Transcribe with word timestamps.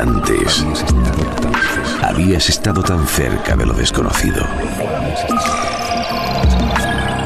antes 0.00 0.64
habías 2.02 2.48
estado 2.48 2.82
tan 2.82 3.06
cerca 3.06 3.56
de 3.56 3.66
lo 3.66 3.72
desconocido. 3.72 4.44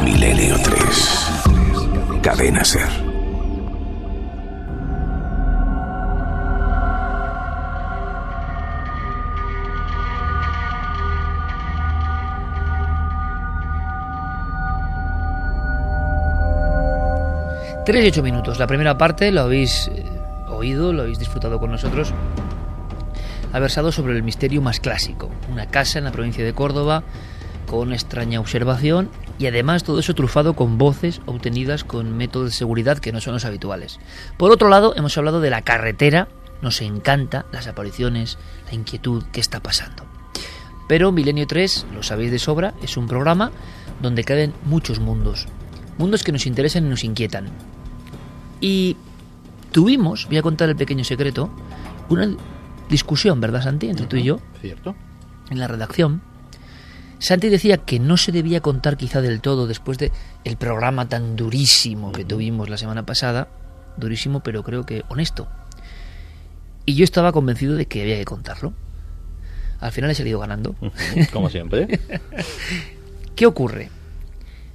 Milenio 0.04 0.56
3. 0.62 2.22
Cadena 2.22 2.64
Ser. 2.64 2.88
Tres 17.84 18.04
y 18.04 18.08
ocho 18.08 18.22
minutos. 18.22 18.58
La 18.58 18.66
primera 18.66 18.96
parte 18.96 19.32
lo 19.32 19.40
habéis 19.40 19.88
eh, 19.88 20.04
oído, 20.48 20.92
lo 20.92 21.02
habéis 21.02 21.18
disfrutado 21.18 21.58
con 21.58 21.70
nosotros. 21.70 22.12
Ha 23.52 23.58
versado 23.58 23.92
sobre 23.92 24.16
el 24.16 24.22
misterio 24.22 24.62
más 24.62 24.80
clásico. 24.80 25.30
Una 25.50 25.66
casa 25.66 25.98
en 25.98 26.04
la 26.04 26.12
provincia 26.12 26.44
de 26.44 26.52
Córdoba 26.52 27.02
con 27.66 27.92
extraña 27.92 28.40
observación 28.40 29.10
y 29.38 29.46
además 29.46 29.84
todo 29.84 30.00
eso 30.00 30.14
trufado 30.14 30.54
con 30.54 30.76
voces 30.76 31.20
obtenidas 31.26 31.84
con 31.84 32.16
métodos 32.16 32.50
de 32.50 32.56
seguridad 32.56 32.98
que 32.98 33.12
no 33.12 33.20
son 33.20 33.34
los 33.34 33.44
habituales. 33.44 34.00
Por 34.36 34.50
otro 34.50 34.68
lado, 34.68 34.94
hemos 34.96 35.16
hablado 35.16 35.40
de 35.40 35.50
la 35.50 35.62
carretera, 35.62 36.28
nos 36.62 36.82
encanta 36.82 37.46
las 37.52 37.68
apariciones, 37.68 38.38
la 38.66 38.74
inquietud, 38.74 39.24
qué 39.32 39.40
está 39.40 39.60
pasando. 39.60 40.04
Pero 40.88 41.12
Milenio 41.12 41.46
3, 41.46 41.86
lo 41.94 42.02
sabéis 42.02 42.32
de 42.32 42.40
sobra, 42.40 42.74
es 42.82 42.96
un 42.96 43.06
programa 43.06 43.52
donde 44.02 44.24
caben 44.24 44.52
muchos 44.64 44.98
mundos, 44.98 45.46
mundos 45.96 46.24
que 46.24 46.32
nos 46.32 46.46
interesan 46.46 46.86
y 46.86 46.88
nos 46.88 47.04
inquietan. 47.04 47.48
Y 48.60 48.96
tuvimos, 49.70 50.26
voy 50.26 50.38
a 50.38 50.42
contar 50.42 50.68
el 50.68 50.76
pequeño 50.76 51.04
secreto, 51.04 51.48
una 52.08 52.28
discusión, 52.90 53.40
¿verdad 53.40 53.62
Santi? 53.62 53.88
Entre 53.88 54.06
tú 54.06 54.16
y 54.16 54.24
yo. 54.24 54.40
Cierto. 54.60 54.94
En 55.48 55.58
la 55.58 55.68
redacción. 55.68 56.22
Santi 57.18 57.48
decía 57.48 57.78
que 57.78 57.98
no 57.98 58.16
se 58.16 58.32
debía 58.32 58.60
contar 58.60 58.96
quizá 58.96 59.20
del 59.20 59.40
todo 59.40 59.66
después 59.66 59.98
de 59.98 60.10
el 60.44 60.56
programa 60.56 61.08
tan 61.08 61.36
durísimo 61.36 62.12
que 62.12 62.24
tuvimos 62.24 62.70
la 62.70 62.78
semana 62.78 63.04
pasada, 63.04 63.48
durísimo 63.96 64.40
pero 64.40 64.62
creo 64.62 64.86
que 64.86 65.04
honesto. 65.08 65.46
Y 66.86 66.94
yo 66.94 67.04
estaba 67.04 67.32
convencido 67.32 67.76
de 67.76 67.86
que 67.86 68.02
había 68.02 68.16
que 68.16 68.24
contarlo. 68.24 68.72
Al 69.80 69.92
final 69.92 70.10
he 70.10 70.14
salido 70.14 70.38
ganando. 70.38 70.74
Como 71.32 71.50
siempre. 71.50 72.00
¿Qué 73.36 73.46
ocurre? 73.46 73.90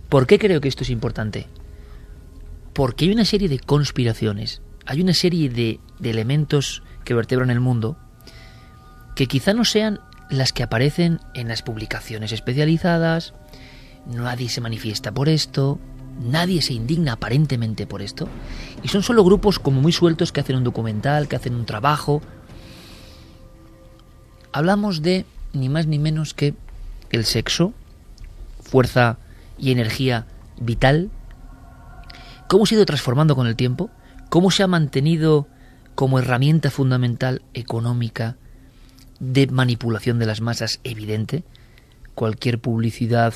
¿Por 0.10 0.28
qué 0.28 0.38
creo 0.40 0.62
que 0.62 0.68
esto 0.68 0.84
es 0.84 0.92
importante? 0.92 1.48
Porque 2.74 3.06
hay 3.06 3.12
una 3.12 3.26
serie 3.26 3.50
de 3.50 3.60
conspiraciones, 3.60 4.62
hay 4.86 5.02
una 5.02 5.14
serie 5.14 5.50
de, 5.50 5.80
de 6.00 6.10
elementos 6.10 6.84
que 7.04 7.16
vertebran 7.16 7.50
el 7.50 7.60
mundo 7.60 7.98
que 9.16 9.28
quizá 9.28 9.54
no 9.54 9.66
sean 9.66 10.02
las 10.30 10.54
que 10.54 10.64
aparecen 10.64 11.20
en 11.34 11.48
las 11.48 11.62
publicaciones 11.62 12.32
especializadas, 12.32 13.34
nadie 14.06 14.50
se 14.50 14.62
manifiesta 14.62 15.12
por 15.14 15.30
esto, 15.30 15.80
nadie 16.20 16.62
se 16.62 16.74
indigna 16.74 17.14
aparentemente 17.14 17.88
por 17.88 18.02
esto, 18.02 18.28
y 18.84 18.90
son 18.90 19.04
solo 19.04 19.24
grupos 19.24 19.60
como 19.60 19.82
muy 19.82 19.92
sueltos 19.92 20.32
que 20.32 20.42
hacen 20.42 20.58
un 20.58 20.64
documental, 20.64 21.28
que 21.28 21.36
hacen 21.36 21.56
un 21.56 21.66
trabajo. 21.66 22.22
Hablamos 24.52 25.02
de 25.02 25.26
ni 25.54 25.70
más 25.70 25.88
ni 25.88 26.00
menos 26.00 26.34
que 26.34 26.54
el 27.12 27.26
sexo, 27.26 27.74
fuerza 28.62 29.18
y 29.58 29.72
energía 29.72 30.26
vital, 30.60 31.10
cómo 32.48 32.66
se 32.66 32.76
ha 32.76 32.78
ido 32.78 32.86
transformando 32.86 33.36
con 33.36 33.48
el 33.48 33.56
tiempo, 33.56 33.90
cómo 34.30 34.52
se 34.52 34.64
ha 34.64 34.68
mantenido 34.68 35.48
como 35.94 36.20
herramienta 36.20 36.72
fundamental 36.72 37.42
económica, 37.54 38.36
de 39.20 39.48
manipulación 39.48 40.20
de 40.20 40.26
las 40.26 40.42
masas 40.42 40.80
evidente. 40.84 41.44
Cualquier 42.14 42.59
publicidad, 42.59 43.34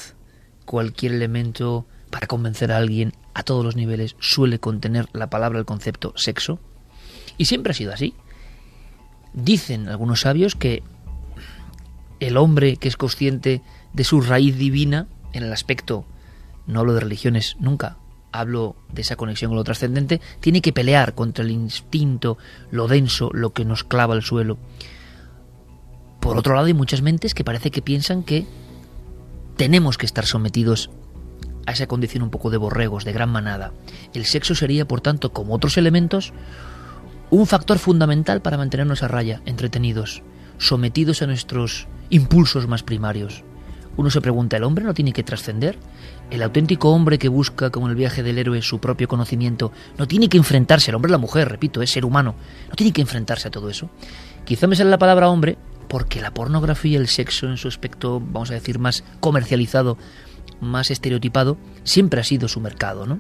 cualquier 0.65 1.13
elemento 1.13 1.85
para 2.09 2.27
convencer 2.27 2.71
a 2.71 2.77
alguien 2.77 3.13
a 3.33 3.43
todos 3.43 3.63
los 3.63 3.75
niveles 3.75 4.15
suele 4.19 4.59
contener 4.59 5.07
la 5.13 5.29
palabra, 5.29 5.59
el 5.59 5.65
concepto 5.65 6.13
sexo. 6.15 6.59
Y 7.37 7.45
siempre 7.45 7.71
ha 7.71 7.75
sido 7.75 7.93
así. 7.93 8.13
Dicen 9.33 9.87
algunos 9.87 10.21
sabios 10.21 10.55
que 10.55 10.83
el 12.19 12.37
hombre 12.37 12.77
que 12.77 12.87
es 12.87 12.97
consciente 12.97 13.61
de 13.93 14.03
su 14.03 14.21
raíz 14.21 14.57
divina, 14.57 15.07
en 15.33 15.43
el 15.43 15.53
aspecto, 15.53 16.05
no 16.67 16.79
hablo 16.79 16.93
de 16.93 16.99
religiones 16.99 17.55
nunca, 17.59 17.97
hablo 18.31 18.75
de 18.91 19.01
esa 19.01 19.15
conexión 19.15 19.49
con 19.49 19.57
lo 19.57 19.63
trascendente, 19.63 20.21
tiene 20.39 20.61
que 20.61 20.73
pelear 20.73 21.15
contra 21.15 21.43
el 21.43 21.51
instinto, 21.51 22.37
lo 22.71 22.87
denso, 22.87 23.29
lo 23.33 23.53
que 23.53 23.65
nos 23.65 23.83
clava 23.83 24.13
al 24.13 24.23
suelo. 24.23 24.57
Por 26.19 26.37
otro 26.37 26.53
lado, 26.55 26.67
hay 26.67 26.73
muchas 26.73 27.01
mentes 27.01 27.33
que 27.33 27.43
parece 27.43 27.71
que 27.71 27.81
piensan 27.81 28.23
que 28.23 28.45
tenemos 29.55 29.97
que 29.97 30.05
estar 30.05 30.25
sometidos 30.25 30.89
a 31.65 31.71
esa 31.71 31.87
condición 31.87 32.23
un 32.23 32.29
poco 32.29 32.49
de 32.49 32.57
borregos, 32.57 33.05
de 33.05 33.13
gran 33.13 33.29
manada. 33.29 33.71
El 34.13 34.25
sexo 34.25 34.55
sería, 34.55 34.87
por 34.87 35.01
tanto, 35.01 35.31
como 35.31 35.53
otros 35.53 35.77
elementos, 35.77 36.33
un 37.29 37.45
factor 37.45 37.77
fundamental 37.77 38.41
para 38.41 38.57
mantenernos 38.57 39.03
a 39.03 39.07
raya, 39.07 39.41
entretenidos, 39.45 40.23
sometidos 40.57 41.21
a 41.21 41.27
nuestros 41.27 41.87
impulsos 42.09 42.67
más 42.67 42.83
primarios. 42.83 43.43
Uno 43.97 44.09
se 44.09 44.21
pregunta, 44.21 44.57
¿el 44.57 44.63
hombre 44.63 44.85
no 44.85 44.93
tiene 44.93 45.13
que 45.13 45.23
trascender? 45.23 45.77
¿El 46.31 46.41
auténtico 46.41 46.89
hombre 46.89 47.19
que 47.19 47.27
busca, 47.27 47.69
como 47.69 47.89
el 47.89 47.95
viaje 47.95 48.23
del 48.23 48.37
héroe, 48.37 48.61
su 48.61 48.79
propio 48.79 49.07
conocimiento, 49.07 49.71
no 49.97 50.07
tiene 50.07 50.29
que 50.29 50.37
enfrentarse, 50.37 50.89
el 50.89 50.95
hombre 50.95 51.11
la 51.11 51.17
mujer, 51.17 51.49
repito, 51.49 51.81
es 51.81 51.91
ser 51.91 52.05
humano, 52.05 52.35
no 52.69 52.75
tiene 52.75 52.93
que 52.93 53.01
enfrentarse 53.01 53.49
a 53.49 53.51
todo 53.51 53.69
eso? 53.69 53.89
Quizá 54.45 54.67
me 54.67 54.75
sale 54.75 54.89
la 54.89 54.97
palabra 54.97 55.29
hombre 55.29 55.57
porque 55.89 56.21
la 56.21 56.33
pornografía 56.33 56.93
y 56.93 56.95
el 56.95 57.07
sexo 57.07 57.47
en 57.47 57.57
su 57.57 57.67
aspecto, 57.67 58.21
vamos 58.21 58.51
a 58.51 58.53
decir, 58.53 58.79
más 58.79 59.03
comercializado, 59.19 59.97
más 60.61 60.91
estereotipado, 60.91 61.57
siempre 61.83 62.21
ha 62.21 62.23
sido 62.23 62.47
su 62.47 62.61
mercado, 62.61 63.05
¿no? 63.05 63.19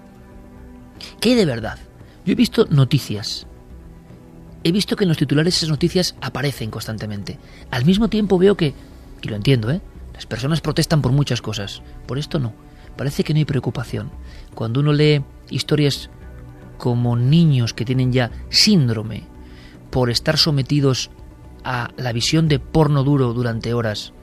¿Qué 1.19 1.29
hay 1.29 1.35
de 1.35 1.45
verdad? 1.45 1.79
Yo 2.25 2.33
he 2.33 2.35
visto 2.35 2.67
noticias. 2.69 3.47
He 4.63 4.71
visto 4.71 4.95
que 4.95 5.05
en 5.05 5.07
los 5.07 5.17
titulares 5.17 5.57
esas 5.57 5.69
noticias 5.69 6.15
aparecen 6.21 6.69
constantemente. 6.69 7.39
Al 7.71 7.85
mismo 7.85 8.07
tiempo 8.07 8.37
veo 8.37 8.55
que, 8.55 8.73
y 9.21 9.27
lo 9.27 9.35
entiendo, 9.35 9.71
¿eh? 9.71 9.81
Las 10.13 10.27
personas 10.27 10.61
protestan 10.61 11.01
por 11.01 11.11
muchas 11.11 11.41
cosas. 11.41 11.81
Por 12.05 12.19
esto 12.19 12.39
no. 12.39 12.53
Parece 12.97 13.23
que 13.23 13.33
no 13.33 13.39
hay 13.39 13.45
preocupación. 13.45 14.11
Cuando 14.53 14.81
uno 14.81 14.93
lee 14.93 15.23
historias 15.49 16.09
como 16.77 17.15
niños 17.15 17.73
que 17.73 17.85
tienen 17.85 18.11
ya 18.11 18.29
síndrome 18.49 19.23
por 19.89 20.09
estar 20.09 20.37
sometidos 20.37 21.09
a 21.63 21.89
la 21.97 22.13
visión 22.13 22.47
de 22.47 22.59
porno 22.59 23.03
duro 23.03 23.33
durante 23.33 23.73
horas, 23.73 24.13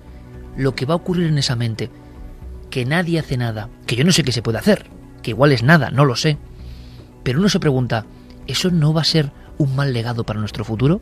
lo 0.57 0.75
que 0.75 0.87
va 0.87 0.95
a 0.95 0.99
ocurrir 0.99 1.27
en 1.27 1.39
esa 1.39 1.57
mente, 1.57 1.91
que 2.71 2.85
nadie 2.85 3.19
hace 3.19 3.37
nada, 3.37 3.69
que 3.87 3.97
yo 3.97 4.05
no 4.05 4.13
sé 4.13 4.25
qué 4.25 4.33
se 4.33 4.43
puede 4.43 4.59
hacer, 4.59 4.87
que 5.23 5.31
igual 5.31 5.53
es 5.53 5.63
nada, 5.63 5.91
no 5.91 6.05
lo 6.05 6.17
sé, 6.17 6.39
pero 7.23 7.39
uno 7.39 7.49
se 7.49 7.61
pregunta, 7.61 8.07
¿eso 8.47 8.71
no 8.71 8.93
va 8.93 9.03
a 9.03 9.05
ser 9.05 9.33
un 9.59 9.75
mal 9.75 9.93
legado 9.93 10.25
para 10.25 10.41
nuestro 10.41 10.65
futuro? 10.65 11.01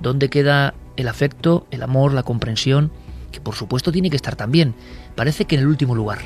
¿Dónde 0.00 0.30
queda 0.30 0.74
el 0.96 1.08
afecto, 1.08 1.66
el 1.70 1.82
amor, 1.82 2.12
la 2.12 2.22
comprensión? 2.22 2.90
Que 3.32 3.40
por 3.40 3.54
supuesto 3.54 3.92
tiene 3.92 4.10
que 4.10 4.16
estar 4.16 4.36
también. 4.36 4.74
Parece 5.14 5.44
que 5.44 5.54
en 5.54 5.62
el 5.62 5.68
último 5.68 5.94
lugar, 5.94 6.18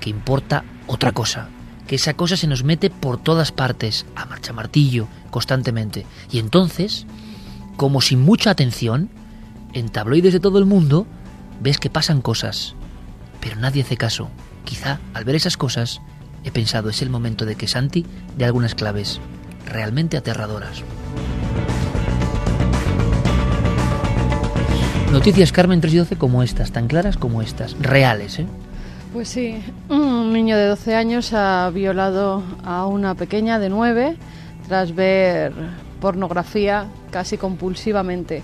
que 0.00 0.10
importa 0.10 0.64
otra 0.86 1.12
cosa, 1.12 1.48
que 1.86 1.96
esa 1.96 2.14
cosa 2.14 2.36
se 2.36 2.46
nos 2.46 2.64
mete 2.64 2.90
por 2.90 3.18
todas 3.22 3.52
partes, 3.52 4.06
a 4.16 4.26
marcha 4.26 4.52
martillo, 4.52 5.06
constantemente. 5.30 6.06
Y 6.30 6.38
entonces, 6.38 7.06
como 7.76 8.00
sin 8.00 8.20
mucha 8.20 8.50
atención, 8.50 9.10
en 9.72 9.88
tabloides 9.88 10.32
de 10.32 10.40
todo 10.40 10.58
el 10.58 10.66
mundo, 10.66 11.06
ves 11.60 11.78
que 11.78 11.90
pasan 11.90 12.22
cosas, 12.22 12.74
pero 13.40 13.56
nadie 13.56 13.82
hace 13.82 13.96
caso. 13.96 14.28
Quizá 14.64 15.00
al 15.12 15.24
ver 15.24 15.34
esas 15.34 15.56
cosas, 15.56 16.00
he 16.44 16.50
pensado 16.50 16.88
es 16.88 17.02
el 17.02 17.10
momento 17.10 17.44
de 17.44 17.56
que 17.56 17.66
Santi 17.66 18.06
dé 18.36 18.44
algunas 18.44 18.74
claves 18.74 19.20
realmente 19.66 20.16
aterradoras. 20.16 20.82
Noticias 25.12 25.52
Carmen 25.52 25.80
3 25.80 25.94
y 25.94 25.96
12 25.98 26.16
como 26.16 26.42
estas, 26.42 26.72
tan 26.72 26.88
claras 26.88 27.16
como 27.16 27.40
estas, 27.40 27.76
reales, 27.80 28.40
¿eh? 28.40 28.46
Pues 29.12 29.28
sí, 29.28 29.62
un 29.88 30.32
niño 30.32 30.56
de 30.56 30.66
12 30.66 30.96
años 30.96 31.32
ha 31.32 31.70
violado 31.70 32.42
a 32.64 32.86
una 32.86 33.14
pequeña 33.14 33.60
de 33.60 33.68
9 33.68 34.16
tras 34.66 34.92
ver 34.92 35.52
pornografía 36.04 36.88
casi 37.10 37.38
compulsivamente. 37.38 38.42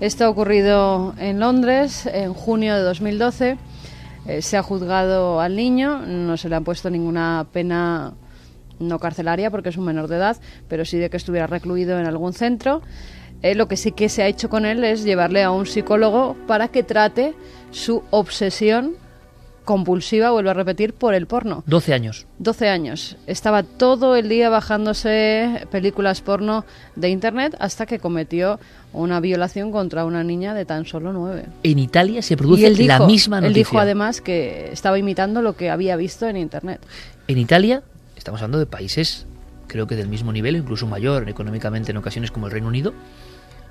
Esto 0.00 0.26
ha 0.26 0.28
ocurrido 0.28 1.14
en 1.16 1.40
Londres 1.40 2.04
en 2.04 2.34
junio 2.34 2.74
de 2.76 2.82
2012. 2.82 3.56
Eh, 4.26 4.42
se 4.42 4.58
ha 4.58 4.62
juzgado 4.62 5.40
al 5.40 5.56
niño, 5.56 6.00
no 6.06 6.36
se 6.36 6.50
le 6.50 6.56
ha 6.56 6.60
puesto 6.60 6.90
ninguna 6.90 7.46
pena 7.52 8.12
no 8.78 8.98
carcelaria 8.98 9.50
porque 9.50 9.70
es 9.70 9.78
un 9.78 9.86
menor 9.86 10.08
de 10.08 10.16
edad, 10.16 10.36
pero 10.68 10.84
sí 10.84 10.98
de 10.98 11.08
que 11.08 11.16
estuviera 11.16 11.46
recluido 11.46 11.98
en 11.98 12.06
algún 12.06 12.34
centro. 12.34 12.82
Eh, 13.40 13.54
lo 13.54 13.66
que 13.66 13.78
sí 13.78 13.92
que 13.92 14.10
se 14.10 14.22
ha 14.22 14.26
hecho 14.26 14.50
con 14.50 14.66
él 14.66 14.84
es 14.84 15.02
llevarle 15.02 15.42
a 15.42 15.50
un 15.50 15.64
psicólogo 15.64 16.36
para 16.46 16.68
que 16.68 16.82
trate 16.82 17.32
su 17.70 18.02
obsesión 18.10 18.96
compulsiva, 19.70 20.32
vuelvo 20.32 20.50
a 20.50 20.54
repetir, 20.54 20.94
por 20.94 21.14
el 21.14 21.28
porno. 21.28 21.62
12 21.66 21.94
años. 21.94 22.26
12 22.40 22.68
años. 22.68 23.16
Estaba 23.28 23.62
todo 23.62 24.16
el 24.16 24.28
día 24.28 24.50
bajándose 24.50 25.64
películas 25.70 26.22
porno 26.22 26.64
de 26.96 27.08
internet 27.08 27.54
hasta 27.60 27.86
que 27.86 28.00
cometió 28.00 28.58
una 28.92 29.20
violación 29.20 29.70
contra 29.70 30.04
una 30.04 30.24
niña 30.24 30.54
de 30.54 30.64
tan 30.64 30.86
solo 30.86 31.12
9. 31.12 31.44
En 31.62 31.78
Italia 31.78 32.20
se 32.20 32.36
produce 32.36 32.68
la 32.84 32.98
misma 33.06 33.36
noticia. 33.36 33.46
Él 33.46 33.54
dijo 33.54 33.78
además 33.78 34.20
que 34.20 34.72
estaba 34.72 34.98
imitando 34.98 35.40
lo 35.40 35.54
que 35.54 35.70
había 35.70 35.94
visto 35.94 36.26
en 36.26 36.36
internet. 36.36 36.80
En 37.28 37.38
Italia, 37.38 37.84
estamos 38.16 38.40
hablando 38.40 38.58
de 38.58 38.66
países 38.66 39.28
creo 39.68 39.86
que 39.86 39.94
del 39.94 40.08
mismo 40.08 40.32
nivel, 40.32 40.56
incluso 40.56 40.88
mayor 40.88 41.28
económicamente 41.28 41.92
en 41.92 41.96
ocasiones 41.96 42.32
como 42.32 42.46
el 42.46 42.52
Reino 42.52 42.66
Unido, 42.66 42.92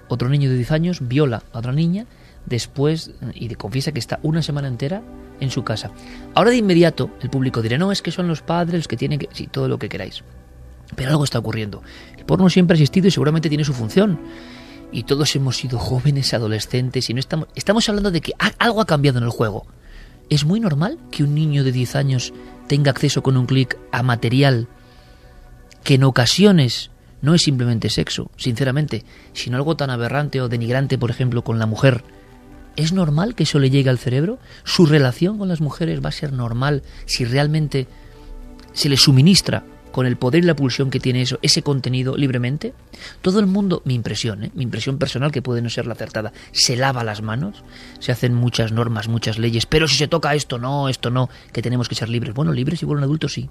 otro 0.08 0.30
niño 0.30 0.50
de 0.50 0.56
10 0.56 0.72
años 0.72 1.00
viola 1.10 1.44
a 1.52 1.60
otra 1.60 1.74
niña 1.74 2.06
después 2.46 3.12
y 3.34 3.54
confiesa 3.56 3.92
que 3.92 4.00
está 4.00 4.18
una 4.24 4.42
semana 4.42 4.70
entera 4.70 5.02
en 5.40 5.52
su 5.52 5.64
casa. 5.64 5.92
Ahora 6.36 6.52
de 6.52 6.58
inmediato 6.58 7.10
el 7.22 7.30
público 7.30 7.62
dirá, 7.62 7.78
no, 7.78 7.92
es 7.92 8.02
que 8.02 8.12
son 8.12 8.28
los 8.28 8.42
padres 8.42 8.80
los 8.80 8.88
que 8.88 8.98
tienen 8.98 9.20
que... 9.20 9.30
Sí, 9.32 9.48
todo 9.48 9.68
lo 9.68 9.80
que 9.80 9.90
queráis. 9.90 10.24
Pero 10.96 11.12
algo 11.12 11.24
está 11.24 11.40
ocurriendo. 11.40 11.82
El 12.18 12.26
porno 12.26 12.50
siempre 12.50 12.74
ha 12.74 12.78
existido 12.78 13.08
y 13.08 13.12
seguramente 13.12 13.50
tiene 13.50 13.64
su 13.64 13.74
función. 13.74 14.20
Y 14.92 15.04
todos 15.04 15.36
hemos 15.36 15.58
sido 15.58 15.78
jóvenes, 15.78 16.34
adolescentes, 16.34 17.10
y 17.10 17.14
no 17.14 17.20
estamos... 17.20 17.90
Hablando 17.90 18.12
de 18.12 18.22
que 18.22 18.34
algo 18.58 18.82
ha 18.82 18.86
cambiado 18.86 19.20
en 19.20 19.24
el 19.24 19.30
juego. 19.30 19.68
¿Es 20.30 20.46
muy 20.46 20.60
normal 20.60 20.98
que 21.12 21.24
un 21.24 21.36
niño 21.36 21.64
de 21.64 21.72
10 21.72 21.96
años 21.96 22.34
tenga 22.68 22.92
acceso 22.92 23.24
con 23.24 23.38
un 23.38 23.46
clic 23.46 23.78
a 23.92 24.04
material 24.04 24.68
que 25.84 25.96
en 25.96 26.04
ocasiones 26.04 26.92
no 27.22 27.34
es 27.34 27.42
simplemente 27.42 27.90
sexo, 27.90 28.32
sinceramente, 28.38 29.04
sino 29.34 29.58
algo 29.58 29.76
tan 29.76 29.90
aberrante 29.90 30.42
o 30.42 30.50
denigrante, 30.50 30.98
por 30.98 31.10
ejemplo, 31.10 31.44
con 31.44 31.60
la 31.60 31.66
mujer, 31.66 32.04
¿Es 32.80 32.94
normal 32.94 33.36
que 33.36 33.44
eso 33.44 33.60
le 33.60 33.70
llegue 33.70 33.90
al 33.90 34.00
cerebro? 34.00 34.40
¿Su 34.64 34.86
relación 34.86 35.38
con 35.38 35.50
las 35.50 35.60
mujeres 35.60 36.02
va 36.02 36.08
a 36.08 36.14
ser 36.14 36.32
normal 36.32 36.82
si 37.06 37.26
realmente 37.26 37.88
se 38.72 38.88
le 38.88 38.96
suministra 38.96 39.66
con 39.92 40.06
el 40.06 40.16
poder 40.16 40.46
y 40.46 40.48
la 40.48 40.56
pulsión 40.56 40.90
que 40.90 41.02
tiene 41.02 41.22
eso, 41.22 41.40
ese 41.42 41.62
contenido 41.62 42.16
libremente? 42.16 42.74
Todo 43.22 43.42
el 43.42 43.48
mundo, 43.48 43.82
mi 43.84 43.96
impresión, 43.96 44.46
¿eh? 44.46 44.52
mi 44.56 44.64
impresión 44.64 44.98
personal, 44.98 45.34
que 45.34 45.42
puede 45.42 45.62
no 45.62 45.70
ser 45.70 45.88
la 45.88 45.94
acertada, 45.94 46.32
se 46.54 46.78
lava 46.78 47.04
las 47.04 47.22
manos, 47.22 47.66
se 48.00 48.14
hacen 48.14 48.34
muchas 48.34 48.72
normas, 48.72 49.10
muchas 49.10 49.40
leyes, 49.40 49.66
pero 49.66 49.90
si 49.90 49.98
se 49.98 50.08
toca 50.08 50.34
esto 50.34 50.58
no, 50.58 50.88
esto 50.88 51.10
no, 51.10 51.30
que 51.52 51.62
tenemos 51.62 51.90
que 51.90 51.96
ser 51.96 52.08
libres. 52.08 52.34
Bueno, 52.34 52.54
libres 52.54 52.82
igual 52.82 53.00
un 53.00 53.04
adulto 53.04 53.28
sí. 53.28 53.50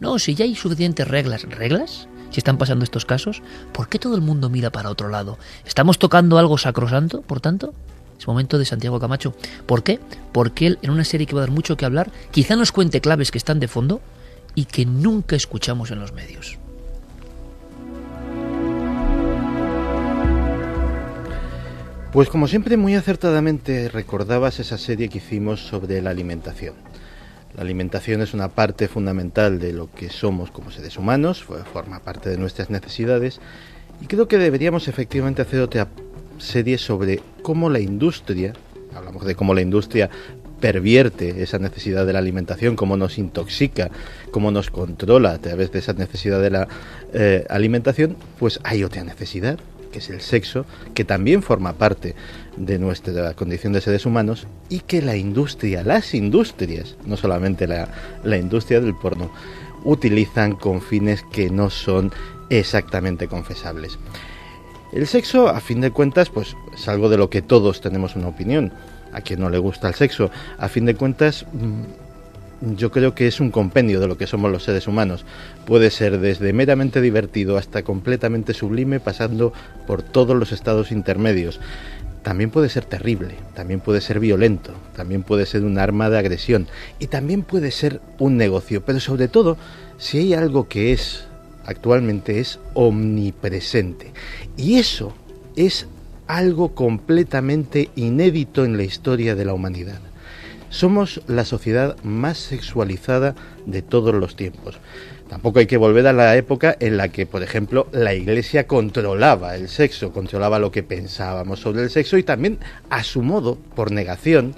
No, 0.00 0.18
si 0.18 0.34
ya 0.34 0.44
hay 0.44 0.54
suficientes 0.54 1.08
reglas, 1.08 1.44
¿reglas? 1.44 2.08
Si 2.30 2.40
están 2.40 2.58
pasando 2.58 2.84
estos 2.84 3.06
casos, 3.06 3.40
¿por 3.72 3.88
qué 3.88 3.98
todo 3.98 4.16
el 4.16 4.20
mundo 4.20 4.50
mira 4.50 4.70
para 4.70 4.90
otro 4.90 5.08
lado? 5.08 5.38
¿Estamos 5.64 5.98
tocando 5.98 6.36
algo 6.36 6.58
sacrosanto, 6.58 7.22
por 7.22 7.40
tanto? 7.40 7.72
Es 8.18 8.26
momento 8.26 8.58
de 8.58 8.64
Santiago 8.64 8.98
Camacho. 8.98 9.34
¿Por 9.66 9.82
qué? 9.82 10.00
Porque 10.32 10.66
él, 10.66 10.78
en 10.82 10.90
una 10.90 11.04
serie 11.04 11.26
que 11.26 11.34
va 11.34 11.42
a 11.42 11.46
dar 11.46 11.54
mucho 11.54 11.76
que 11.76 11.84
hablar, 11.84 12.10
quizá 12.30 12.56
nos 12.56 12.72
cuente 12.72 13.00
claves 13.00 13.30
que 13.30 13.38
están 13.38 13.60
de 13.60 13.68
fondo 13.68 14.00
y 14.54 14.64
que 14.64 14.86
nunca 14.86 15.36
escuchamos 15.36 15.90
en 15.90 16.00
los 16.00 16.12
medios. 16.12 16.58
Pues 22.12 22.30
como 22.30 22.48
siempre 22.48 22.78
muy 22.78 22.94
acertadamente 22.94 23.90
recordabas 23.90 24.58
esa 24.58 24.78
serie 24.78 25.10
que 25.10 25.18
hicimos 25.18 25.66
sobre 25.66 26.00
la 26.00 26.08
alimentación. 26.08 26.74
La 27.54 27.60
alimentación 27.62 28.22
es 28.22 28.32
una 28.32 28.48
parte 28.48 28.88
fundamental 28.88 29.58
de 29.58 29.74
lo 29.74 29.90
que 29.92 30.08
somos 30.08 30.50
como 30.50 30.70
seres 30.70 30.96
humanos, 30.96 31.44
forma 31.72 32.00
parte 32.00 32.30
de 32.30 32.38
nuestras 32.38 32.70
necesidades 32.70 33.40
y 34.00 34.06
creo 34.06 34.28
que 34.28 34.38
deberíamos 34.38 34.88
efectivamente 34.88 35.42
hacer 35.42 35.60
otra 35.60 35.88
serie 36.38 36.78
sobre 36.78 37.20
cómo 37.42 37.70
la 37.70 37.80
industria, 37.80 38.52
hablamos 38.94 39.24
de 39.24 39.34
cómo 39.34 39.54
la 39.54 39.60
industria 39.60 40.10
pervierte 40.60 41.42
esa 41.42 41.58
necesidad 41.58 42.06
de 42.06 42.12
la 42.12 42.18
alimentación, 42.18 42.76
cómo 42.76 42.96
nos 42.96 43.18
intoxica, 43.18 43.90
cómo 44.30 44.50
nos 44.50 44.70
controla 44.70 45.32
a 45.32 45.38
través 45.38 45.70
de 45.72 45.80
esa 45.80 45.92
necesidad 45.92 46.40
de 46.40 46.50
la 46.50 46.68
eh, 47.12 47.44
alimentación, 47.50 48.16
pues 48.38 48.60
hay 48.64 48.82
otra 48.84 49.04
necesidad, 49.04 49.58
que 49.92 49.98
es 49.98 50.10
el 50.10 50.20
sexo, 50.20 50.66
que 50.94 51.04
también 51.04 51.42
forma 51.42 51.74
parte 51.74 52.14
de 52.56 52.78
nuestra 52.78 53.34
condición 53.34 53.72
de 53.72 53.80
seres 53.80 54.06
humanos 54.06 54.46
y 54.68 54.80
que 54.80 55.02
la 55.02 55.16
industria, 55.16 55.82
las 55.82 56.14
industrias, 56.14 56.96
no 57.06 57.16
solamente 57.16 57.66
la, 57.66 57.88
la 58.24 58.36
industria 58.36 58.80
del 58.80 58.94
porno, 58.94 59.30
utilizan 59.84 60.56
con 60.56 60.82
fines 60.82 61.22
que 61.32 61.50
no 61.50 61.70
son 61.70 62.12
exactamente 62.50 63.28
confesables. 63.28 63.98
El 64.92 65.06
sexo, 65.06 65.48
a 65.48 65.60
fin 65.60 65.80
de 65.80 65.90
cuentas, 65.90 66.30
pues 66.30 66.56
es 66.74 66.88
algo 66.88 67.08
de 67.08 67.16
lo 67.16 67.28
que 67.28 67.42
todos 67.42 67.80
tenemos 67.80 68.16
una 68.16 68.28
opinión. 68.28 68.72
A 69.12 69.20
quien 69.20 69.40
no 69.40 69.50
le 69.50 69.58
gusta 69.58 69.88
el 69.88 69.94
sexo, 69.94 70.30
a 70.58 70.68
fin 70.68 70.84
de 70.84 70.94
cuentas, 70.94 71.46
mm, 71.52 72.74
yo 72.76 72.90
creo 72.90 73.14
que 73.14 73.26
es 73.26 73.40
un 73.40 73.50
compendio 73.50 74.00
de 74.00 74.08
lo 74.08 74.16
que 74.16 74.26
somos 74.26 74.50
los 74.50 74.64
seres 74.64 74.86
humanos. 74.86 75.24
Puede 75.64 75.90
ser 75.90 76.18
desde 76.20 76.52
meramente 76.52 77.00
divertido 77.00 77.56
hasta 77.56 77.82
completamente 77.82 78.54
sublime, 78.54 79.00
pasando 79.00 79.52
por 79.86 80.02
todos 80.02 80.36
los 80.36 80.52
estados 80.52 80.92
intermedios. 80.92 81.60
También 82.22 82.50
puede 82.50 82.68
ser 82.68 82.84
terrible, 82.84 83.34
también 83.54 83.80
puede 83.80 84.00
ser 84.00 84.18
violento, 84.18 84.72
también 84.96 85.22
puede 85.22 85.46
ser 85.46 85.64
un 85.64 85.78
arma 85.78 86.10
de 86.10 86.18
agresión 86.18 86.66
y 86.98 87.06
también 87.06 87.42
puede 87.42 87.70
ser 87.70 88.00
un 88.18 88.36
negocio. 88.36 88.84
Pero 88.84 89.00
sobre 89.00 89.28
todo, 89.28 89.56
si 89.98 90.18
hay 90.18 90.34
algo 90.34 90.68
que 90.68 90.92
es 90.92 91.26
actualmente 91.66 92.40
es 92.40 92.58
omnipresente. 92.74 94.12
Y 94.56 94.78
eso 94.78 95.12
es 95.54 95.86
algo 96.26 96.74
completamente 96.74 97.90
inédito 97.94 98.64
en 98.64 98.76
la 98.76 98.84
historia 98.84 99.34
de 99.34 99.44
la 99.44 99.54
humanidad. 99.54 100.00
Somos 100.70 101.22
la 101.26 101.44
sociedad 101.44 101.96
más 102.02 102.38
sexualizada 102.38 103.34
de 103.66 103.82
todos 103.82 104.14
los 104.14 104.34
tiempos. 104.34 104.78
Tampoco 105.28 105.58
hay 105.58 105.66
que 105.66 105.76
volver 105.76 106.06
a 106.06 106.12
la 106.12 106.36
época 106.36 106.76
en 106.78 106.96
la 106.96 107.08
que, 107.08 107.26
por 107.26 107.42
ejemplo, 107.42 107.88
la 107.92 108.14
Iglesia 108.14 108.66
controlaba 108.66 109.56
el 109.56 109.68
sexo, 109.68 110.12
controlaba 110.12 110.58
lo 110.58 110.70
que 110.70 110.82
pensábamos 110.82 111.60
sobre 111.60 111.82
el 111.82 111.90
sexo 111.90 112.16
y 112.16 112.22
también, 112.22 112.58
a 112.90 113.02
su 113.02 113.22
modo, 113.22 113.58
por 113.74 113.90
negación, 113.90 114.54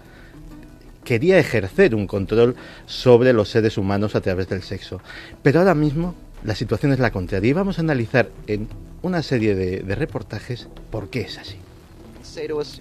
quería 1.04 1.38
ejercer 1.38 1.94
un 1.94 2.06
control 2.06 2.54
sobre 2.86 3.32
los 3.32 3.48
seres 3.48 3.78
humanos 3.78 4.14
a 4.14 4.20
través 4.20 4.48
del 4.48 4.62
sexo. 4.62 5.00
Pero 5.42 5.60
ahora 5.60 5.74
mismo 5.74 6.14
la 6.44 6.54
situación 6.54 6.92
es 6.92 6.98
la 6.98 7.10
contraria 7.10 7.50
y 7.50 7.52
vamos 7.52 7.78
a 7.78 7.82
analizar 7.82 8.30
en 8.46 8.68
una 9.02 9.22
serie 9.22 9.54
de, 9.54 9.94
reportajes 9.94 10.68
por 10.90 11.08
qué 11.08 11.22
es 11.22 11.38
así. 11.38 11.56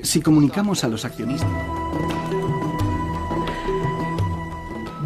Si 0.04 0.22
comunicamos 0.22 0.84
a 0.84 0.88
los 0.88 1.04
accionistas. 1.04 1.50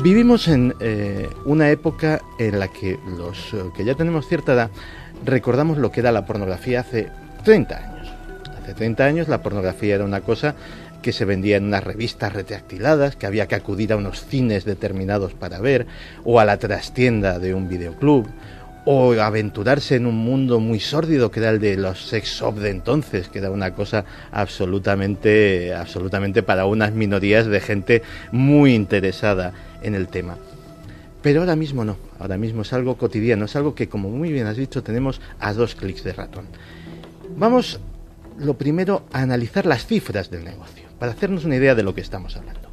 Vivimos 0.04 0.48
en 0.48 0.74
eh, 0.80 1.30
una 1.46 1.70
época 1.70 2.22
en 2.40 2.60
la 2.60 2.68
que 2.68 3.00
los 3.18 3.54
eh, 3.54 3.64
que 3.78 3.86
ya 3.86 3.94
tenemos 3.94 4.28
cierta 4.28 4.54
edad 4.54 4.72
recordamos 5.24 5.78
lo 5.78 5.92
que 5.92 6.00
era 6.00 6.12
la 6.12 6.26
pornografía 6.26 6.80
hace 6.82 7.10
30 7.44 7.78
años. 7.78 8.14
Hace 8.62 8.74
30 8.74 9.06
años 9.06 9.28
la 9.28 9.44
pornografía 9.44 9.96
era 9.96 10.04
una 10.04 10.22
cosa 10.22 10.56
que 11.02 11.14
se 11.14 11.26
vendía 11.26 11.58
en 11.58 11.66
unas 11.66 11.84
revistas 11.84 12.34
retractiladas, 12.34 13.16
que 13.16 13.26
había 13.26 13.48
que 13.48 13.56
acudir 13.56 13.94
a 13.94 13.98
unos 13.98 14.26
cines 14.26 14.66
determinados 14.66 15.34
para 15.34 15.60
ver, 15.60 15.88
o 16.24 16.40
a 16.40 16.46
la 16.46 16.58
trastienda 16.58 17.40
de 17.40 17.54
un 17.54 17.68
videoclub, 17.68 18.28
o 18.86 19.14
aventurarse 19.14 19.96
en 19.96 20.06
un 20.06 20.16
mundo 20.16 20.60
muy 20.60 20.80
sórdido 20.80 21.30
que 21.30 21.40
era 21.40 21.50
el 21.50 21.60
de 21.60 21.78
los 21.78 22.08
sex 22.08 22.44
de 22.56 22.70
entonces, 22.70 23.30
que 23.30 23.40
era 23.40 23.52
una 23.52 23.74
cosa 23.74 24.06
absolutamente, 24.32 25.74
absolutamente 25.74 26.44
para 26.44 26.66
unas 26.66 26.92
minorías 26.94 27.46
de 27.46 27.60
gente 27.60 28.02
muy 28.32 28.74
interesada 28.74 29.54
en 29.84 29.96
el 29.96 30.08
tema. 30.08 30.38
Pero 31.22 31.42
ahora 31.42 31.56
mismo 31.56 31.86
no, 31.86 31.98
ahora 32.20 32.38
mismo 32.38 32.64
es 32.64 32.74
algo 32.74 32.98
cotidiano, 32.98 33.46
es 33.46 33.56
algo 33.56 33.76
que, 33.76 33.88
como 33.88 34.10
muy 34.10 34.32
bien 34.32 34.48
has 34.48 34.58
dicho, 34.58 34.82
tenemos 34.82 35.22
a 35.40 35.54
dos 35.54 35.76
clics 35.76 36.04
de 36.04 36.14
ratón. 36.14 36.46
Vamos, 37.38 37.80
lo 38.40 38.56
primero, 38.56 39.04
a 39.12 39.22
analizar 39.22 39.68
las 39.68 39.86
cifras 39.86 40.32
del 40.32 40.44
negocio 40.44 40.91
para 41.02 41.14
hacernos 41.14 41.46
una 41.46 41.56
idea 41.56 41.74
de 41.74 41.82
lo 41.82 41.96
que 41.96 42.02
estamos 42.02 42.38
hablando. 42.38 42.70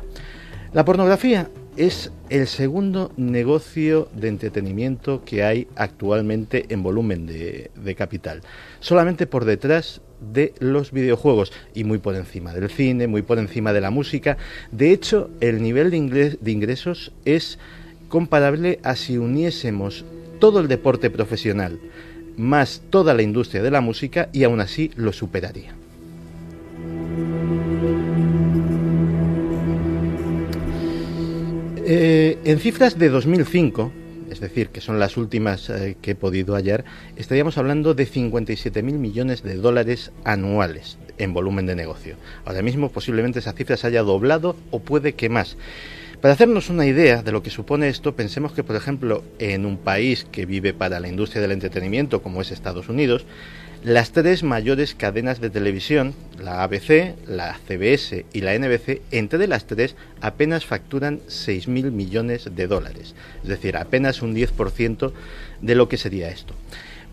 La 0.75 0.85
pornografía 0.85 1.49
es 1.79 2.13
el 2.29 2.47
segundo 2.47 3.11
negocio 3.17 4.11
de 4.13 4.29
entretenimiento 4.29 5.25
que 5.25 5.45
hay 5.45 5.67
actualmente 5.77 6.67
en 6.69 6.83
volumen 6.83 7.25
de, 7.25 7.95
capital, 7.97 8.43
solamente 8.81 9.27
por 9.27 9.47
detrás 9.47 10.03
de 10.21 10.53
los 10.59 10.93
videojuegos 10.93 11.55
y 11.73 11.85
muy 11.85 11.97
por 11.97 12.17
encima 12.17 12.53
del 12.53 12.69
cine, 12.69 13.07
muy 13.07 13.23
por 13.23 13.39
encima 13.39 13.73
de 13.73 13.81
la 13.81 13.89
música. 13.89 14.37
De 14.73 14.93
hecho, 14.93 15.31
el 15.41 15.63
nivel 15.63 15.91
de, 15.91 16.37
de 16.39 16.51
ingresos 16.51 17.13
es 17.25 17.59
comparable 18.11 18.79
a 18.83 18.95
si 18.95 19.17
uniésemos 19.17 20.05
todo 20.39 20.61
el 20.61 20.69
deporte 20.69 21.09
profesional 21.09 21.81
más 22.37 22.83
toda 22.91 23.15
la 23.15 23.23
industria 23.23 23.63
de 23.63 23.71
la 23.71 23.81
música 23.81 24.29
y 24.35 24.45
aún 24.45 24.61
así 24.61 24.91
lo 24.97 25.15
superaría. 25.15 25.79
Eh, 31.91 32.37
en 32.45 32.59
cifras 32.59 32.99
de 32.99 33.09
2005, 33.09 33.91
es 34.31 34.41
decir, 34.41 34.69
que 34.69 34.83
son 34.83 34.99
las 34.99 35.17
últimas 35.17 35.71
eh, 35.71 35.97
que 36.03 36.11
he 36.11 36.15
podido 36.15 36.55
hallar, 36.55 36.85
estaríamos 37.17 37.57
hablando 37.57 37.95
de 37.95 38.07
57.000 38.07 38.83
millones 38.83 39.43
de 39.43 39.55
dólares 39.55 40.13
anuales 40.23 40.99
en 41.17 41.33
volumen 41.33 41.65
de 41.65 41.75
negocio. 41.75 42.17
Ahora 42.45 42.61
mismo 42.61 42.91
posiblemente 42.91 43.39
esa 43.39 43.55
cifra 43.55 43.79
se 43.79 43.87
haya 43.87 44.03
doblado 44.03 44.55
o 44.71 44.81
puede 44.81 45.15
que 45.15 45.31
más. 45.31 45.57
Para 46.21 46.35
hacernos 46.35 46.69
una 46.69 46.85
idea 46.85 47.23
de 47.23 47.33
lo 47.33 47.43
que 47.43 47.49
supone 47.49 47.89
esto, 47.89 48.15
pensemos 48.15 48.53
que, 48.53 48.63
por 48.63 48.77
ejemplo, 48.77 49.25
en 49.39 49.65
un 49.65 49.79
país 49.79 50.27
que 50.31 50.45
vive 50.45 50.75
para 50.75 51.01
la 51.01 51.09
industria 51.09 51.41
del 51.41 51.53
entretenimiento, 51.53 52.21
como 52.21 52.43
es 52.43 52.51
Estados 52.51 52.91
Unidos, 52.91 53.25
las 53.85 54.11
tres 54.13 54.43
mayores 54.43 54.95
cadenas 54.95 55.41
de 55.41 55.51
televisión, 55.51 56.15
la 56.43 56.63
ABC, 56.63 57.15
la 57.27 57.59
CBS 57.67 58.27
y 58.33 58.41
la 58.41 58.59
NBC, 58.59 59.03
entre 59.11 59.47
las 59.47 59.67
tres 59.67 59.95
apenas 60.21 60.67
facturan 60.67 61.21
6.000 61.29 61.91
millones 61.91 62.49
de 62.55 62.67
dólares, 62.67 63.15
es 63.43 63.49
decir, 63.49 63.77
apenas 63.77 64.23
un 64.23 64.35
10% 64.35 65.13
de 65.61 65.75
lo 65.75 65.89
que 65.89 65.97
sería 65.97 66.29
esto. 66.29 66.55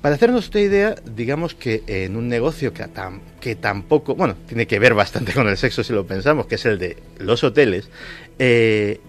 Para 0.01 0.15
hacernos 0.15 0.45
esta 0.45 0.60
idea, 0.60 0.95
digamos 1.15 1.55
que 1.55 1.84
en 1.88 2.15
un 2.15 2.27
negocio 2.27 2.74
que, 2.74 3.55
tampoco, 3.55 4.13
bueno, 4.15 4.36
tiene 4.48 4.67
que 4.67 4.77
ver 4.77 4.93
bastante 4.93 5.34
con 5.34 5.48
el 5.48 5.57
sexo 5.57 5.84
si 5.84 5.93
lo 5.93 6.05
pensamos, 6.05 6.45
que 6.45 6.55
es 6.55 6.65
el 6.65 6.77
de 6.77 6.98
los 7.19 7.43
hoteles, 7.43 7.89
eh, 8.38 9.00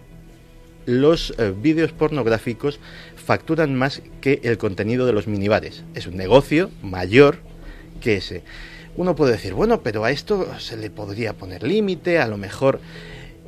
los 0.86 1.34
eh, 1.36 1.52
vídeos 1.54 1.92
pornográficos 1.92 2.80
facturan 3.16 3.74
más 3.74 4.00
que 4.20 4.40
el 4.44 4.56
contenido 4.56 5.04
de 5.04 5.12
los 5.12 5.26
minibares. 5.26 5.82
Es 5.94 6.06
un 6.06 6.16
negocio 6.16 6.70
mayor 6.82 7.38
que 7.96 8.16
ese. 8.16 8.42
Uno 8.96 9.14
puede 9.14 9.32
decir, 9.32 9.52
bueno, 9.52 9.82
pero 9.82 10.04
a 10.04 10.10
esto 10.10 10.48
se 10.58 10.76
le 10.76 10.90
podría 10.90 11.34
poner 11.34 11.62
límite, 11.62 12.18
a 12.18 12.26
lo 12.26 12.36
mejor... 12.36 12.80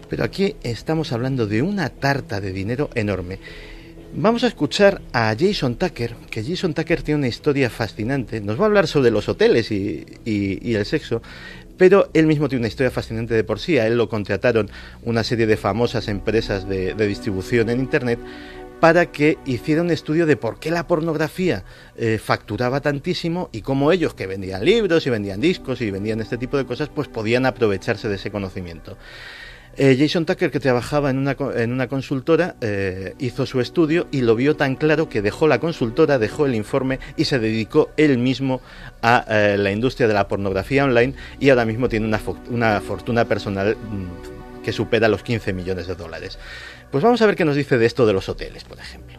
Pero 0.08 0.24
aquí 0.24 0.56
estamos 0.62 1.12
hablando 1.12 1.46
de 1.46 1.60
una 1.60 1.90
tarta 1.90 2.40
de 2.40 2.50
dinero 2.50 2.88
enorme. 2.94 3.38
Vamos 4.14 4.42
a 4.42 4.46
escuchar 4.46 5.02
a 5.12 5.34
Jason 5.38 5.76
Tucker, 5.76 6.14
que 6.30 6.42
Jason 6.42 6.72
Tucker 6.72 7.02
tiene 7.02 7.18
una 7.18 7.28
historia 7.28 7.68
fascinante. 7.68 8.40
Nos 8.40 8.58
va 8.58 8.62
a 8.62 8.66
hablar 8.66 8.86
sobre 8.86 9.10
los 9.10 9.28
hoteles 9.28 9.70
y, 9.70 10.06
el 10.24 10.86
sexo, 10.86 11.20
pero 11.76 12.08
él 12.14 12.26
mismo 12.26 12.48
tiene 12.48 12.60
una 12.60 12.68
historia 12.68 12.90
fascinante 12.90 13.34
de 13.34 13.44
por 13.44 13.60
sí. 13.60 13.78
A 13.78 13.86
él 13.86 13.98
lo 13.98 14.08
contrataron 14.08 14.70
una 15.02 15.24
serie 15.24 15.46
de 15.46 15.58
famosas 15.58 16.08
empresas 16.08 16.66
de 16.66 16.94
distribución 17.06 17.68
en 17.68 17.80
Internet 17.80 18.18
para 18.80 19.06
que 19.06 19.38
hiciera 19.44 19.82
un 19.82 19.90
estudio 19.90 20.26
de 20.26 20.36
por 20.36 20.58
qué 20.58 20.70
la 20.70 20.86
pornografía 20.86 21.64
eh, 21.96 22.18
facturaba 22.22 22.80
tantísimo 22.80 23.48
y 23.52 23.62
cómo 23.62 23.92
ellos 23.92 24.14
que 24.14 24.26
vendían 24.26 24.64
libros 24.64 25.06
y 25.06 25.10
vendían 25.10 25.40
discos 25.40 25.80
y 25.80 25.90
vendían 25.90 26.20
este 26.20 26.38
tipo 26.38 26.56
de 26.56 26.64
cosas, 26.64 26.88
pues 26.88 27.08
podían 27.08 27.46
aprovecharse 27.46 28.08
de 28.08 28.16
ese 28.16 28.30
conocimiento. 28.30 28.96
Eh, 29.76 29.96
Jason 29.96 30.26
Tucker, 30.26 30.50
que 30.50 30.58
trabajaba 30.58 31.10
en 31.10 31.18
una, 31.18 31.36
en 31.54 31.72
una 31.72 31.86
consultora, 31.86 32.56
eh, 32.60 33.14
hizo 33.20 33.46
su 33.46 33.60
estudio 33.60 34.08
y 34.10 34.22
lo 34.22 34.34
vio 34.34 34.56
tan 34.56 34.74
claro 34.74 35.08
que 35.08 35.22
dejó 35.22 35.46
la 35.46 35.60
consultora, 35.60 36.18
dejó 36.18 36.46
el 36.46 36.56
informe 36.56 36.98
y 37.16 37.26
se 37.26 37.38
dedicó 37.38 37.90
él 37.96 38.18
mismo 38.18 38.60
a 39.02 39.24
la 39.56 39.70
industria 39.70 40.08
de 40.08 40.14
la 40.14 40.26
pornografía 40.26 40.84
online 40.84 41.14
y 41.38 41.50
ahora 41.50 41.64
mismo 41.64 41.88
tiene 41.88 42.06
una, 42.06 42.20
una 42.50 42.80
fortuna 42.80 43.24
personal 43.26 43.76
mm, 43.76 44.37
que 44.62 44.72
supera 44.72 45.08
los 45.08 45.22
15 45.22 45.52
millones 45.52 45.86
de 45.86 45.94
dólares. 45.94 46.38
Pues 46.90 47.04
vamos 47.04 47.20
a 47.22 47.26
ver 47.26 47.36
qué 47.36 47.44
nos 47.44 47.56
dice 47.56 47.78
de 47.78 47.86
esto 47.86 48.06
de 48.06 48.12
los 48.12 48.28
hoteles, 48.28 48.64
por 48.64 48.78
ejemplo. 48.78 49.18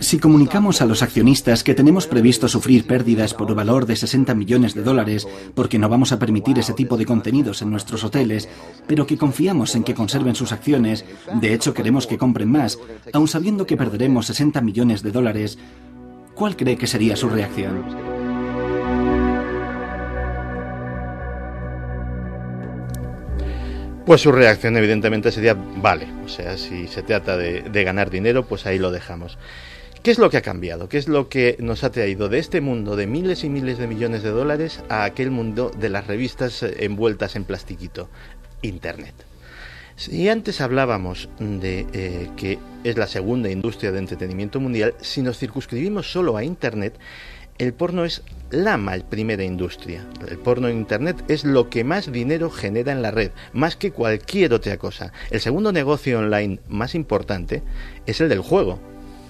Si 0.00 0.18
comunicamos 0.18 0.82
a 0.82 0.84
los 0.84 1.02
accionistas 1.02 1.62
que 1.62 1.74
tenemos 1.74 2.06
previsto 2.06 2.48
sufrir 2.48 2.86
pérdidas 2.86 3.34
por 3.34 3.54
valor 3.54 3.86
de 3.86 3.96
60 3.96 4.34
millones 4.34 4.74
de 4.74 4.82
dólares 4.82 5.26
porque 5.54 5.78
no 5.78 5.88
vamos 5.88 6.12
a 6.12 6.18
permitir 6.18 6.58
ese 6.58 6.74
tipo 6.74 6.96
de 6.96 7.06
contenidos 7.06 7.62
en 7.62 7.70
nuestros 7.70 8.04
hoteles, 8.04 8.48
pero 8.86 9.06
que 9.06 9.16
confiamos 9.16 9.74
en 9.74 9.84
que 9.84 9.94
conserven 9.94 10.34
sus 10.34 10.52
acciones, 10.52 11.04
de 11.32 11.54
hecho 11.54 11.72
queremos 11.72 12.06
que 12.06 12.18
compren 12.18 12.50
más, 12.50 12.78
aun 13.12 13.28
sabiendo 13.28 13.66
que 13.66 13.76
perderemos 13.76 14.26
60 14.26 14.60
millones 14.60 15.02
de 15.02 15.12
dólares, 15.12 15.58
¿cuál 16.34 16.56
cree 16.56 16.76
que 16.76 16.86
sería 16.86 17.16
su 17.16 17.28
reacción? 17.28 18.07
Pues 24.08 24.22
su 24.22 24.32
reacción 24.32 24.74
evidentemente 24.78 25.30
sería, 25.30 25.52
vale, 25.52 26.08
o 26.24 26.28
sea, 26.30 26.56
si 26.56 26.88
se 26.88 27.02
trata 27.02 27.36
de, 27.36 27.84
ganar 27.84 28.08
dinero, 28.08 28.46
pues 28.46 28.64
ahí 28.64 28.78
lo 28.78 28.90
dejamos. 28.90 29.36
¿Qué 30.02 30.10
es 30.10 30.18
lo 30.18 30.30
que 30.30 30.38
ha 30.38 30.40
cambiado? 30.40 30.88
¿Qué 30.88 30.96
es 30.96 31.08
lo 31.08 31.28
que 31.28 31.56
nos 31.58 31.84
ha 31.84 31.90
traído 31.90 32.30
de 32.30 32.38
este 32.38 32.62
mundo 32.62 32.96
de 32.96 33.06
miles 33.06 33.44
y 33.44 33.50
miles 33.50 33.76
de 33.76 33.86
millones 33.86 34.22
de 34.22 34.30
dólares 34.30 34.82
a 34.88 35.04
aquel 35.04 35.30
mundo 35.30 35.70
de 35.78 35.90
las 35.90 36.06
revistas 36.06 36.62
eh, 36.62 36.86
envueltas 36.86 37.36
en 37.36 37.44
plastiquito? 37.44 38.08
Internet. 38.62 39.12
Si 39.96 40.26
antes 40.30 40.62
hablábamos 40.62 41.28
de 41.38 41.84
eh, 41.92 42.30
que 42.34 42.58
es 42.84 42.96
la 42.96 43.08
segunda 43.08 43.50
industria 43.50 43.92
de 43.92 43.98
entretenimiento 43.98 44.58
mundial, 44.58 44.94
si 45.02 45.20
nos 45.20 45.38
circunscribimos 45.38 46.10
solo 46.10 46.38
a 46.38 46.44
Internet, 46.44 46.94
el 47.58 47.74
porno 47.74 48.04
es 48.04 48.22
la 48.50 48.78
primera 49.08 49.44
industria. 49.44 50.06
El 50.26 50.38
porno 50.38 50.68
en 50.68 50.78
Internet 50.78 51.24
es 51.28 51.44
lo 51.44 51.68
que 51.68 51.84
más 51.84 52.10
dinero 52.10 52.50
genera 52.50 52.92
en 52.92 53.02
la 53.02 53.10
red, 53.10 53.32
más 53.52 53.76
que 53.76 53.90
cualquier 53.90 54.54
otra 54.54 54.78
cosa. 54.78 55.12
El 55.30 55.40
segundo 55.40 55.72
negocio 55.72 56.18
online 56.18 56.60
más 56.68 56.94
importante 56.94 57.62
es 58.06 58.20
el 58.20 58.28
del 58.28 58.40
juego. 58.40 58.78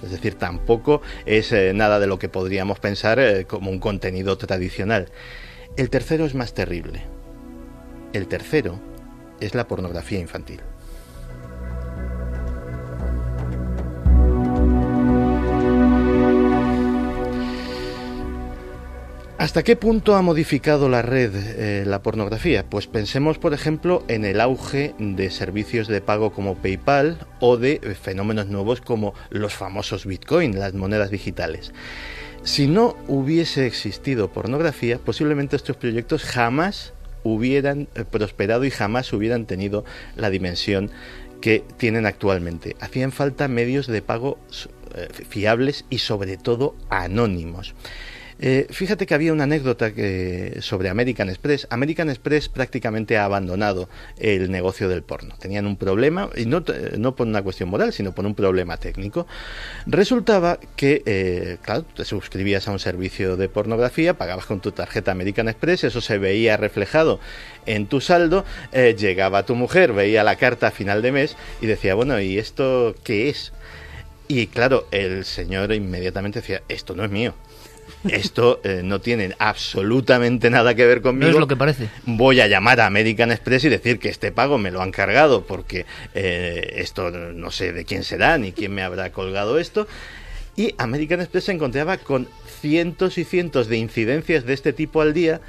Es 0.03 0.13
decir, 0.13 0.35
tampoco 0.35 1.03
es 1.27 1.51
eh, 1.53 1.73
nada 1.75 1.99
de 1.99 2.07
lo 2.07 2.19
que 2.19 2.29
podríamos 2.29 2.79
pensar 2.79 3.19
eh, 3.19 3.47
como 3.47 3.71
un 3.71 3.81
contenido 3.81 4.39
tradicional. 4.39 5.09
El 5.77 5.91
tercero 5.91 6.25
es 6.25 6.35
más 6.35 6.55
terrible. 6.55 7.03
El 8.13 8.29
tercero 8.29 8.79
es 9.41 9.55
la 9.55 9.67
pornografía 9.67 10.21
infantil. 10.21 10.61
¿Hasta 19.39 19.63
qué 19.63 19.77
punto 19.77 20.17
ha 20.17 20.23
modificado 20.23 20.89
la 20.89 21.01
red 21.01 21.33
eh, 21.33 21.85
la 21.87 22.03
pornografía? 22.03 22.69
Pues 22.69 22.89
pensemos, 22.89 23.39
por 23.39 23.55
ejemplo, 23.55 24.03
en 24.09 24.25
el 24.25 24.41
auge 24.41 24.97
de 24.99 25.31
servicios 25.31 25.87
de 25.87 26.01
pago 26.01 26.33
como 26.33 26.57
PayPal 26.57 27.25
o 27.39 27.57
de 27.57 27.75
eh, 27.81 27.95
fenómenos 27.95 28.49
nuevos 28.49 28.81
como 28.81 29.15
los 29.31 29.55
famosos 29.55 30.07
Bitcoin, 30.07 30.59
las 30.59 30.75
monedas 30.75 31.13
digitales. 31.13 31.73
Si 32.43 32.67
no 32.67 32.97
hubiese 33.07 33.69
existido 33.69 34.33
pornografía, 34.33 34.99
posiblemente 34.99 35.55
estos 35.55 35.77
proyectos 35.77 36.25
jamás 36.25 36.93
hubieran 37.23 37.87
eh, 37.95 38.05
prosperado 38.05 38.65
y 38.65 38.73
jamás 38.73 39.13
hubieran 39.13 39.47
tenido 39.47 39.85
la 40.17 40.31
dimensión 40.31 40.91
que 41.41 41.63
tienen 41.77 42.07
actualmente. 42.07 42.75
Hacían 42.81 43.13
falta 43.13 43.47
medios 43.47 43.87
de 43.87 44.03
pago 44.03 44.37
fiables 45.29 45.85
y 45.91 45.99
sobre 45.99 46.39
todo 46.39 46.75
anónimos. 46.91 47.77
Eh, 48.41 48.67
fíjate 48.71 49.07
que 49.07 49.15
había 49.15 49.33
una 49.33 49.45
anécdota 49.45 49.93
que, 49.93 50.59
sobre 50.61 50.89
American 50.89 51.29
Express. 51.29 51.67
American 51.71 52.09
Express 52.09 52.49
prácticamente 52.49 53.17
ha 53.17 53.25
abandonado 53.25 53.89
el 54.19 54.51
negocio 54.51 54.89
del 54.89 55.03
porno. 55.03 55.35
Tenían 55.39 55.67
un 55.67 55.77
problema, 55.77 56.31
y 56.37 56.47
no, 56.47 56.63
no 56.97 57.17
por 57.17 57.27
una 57.27 57.43
cuestión 57.43 57.69
moral, 57.69 57.93
sino 57.93 58.13
por 58.13 58.27
un 58.27 58.35
problema 58.35 58.77
técnico. 58.77 59.27
Resultaba 59.87 60.61
que, 60.77 61.03
eh, 61.05 61.59
claro, 61.63 61.85
te 61.85 62.05
suscribías 62.05 62.69
a 62.69 62.73
un 62.73 62.79
servicio 62.79 63.37
de 63.37 63.49
pornografía, 63.49 64.15
pagabas 64.15 64.47
con 64.47 64.61
tu 64.61 64.73
tarjeta 64.73 65.13
American 65.13 65.49
Express, 65.49 65.85
eso 65.85 66.01
se 66.01 66.19
veía 66.19 66.57
reflejado 66.57 67.19
en 67.67 67.87
tu 67.87 68.01
saldo, 68.01 68.45
eh, 68.73 68.95
llegaba 68.97 69.45
tu 69.45 69.55
mujer, 69.55 69.93
veía 69.93 70.23
la 70.23 70.37
carta 70.37 70.69
a 70.69 70.71
final 70.71 71.03
de 71.03 71.13
mes 71.13 71.37
y 71.61 71.67
decía, 71.67 71.95
bueno, 71.95 72.21
¿y 72.21 72.39
esto 72.39 72.95
qué 73.03 73.29
es? 73.29 73.53
Y 74.29 74.47
claro, 74.49 74.87
el 74.91 75.25
señor 75.25 75.73
inmediatamente 75.73 76.41
decía, 76.41 76.63
esto 76.69 76.95
no 76.95 77.03
es 77.03 77.11
mío, 77.11 77.35
esto 78.05 78.61
eh, 78.65 78.83
no 78.85 79.01
tiene 79.01 79.35
absolutamente 79.39 80.51
nada 80.51 80.75
que 80.75 80.87
ver 80.87 81.03
conmigo. 81.03 81.31
No 81.31 81.35
es 81.35 81.41
lo 81.41 81.49
que 81.49 81.57
parece. 81.57 81.89
Voy 82.07 82.41
a 82.41 82.47
llamar 82.47 82.81
a 82.81 82.87
American 82.87 83.33
Express 83.33 83.65
y 83.65 83.69
decir 83.69 83.99
que 83.99 84.09
este 84.09 84.33
pago 84.33 84.59
me 84.59 84.71
lo 84.71 84.83
han 84.83 84.91
cargado 84.91 85.45
porque 85.45 85.87
eh, 86.15 86.75
esto 86.77 87.11
no 87.11 87.51
sé 87.51 87.73
de 87.73 87.85
quién 87.85 88.05
será 88.05 88.39
ni 88.39 88.53
quién 88.53 88.75
me 88.75 88.83
habrá 88.83 89.11
colgado 89.13 89.59
esto. 89.59 89.87
Y 90.57 90.75
American 90.79 91.21
Express 91.21 91.45
se 91.45 91.53
encontraba 91.53 91.99
con 91.99 92.29
cientos 92.61 93.19
y 93.19 93.25
cientos 93.25 93.69
de 93.69 93.77
incidencias 93.77 94.45
de 94.45 94.55
este 94.55 94.73
tipo 94.73 95.01
al 95.01 95.15
día 95.15 95.41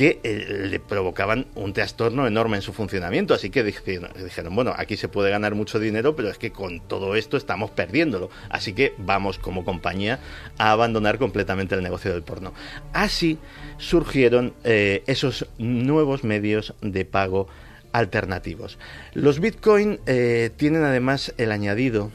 que 0.00 0.18
eh, 0.22 0.66
le 0.70 0.80
provocaban 0.80 1.44
un 1.54 1.74
trastorno 1.74 2.26
enorme 2.26 2.56
en 2.56 2.62
su 2.62 2.72
funcionamiento. 2.72 3.34
Así 3.34 3.50
que 3.50 3.62
dijeron, 3.62 4.54
bueno, 4.54 4.72
aquí 4.74 4.96
se 4.96 5.08
puede 5.08 5.28
ganar 5.28 5.54
mucho 5.54 5.78
dinero, 5.78 6.16
pero 6.16 6.30
es 6.30 6.38
que 6.38 6.52
con 6.52 6.80
todo 6.80 7.16
esto 7.16 7.36
estamos 7.36 7.70
perdiéndolo. 7.70 8.30
Así 8.48 8.72
que 8.72 8.94
vamos 8.96 9.38
como 9.38 9.62
compañía 9.62 10.18
a 10.56 10.70
abandonar 10.72 11.18
completamente 11.18 11.74
el 11.74 11.82
negocio 11.82 12.14
del 12.14 12.22
porno. 12.22 12.54
Así 12.94 13.36
surgieron 13.76 14.54
eh, 14.64 15.02
esos 15.06 15.46
nuevos 15.58 16.24
medios 16.24 16.72
de 16.80 17.04
pago 17.04 17.48
alternativos. 17.92 18.78
Los 19.12 19.38
Bitcoin 19.38 20.00
eh, 20.06 20.48
tienen 20.56 20.82
además 20.82 21.34
el 21.36 21.52
añadido 21.52 22.10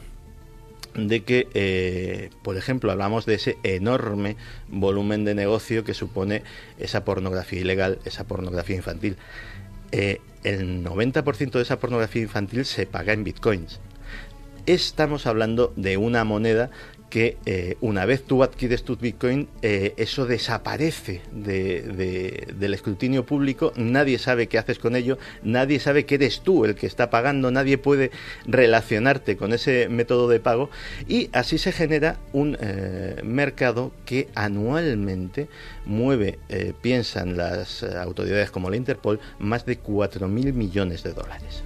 de 0.96 1.22
que, 1.22 1.48
eh, 1.54 2.30
por 2.42 2.56
ejemplo, 2.56 2.90
hablamos 2.90 3.26
de 3.26 3.34
ese 3.34 3.58
enorme 3.62 4.36
volumen 4.68 5.24
de 5.24 5.34
negocio 5.34 5.84
que 5.84 5.94
supone 5.94 6.42
esa 6.78 7.04
pornografía 7.04 7.60
ilegal, 7.60 7.98
esa 8.04 8.24
pornografía 8.24 8.76
infantil. 8.76 9.16
Eh, 9.92 10.20
el 10.42 10.82
90% 10.82 11.52
de 11.52 11.62
esa 11.62 11.78
pornografía 11.78 12.22
infantil 12.22 12.64
se 12.64 12.86
paga 12.86 13.12
en 13.12 13.24
bitcoins. 13.24 13.80
Estamos 14.64 15.26
hablando 15.26 15.72
de 15.76 15.96
una 15.96 16.24
moneda 16.24 16.70
que 17.10 17.36
eh, 17.46 17.76
una 17.80 18.04
vez 18.04 18.24
tú 18.24 18.42
adquieres 18.42 18.82
tu 18.82 18.96
Bitcoin, 18.96 19.48
eh, 19.62 19.94
eso 19.96 20.26
desaparece 20.26 21.22
del 21.32 22.74
escrutinio 22.74 23.24
público, 23.24 23.72
nadie 23.76 24.18
sabe 24.18 24.48
qué 24.48 24.58
haces 24.58 24.78
con 24.78 24.96
ello, 24.96 25.18
nadie 25.42 25.78
sabe 25.78 26.04
que 26.04 26.16
eres 26.16 26.40
tú 26.40 26.64
el 26.64 26.74
que 26.74 26.86
está 26.86 27.10
pagando, 27.10 27.50
nadie 27.50 27.78
puede 27.78 28.10
relacionarte 28.46 29.36
con 29.36 29.52
ese 29.52 29.88
método 29.88 30.28
de 30.28 30.40
pago 30.40 30.70
y 31.06 31.30
así 31.32 31.58
se 31.58 31.72
genera 31.72 32.18
un 32.32 32.56
eh, 32.60 33.20
mercado 33.22 33.92
que 34.04 34.28
anualmente 34.34 35.48
mueve, 35.84 36.38
piensan 36.80 37.36
las 37.36 37.82
autoridades 37.82 38.50
como 38.50 38.70
la 38.70 38.76
Interpol, 38.76 39.20
más 39.38 39.64
de 39.66 39.80
4.000 39.80 40.52
millones 40.52 41.02
de 41.02 41.12
dólares. 41.12 41.62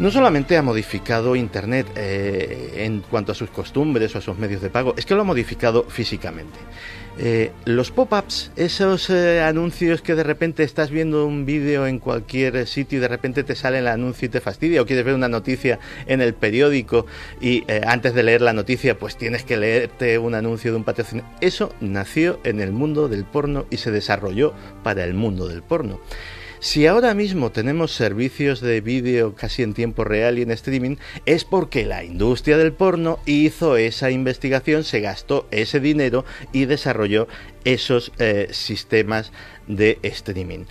No 0.00 0.10
solamente 0.10 0.56
ha 0.56 0.62
modificado 0.62 1.36
Internet 1.36 1.86
eh, 1.94 2.86
en 2.86 3.02
cuanto 3.02 3.32
a 3.32 3.34
sus 3.34 3.50
costumbres 3.50 4.14
o 4.14 4.18
a 4.18 4.22
sus 4.22 4.38
medios 4.38 4.62
de 4.62 4.70
pago, 4.70 4.94
es 4.96 5.04
que 5.04 5.14
lo 5.14 5.20
ha 5.20 5.24
modificado 5.24 5.84
físicamente. 5.90 6.58
Eh, 7.18 7.52
los 7.66 7.90
pop-ups, 7.90 8.50
esos 8.56 9.10
eh, 9.10 9.42
anuncios 9.42 10.00
que 10.00 10.14
de 10.14 10.22
repente 10.22 10.62
estás 10.62 10.88
viendo 10.88 11.26
un 11.26 11.44
vídeo 11.44 11.86
en 11.86 11.98
cualquier 11.98 12.66
sitio 12.66 12.96
y 12.96 13.02
de 13.02 13.08
repente 13.08 13.44
te 13.44 13.54
sale 13.54 13.80
el 13.80 13.88
anuncio 13.88 14.24
y 14.24 14.30
te 14.30 14.40
fastidia, 14.40 14.80
o 14.80 14.86
quieres 14.86 15.04
ver 15.04 15.14
una 15.14 15.28
noticia 15.28 15.78
en 16.06 16.22
el 16.22 16.32
periódico 16.32 17.04
y 17.38 17.64
antes 17.86 18.14
de 18.14 18.22
leer 18.22 18.40
la 18.40 18.54
noticia 18.54 18.98
pues 18.98 19.18
tienes 19.18 19.44
que 19.44 19.58
leerte 19.58 20.16
un 20.16 20.34
anuncio 20.34 20.70
de 20.70 20.78
un 20.78 20.84
patrocinador. 20.84 21.30
Eso 21.42 21.74
nació 21.82 22.40
en 22.44 22.60
el 22.60 22.72
mundo 22.72 23.08
del 23.08 23.26
porno 23.26 23.66
y 23.68 23.76
se 23.76 23.90
desarrolló 23.90 24.54
para 24.82 25.04
el 25.04 25.12
mundo 25.12 25.46
del 25.46 25.62
porno. 25.62 26.00
Si 26.60 26.86
ahora 26.86 27.14
mismo 27.14 27.50
tenemos 27.50 27.92
servicios 27.92 28.60
de 28.60 28.82
vídeo 28.82 29.34
casi 29.34 29.62
en 29.62 29.72
tiempo 29.72 30.04
real 30.04 30.38
y 30.38 30.42
en 30.42 30.50
streaming, 30.50 30.96
es 31.24 31.46
porque 31.46 31.86
la 31.86 32.04
industria 32.04 32.58
del 32.58 32.74
porno 32.74 33.18
hizo 33.24 33.78
esa 33.78 34.10
investigación, 34.10 34.84
se 34.84 35.00
gastó 35.00 35.48
ese 35.50 35.80
dinero 35.80 36.26
y 36.52 36.66
desarrolló 36.66 37.28
esos 37.64 38.12
eh, 38.18 38.48
sistemas 38.50 39.32
de 39.68 39.98
streaming. 40.02 40.66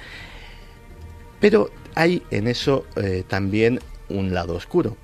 Pero 1.39 1.71
hay 1.95 2.21
en 2.29 2.47
eso 2.47 2.85
eh, 2.95 3.23
también 3.27 3.79
un 4.09 4.31
lado 4.31 4.53
oscuro 4.53 4.95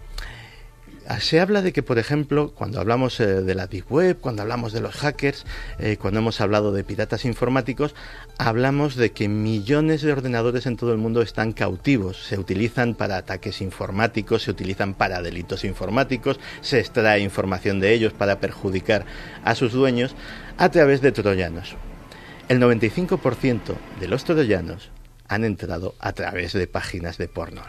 se 1.19 1.39
habla 1.39 1.61
de 1.61 1.71
que, 1.71 1.83
por 1.83 1.99
ejemplo, 1.99 2.53
cuando 2.53 2.79
hablamos 2.79 3.19
eh, 3.19 3.41
de 3.41 3.55
la 3.55 3.67
Deep 3.67 3.91
Web, 3.91 4.17
cuando 4.19 4.41
hablamos 4.41 4.73
de 4.73 4.81
los 4.81 4.95
hackers, 4.95 5.45
eh, 5.79 5.97
cuando 5.97 6.19
hemos 6.19 6.41
hablado 6.41 6.71
de 6.71 6.83
piratas 6.83 7.25
informáticos, 7.25 7.95
hablamos 8.37 8.95
de 8.95 9.11
que 9.11 9.27
millones 9.27 10.01
de 10.01 10.11
ordenadores 10.11 10.65
en 10.65 10.77
todo 10.77 10.91
el 10.91 10.97
mundo 10.97 11.21
están 11.21 11.53
cautivos, 11.53 12.25
se 12.25 12.39
utilizan 12.39 12.95
para 12.95 13.17
ataques 13.17 13.61
informáticos, 13.61 14.43
se 14.43 14.51
utilizan 14.51 14.93
para 14.93 15.21
delitos 15.21 15.63
informáticos, 15.63 16.39
se 16.61 16.79
extrae 16.79 17.19
información 17.19 17.79
de 17.79 17.93
ellos 17.93 18.13
para 18.13 18.39
perjudicar 18.39 19.05
a 19.43 19.55
sus 19.55 19.73
dueños 19.73 20.15
a 20.57 20.69
través 20.69 21.01
de 21.01 21.11
troyanos. 21.11 21.75
El 22.49 22.59
95% 22.59 23.75
de 23.99 24.07
los 24.07 24.23
troyanos 24.23 24.89
han 25.27 25.43
entrado 25.43 25.95
a 25.99 26.13
través 26.13 26.53
de 26.53 26.67
páginas 26.67 27.17
de 27.17 27.27
porno. 27.27 27.61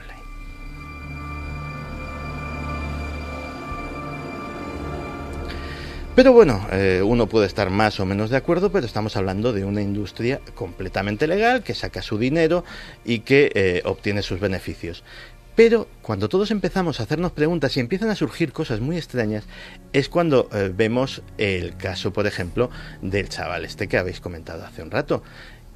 Pero 6.16 6.32
bueno, 6.32 6.66
eh, 6.72 7.02
uno 7.04 7.26
puede 7.26 7.46
estar 7.46 7.68
más 7.68 8.00
o 8.00 8.06
menos 8.06 8.30
de 8.30 8.38
acuerdo, 8.38 8.72
pero 8.72 8.86
estamos 8.86 9.18
hablando 9.18 9.52
de 9.52 9.66
una 9.66 9.82
industria 9.82 10.40
completamente 10.54 11.26
legal 11.26 11.62
que 11.62 11.74
saca 11.74 12.00
su 12.00 12.16
dinero 12.16 12.64
y 13.04 13.18
que 13.18 13.52
eh, 13.54 13.82
obtiene 13.84 14.22
sus 14.22 14.40
beneficios. 14.40 15.04
Pero 15.56 15.88
cuando 16.00 16.30
todos 16.30 16.50
empezamos 16.50 17.00
a 17.00 17.02
hacernos 17.02 17.32
preguntas 17.32 17.76
y 17.76 17.80
empiezan 17.80 18.08
a 18.08 18.14
surgir 18.14 18.52
cosas 18.52 18.80
muy 18.80 18.96
extrañas, 18.96 19.44
es 19.92 20.08
cuando 20.08 20.48
eh, 20.54 20.72
vemos 20.74 21.20
el 21.36 21.76
caso, 21.76 22.14
por 22.14 22.26
ejemplo, 22.26 22.70
del 23.02 23.28
chaval 23.28 23.66
este 23.66 23.86
que 23.86 23.98
habéis 23.98 24.20
comentado 24.20 24.64
hace 24.64 24.82
un 24.82 24.90
rato. 24.90 25.22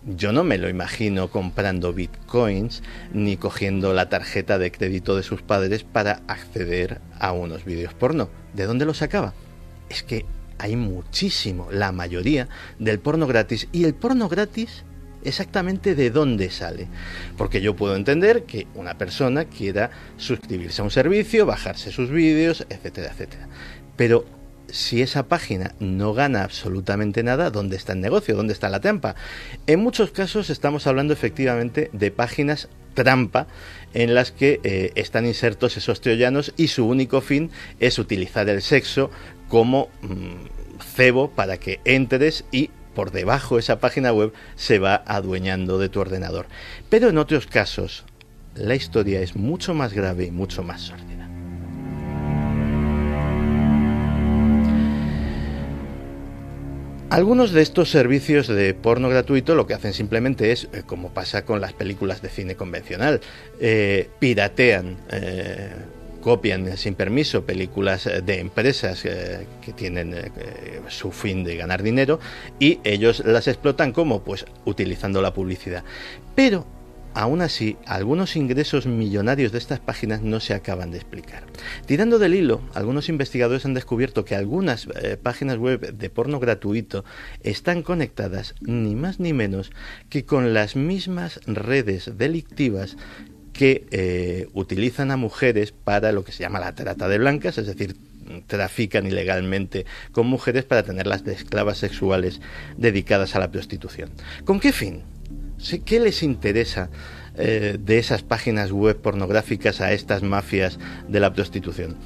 Yo 0.07 0.33
no 0.33 0.43
me 0.43 0.57
lo 0.57 0.71
imagino 0.71 1.29
comprando 1.29 1.93
bitcoins 1.93 2.83
ni 3.13 3.37
cogiendo 3.37 3.93
la 3.93 4.09
tarjeta 4.09 4.57
de 4.57 4.73
crédito 4.73 5.17
de 5.17 5.23
sus 5.23 5.43
padres 5.43 5.85
para 5.85 6.23
acceder 6.29 7.03
a 7.19 7.33
unos 7.33 7.67
vídeos 7.67 7.93
porno. 7.93 8.31
¿De 8.55 8.65
dónde 8.65 8.87
lo 8.87 8.95
sacaba? 8.95 9.35
Es 9.91 10.03
que 10.03 10.25
hay 10.59 10.77
muchísimo, 10.77 11.69
la 11.71 11.93
mayoría, 11.93 12.49
del 12.79 12.99
porno 12.99 13.27
gratis. 13.27 13.69
Y 13.73 13.85
el 13.85 13.95
porno 13.95 14.29
gratis, 14.29 14.85
exactamente 15.25 15.95
de 15.95 16.11
dónde 16.11 16.51
sale. 16.51 16.89
Porque 17.37 17.61
yo 17.61 17.77
puedo 17.77 17.97
entender 17.97 18.45
que 18.45 18.67
una 18.75 18.97
persona 18.97 19.47
quiera 19.47 19.91
suscribirse 20.17 20.81
a 20.81 20.85
un 20.85 20.91
servicio, 20.91 21.47
bajarse 21.47 21.91
sus 21.91 22.11
vídeos, 22.11 22.67
etcétera, 22.69 23.11
etcétera. 23.11 23.49
Pero 23.97 24.25
si 24.69 25.03
esa 25.03 25.25
página 25.25 25.75
no 25.81 26.15
gana 26.15 26.45
absolutamente 26.45 27.23
nada, 27.23 27.51
¿dónde 27.51 27.77
está 27.77 27.93
el 27.93 28.01
negocio? 28.01 28.37
¿Dónde 28.37 28.53
está 28.53 28.69
la 28.69 28.81
trampa? 28.81 29.17
En 29.67 29.81
muchos 29.81 30.11
casos 30.11 30.51
estamos 30.51 30.87
hablando 30.87 31.13
efectivamente 31.13 31.91
de 31.93 32.11
páginas 32.11 32.69
trampa 32.95 33.47
en 33.95 34.15
las 34.15 34.31
que 34.31 34.61
eh, 34.63 34.93
están 34.95 35.27
insertos 35.27 35.77
esos 35.77 36.01
troyanos 36.01 36.53
y 36.57 36.69
su 36.69 36.87
único 36.87 37.21
fin 37.21 37.51
es 37.79 37.99
utilizar 37.99 38.49
el 38.49 38.63
sexo 38.63 39.11
como 39.51 39.89
mm, 40.01 40.81
cebo 40.97 41.31
para 41.31 41.59
que 41.59 41.81
entres 41.85 42.47
y 42.51 42.71
por 42.95 43.11
debajo 43.11 43.57
de 43.57 43.61
esa 43.61 43.81
página 43.81 44.13
web 44.13 44.33
se 44.57 44.79
va 44.79 45.03
adueñando 45.07 45.79
de 45.79 45.91
tu 45.91 46.01
ordenador. 46.01 46.47
Pero 46.89 47.09
en 47.09 47.19
otros 47.19 47.47
casos, 47.47 48.05
la 48.55 48.75
historia 48.75 49.21
es 49.21 49.37
mucho 49.37 49.75
más 49.75 49.93
grave 49.93 50.25
y 50.25 50.31
mucho 50.31 50.63
más 50.63 50.81
sórdida. 50.81 51.29
Algunos 57.11 57.51
de 57.51 57.63
estos 57.63 57.91
servicios 57.91 58.47
de 58.47 58.73
porno 58.73 59.09
gratuito 59.09 59.57
lo 59.57 59.67
que 59.67 59.75
hacen 59.75 59.93
simplemente 59.93 60.53
es, 60.53 60.69
eh, 60.73 60.85
como 60.87 61.13
pasa 61.13 61.45
con 61.45 61.61
las 61.61 61.73
películas 61.73 62.23
de 62.23 62.29
cine 62.29 62.55
convencional, 62.55 63.21
eh, 63.59 64.09
piratean 64.21 64.97
eh, 65.11 65.73
copian 66.21 66.77
sin 66.77 66.95
permiso 66.95 67.45
películas 67.45 68.07
eh, 68.07 68.23
de 68.23 68.41
empresas 68.41 69.05
eh, 69.05 69.47
que 69.61 69.73
tienen 69.73 70.15
eh, 70.15 70.31
su 70.89 71.11
fin 71.13 71.45
de 71.45 71.57
ganar 71.57 71.83
dinero 71.83 72.21
y 72.59 72.79
ellos 72.85 73.23
las 73.25 73.49
explotan 73.49 73.93
como 73.93 74.23
pues 74.23 74.45
utilizando 74.65 75.23
la 75.23 75.35
publicidad. 75.35 75.85
Pero 76.35 76.67
Aún 77.13 77.43
así, 77.43 77.77
algunos 77.87 78.37
ingresos 78.37 78.87
millonarios 78.87 79.51
de 79.51 79.59
estas 79.59 79.81
páginas 79.81 80.23
no 80.23 80.39
se 80.39 80.55
acaban 80.55 80.93
de 80.93 80.99
explicar. 80.99 81.43
Tirando 81.85 82.21
del 82.21 82.37
hilo, 82.37 82.61
algunos 82.73 83.09
investigadores 83.09 83.65
han 83.65 83.75
descubierto 83.75 84.25
que 84.25 84.37
algunas 84.37 84.87
páginas 85.21 85.59
web 85.59 85.93
de 85.93 86.09
porno 86.09 86.39
gratuito 86.39 87.05
están 87.43 87.83
conectadas 87.83 88.55
ni 88.61 88.95
más 88.95 89.19
ni 89.19 89.33
menos 89.33 89.73
que 90.09 90.25
con 90.25 90.55
las 90.55 90.77
mismas 90.77 91.41
redes 91.47 92.17
delictivas 92.17 92.97
que 93.61 93.87
eh, 93.91 94.49
utilizan 94.55 95.11
a 95.11 95.19
mujeres 95.19 95.71
para 95.71 96.13
lo 96.13 96.25
que 96.25 96.33
se 96.33 96.43
llama 96.43 96.61
la 96.61 96.75
trata 96.75 97.09
de 97.09 97.19
blancas, 97.19 97.59
es 97.59 97.67
decir, 97.67 97.95
trafican 98.47 99.07
ilegalmente 99.07 99.85
con 100.13 100.29
mujeres 100.29 100.65
para 100.65 100.83
tenerlas 100.83 101.25
de 101.25 101.35
esclavas 101.35 101.77
sexuales 101.77 102.41
dedicadas 102.79 103.37
a 103.37 103.39
la 103.39 103.51
prostitución. 103.51 104.13
¿Con 104.47 104.61
qué 104.61 104.73
fin? 104.73 105.03
¿Qué 105.85 106.01
les 106.01 106.23
interesa 106.23 106.89
eh, 107.37 107.77
de 107.79 107.99
esas 107.99 108.23
páginas 108.23 108.73
web 108.73 108.97
pornográficas 108.97 109.83
a 109.83 109.93
estas 109.93 110.23
mafias 110.23 110.79
de 111.07 111.21
la 111.21 111.35
prostitución? 111.35 111.99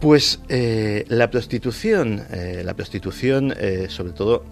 Pues 0.00 0.40
eh, 0.48 1.04
la 1.06 1.30
prostitución, 1.30 2.24
la 2.64 2.74
prostitución 2.74 3.54
sobre 3.86 4.12
todo 4.12 4.44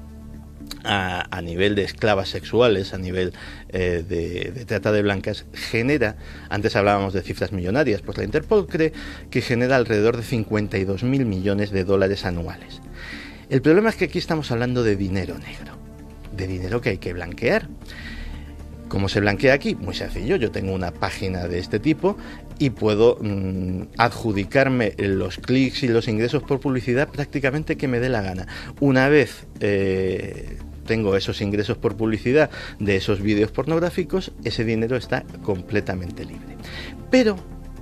a, 0.85 1.41
nivel 1.43 1.75
de 1.75 1.85
esclavas 1.85 2.29
sexuales, 2.29 2.95
a 2.95 2.99
nivel 2.99 3.33
eh, 3.71 4.05
de, 4.07 4.65
trata 4.65 4.93
de 4.93 5.03
blancas, 5.03 5.45
genera, 5.53 6.17
antes 6.49 6.77
hablábamos 6.77 7.13
de 7.13 7.23
cifras 7.23 7.53
millonarias, 7.53 8.03
pues 8.03 8.19
la 8.19 8.25
Interpol 8.25 8.67
cree 8.67 8.93
que 9.31 9.41
genera 9.41 9.77
alrededor 9.77 10.17
de 10.17 10.23
52 10.23 11.03
mil 11.03 11.27
millones 11.27 11.71
de 11.71 11.85
dólares 11.85 12.25
anuales. 12.25 12.81
El 13.51 13.63
problema 13.63 13.91
es 13.91 13.97
que 13.97 14.07
aquí 14.07 14.19
estamos 14.19 14.51
hablando 14.51 14.83
de 14.83 14.97
dinero 14.97 15.39
negro, 15.39 15.77
de 16.37 16.47
dinero 16.47 16.81
que 16.81 16.91
hay 16.91 16.99
que 16.99 17.13
blanquear. 17.13 17.69
¿Cómo 18.89 19.09
se 19.09 19.21
blanquea 19.21 19.53
aquí? 19.53 19.75
Muy 19.75 19.95
sencillo, 19.95 20.37
yo 20.37 20.51
tengo 20.51 20.73
una 20.73 20.93
página 20.93 21.47
de 21.47 21.59
este 21.59 21.79
tipo 21.79 22.17
y 22.59 22.71
puedo 22.71 23.19
mm, 23.21 23.83
adjudicarme 23.97 24.95
los 24.99 25.39
clics 25.39 25.83
y 25.83 25.89
los 25.89 26.09
ingresos 26.09 26.43
por 26.43 26.61
publicidad 26.61 27.09
prácticamente 27.09 27.77
que 27.77 27.89
me 27.89 28.01
dé 28.01 28.09
la 28.09 28.23
gana. 28.23 28.47
Una 28.81 29.09
vez 29.09 29.47
eh, 29.61 30.59
tengo 30.87 31.17
esos 31.17 31.41
ingresos 31.41 31.79
por 31.79 31.97
publicidad 31.97 32.51
de 32.79 32.97
esos 32.97 33.21
vídeos 33.21 33.53
pornográficos, 33.53 34.33
ese 34.45 34.65
dinero 34.65 34.97
está 34.97 35.25
completamente 35.43 36.25
libre. 36.25 36.57
Pero 37.11 37.37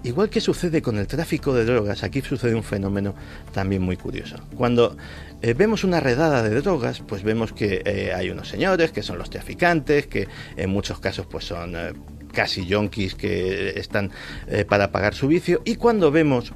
Igual 0.07 0.31
que 0.31 0.41
sucede 0.41 0.83
con 0.83 0.99
el 0.99 1.09
tráfico 1.09 1.53
de 1.53 1.65
drogas, 1.65 2.05
aquí 2.05 2.23
sucede 2.23 2.55
un 2.55 2.63
fenómeno 2.63 3.17
también 3.53 3.83
muy 3.83 3.97
curioso. 3.97 4.37
Cuando 4.55 4.97
eh, 5.43 5.53
vemos 5.53 5.83
una 5.83 5.99
redada 5.99 6.45
de 6.45 6.61
drogas, 6.61 7.01
pues 7.01 7.25
vemos 7.25 7.53
que 7.53 7.83
eh, 7.85 8.13
hay 8.15 8.31
unos 8.31 8.49
señores 8.49 8.93
que 8.93 9.03
son 9.03 9.19
los 9.19 9.31
traficantes, 9.31 10.07
que 10.07 10.29
en 10.57 10.71
muchos 10.71 11.01
casos 11.01 11.27
pues 11.27 11.47
son 11.47 11.75
casi 12.37 12.67
yonkis 12.67 13.15
que 13.15 13.79
están 13.81 14.13
para 14.69 14.93
pagar 14.93 15.15
su 15.15 15.27
vicio. 15.27 15.63
Y 15.65 15.77
cuando 15.77 16.11
vemos 16.11 16.53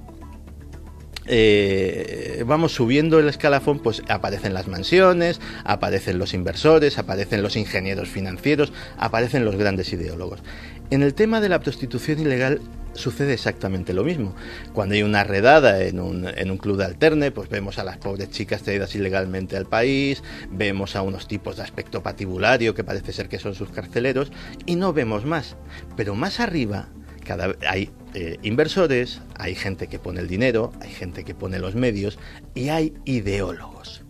eh, 1.32 2.42
vamos 2.44 2.72
subiendo 2.72 3.20
el 3.20 3.28
escalafón, 3.28 3.78
pues 3.78 4.02
aparecen 4.08 4.52
las 4.52 4.66
mansiones, 4.66 5.40
aparecen 5.64 6.18
los 6.18 6.34
inversores, 6.34 6.98
aparecen 6.98 7.40
los 7.40 7.54
ingenieros 7.54 8.08
financieros, 8.08 8.72
aparecen 8.98 9.44
los 9.44 9.54
grandes 9.54 9.92
ideólogos. 9.92 10.42
En 10.90 11.02
el 11.04 11.14
tema 11.14 11.40
de 11.40 11.48
la 11.48 11.60
prostitución 11.60 12.18
ilegal 12.18 12.60
sucede 12.94 13.33
exactamente 13.33 13.92
lo 13.92 14.05
mismo. 14.05 14.35
Cuando 14.72 14.94
hay 14.94 15.03
una 15.03 15.24
redada 15.24 15.83
en 15.83 16.00
un, 16.00 16.26
en 16.26 16.50
un 16.50 16.59
club 16.59 16.76
de 16.76 16.85
alterne, 16.85 17.31
pues 17.31 17.48
vemos 17.48 17.79
a 17.79 17.85
las 17.85 17.98
pobres 17.98 18.31
chicas 18.31 18.62
traídas 18.62 18.94
ilegalmente 18.94 19.57
al 19.57 19.66
país, 19.66 20.22
vemos 20.50 20.96
a 20.96 21.03
unos 21.03 21.29
tipos 21.29 21.57
de 21.57 21.62
aspecto 21.62 22.03
patibulario 22.03 22.74
que 22.74 22.85
parece 22.85 23.12
ser 23.12 23.29
que 23.29 23.38
son 23.38 23.55
sus 23.55 23.70
carceleros, 23.70 24.33
y 24.66 24.76
no 24.76 24.92
vemos 24.92 25.24
más. 25.24 25.57
Pero 25.96 26.14
más 26.14 26.40
arriba 26.40 26.88
cada, 27.24 27.55
hay 27.68 27.90
eh, 28.14 28.38
inversores, 28.42 29.20
hay 29.37 29.55
gente 29.55 29.87
que 29.87 29.98
pone 29.98 30.20
el 30.20 30.29
dinero, 30.29 30.72
hay 30.81 30.90
gente 30.90 31.24
que 31.24 31.35
pone 31.35 31.59
los 31.59 31.74
medios 31.74 32.18
y 32.55 32.68
hay 32.68 32.94
ideólogos. 33.05 34.03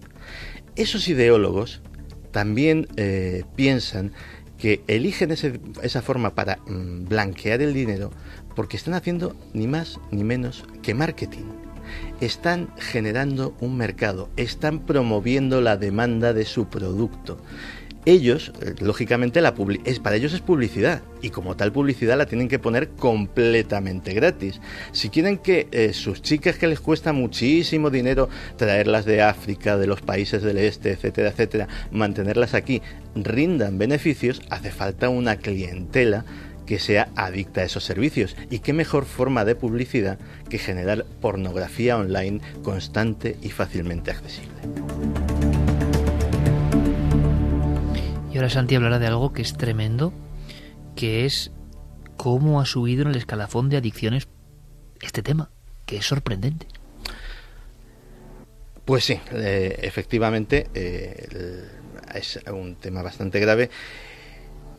Esos 0.77 1.09
ideólogos 1.09 1.83
también 2.31 2.89
eh, 2.97 3.45
piensan 3.57 4.13
que 4.57 4.83
eligen 4.87 5.31
esa 5.31 6.03
forma 6.03 6.35
para 6.35 6.57
mm, 6.67 7.07
blanquear 7.07 7.63
el 7.63 7.73
dinero 7.73 8.11
porque 8.55 8.77
están 8.77 8.95
haciendo 8.95 9.37
ni 9.53 9.67
más 9.67 9.99
ni 10.11 10.25
menos 10.25 10.65
que 10.83 10.95
marketing. 10.95 11.45
Están 12.21 12.69
generando 12.79 13.55
un 13.61 13.77
mercado, 13.77 14.29
están 14.37 14.81
promoviendo 14.81 15.61
la 15.61 15.77
demanda 15.77 16.33
de 16.33 16.45
su 16.45 16.69
producto 16.69 17.39
ellos, 18.07 18.53
eh, 18.63 18.75
lógicamente, 18.81 19.43
la 19.43 19.55
es, 19.85 19.99
para 19.99 20.17
ellos 20.17 20.33
es 20.33 20.41
publicidad 20.41 21.03
y 21.21 21.31
como 21.31 21.57
tal 21.57 21.71
publicidad 21.71 22.17
la 22.17 22.27
tienen 22.27 22.49
que 22.49 22.59
poner 22.59 22.89
completamente 22.89 24.15
gratis. 24.15 24.61
Si 24.93 25.11
quieren 25.11 25.37
que 25.37 25.69
eh, 25.71 25.93
sus 25.93 26.23
chicas 26.23 26.57
que 26.57 26.67
les 26.67 26.81
cuesta 26.81 27.13
muchísimo 27.13 27.91
dinero 27.91 28.29
traerlas 28.57 29.05
de 29.05 29.21
África, 29.21 29.77
de 29.77 29.87
los 29.87 30.01
países 30.01 30.43
del 30.43 30.59
este, 30.59 30.93
etcétera, 30.93 31.29
etcétera, 31.29 31.69
mantenerlas 31.91 32.55
aquí, 32.55 32.81
rindan 33.15 33.77
beneficios, 33.77 34.41
hace 34.49 34.71
falta 34.71 35.11
una 35.11 35.37
clientela 35.37 36.25
que 36.71 36.79
sea 36.79 37.09
adicta 37.17 37.63
a 37.63 37.65
esos 37.65 37.83
servicios. 37.83 38.37
¿Y 38.49 38.61
qué 38.61 38.73
mejor 38.73 39.05
forma 39.05 39.45
de 39.45 39.57
publicidad 39.57 40.21
que 40.49 40.57
generar 40.57 41.05
pornografía 41.21 41.97
online 41.97 42.41
constante 42.63 43.37
y 43.43 43.51
fácilmente 43.51 44.13
accesible? 44.13 44.55
Y 48.33 48.37
ahora 48.37 48.51
Santi 48.51 48.77
hablará 48.77 49.01
de 49.01 49.09
algo 49.09 49.33
que 49.33 49.43
es 49.43 49.55
tremendo, 49.55 50.13
que 50.95 51.25
es 51.25 51.51
cómo 52.17 52.61
ha 52.61 52.67
subido 52.67 53.03
en 53.03 53.09
el 53.09 53.17
escalafón 53.17 53.69
de 53.69 53.79
adicciones 53.79 54.29
este 55.03 55.25
tema, 55.25 55.51
que 55.87 55.97
es 55.97 56.07
sorprendente. 56.07 56.69
Pues 58.85 59.07
sí, 59.07 59.19
eh, 59.33 59.77
efectivamente 59.83 60.69
eh, 60.75 61.67
es 62.15 62.39
un 62.47 62.77
tema 62.77 63.03
bastante 63.03 63.41
grave. 63.41 63.71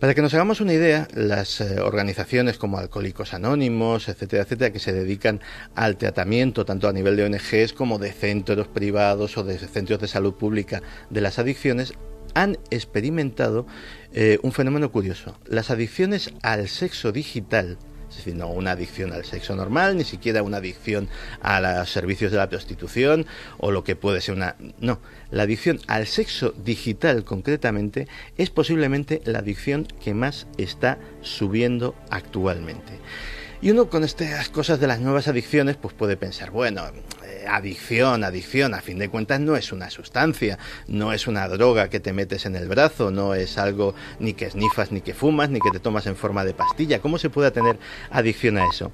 Para 0.01 0.15
que 0.15 0.23
nos 0.23 0.33
hagamos 0.33 0.61
una 0.61 0.73
idea, 0.73 1.07
las 1.13 1.61
eh, 1.61 1.79
organizaciones 1.79 2.57
como 2.57 2.79
Alcohólicos 2.79 3.35
Anónimos, 3.35 4.09
etcétera, 4.09 4.41
etcétera, 4.41 4.73
que 4.73 4.79
se 4.79 4.93
dedican 4.93 5.41
al 5.75 5.95
tratamiento 5.95 6.65
tanto 6.65 6.89
a 6.89 6.91
nivel 6.91 7.15
de 7.15 7.25
ONGs 7.25 7.73
como 7.73 7.99
de 7.99 8.11
centros 8.11 8.67
privados 8.67 9.37
o 9.37 9.43
de 9.43 9.59
centros 9.59 9.99
de 9.99 10.07
salud 10.07 10.33
pública 10.33 10.81
de 11.11 11.21
las 11.21 11.37
adicciones, 11.37 11.93
han 12.33 12.57
experimentado 12.71 13.67
eh, 14.11 14.39
un 14.41 14.53
fenómeno 14.53 14.91
curioso. 14.91 15.37
Las 15.45 15.69
adicciones 15.69 16.33
al 16.41 16.67
sexo 16.67 17.11
digital, 17.11 17.77
es 18.11 18.17
decir, 18.17 18.35
no 18.35 18.49
una 18.49 18.71
adicción 18.71 19.13
al 19.13 19.23
sexo 19.23 19.55
normal, 19.55 19.97
ni 19.97 20.03
siquiera 20.03 20.43
una 20.43 20.57
adicción 20.57 21.07
a 21.41 21.61
los 21.61 21.89
servicios 21.89 22.31
de 22.31 22.37
la 22.37 22.49
prostitución 22.49 23.25
o 23.57 23.71
lo 23.71 23.83
que 23.83 23.95
puede 23.95 24.19
ser 24.19 24.35
una... 24.35 24.57
No, 24.79 24.99
la 25.31 25.43
adicción 25.43 25.79
al 25.87 26.07
sexo 26.07 26.53
digital 26.63 27.23
concretamente 27.23 28.07
es 28.37 28.49
posiblemente 28.49 29.21
la 29.23 29.39
adicción 29.39 29.87
que 30.03 30.13
más 30.13 30.45
está 30.57 30.99
subiendo 31.21 31.95
actualmente. 32.09 32.99
Y 33.61 33.71
uno 33.71 33.89
con 33.89 34.03
estas 34.03 34.49
cosas 34.49 34.79
de 34.79 34.87
las 34.87 34.99
nuevas 34.99 35.27
adicciones, 35.27 35.77
pues 35.77 35.93
puede 35.93 36.17
pensar, 36.17 36.51
bueno, 36.51 36.83
adicción, 37.47 38.23
adicción, 38.23 38.73
a 38.73 38.81
fin 38.81 38.99
de 38.99 39.09
cuentas 39.09 39.39
no 39.39 39.55
es 39.55 39.71
una 39.71 39.89
sustancia, 39.89 40.57
no 40.87 41.13
es 41.13 41.27
una 41.27 41.47
droga 41.47 41.89
que 41.89 41.99
te 41.99 42.13
metes 42.13 42.45
en 42.45 42.55
el 42.55 42.67
brazo, 42.67 43.11
no 43.11 43.33
es 43.33 43.57
algo 43.57 43.93
ni 44.19 44.33
que 44.33 44.49
snifas, 44.49 44.91
ni 44.91 45.01
que 45.01 45.13
fumas, 45.13 45.49
ni 45.49 45.59
que 45.59 45.71
te 45.71 45.79
tomas 45.79 46.07
en 46.07 46.15
forma 46.15 46.45
de 46.45 46.53
pastilla. 46.53 46.99
¿Cómo 46.99 47.17
se 47.17 47.29
puede 47.29 47.51
tener 47.51 47.77
adicción 48.09 48.57
a 48.57 48.67
eso? 48.67 48.91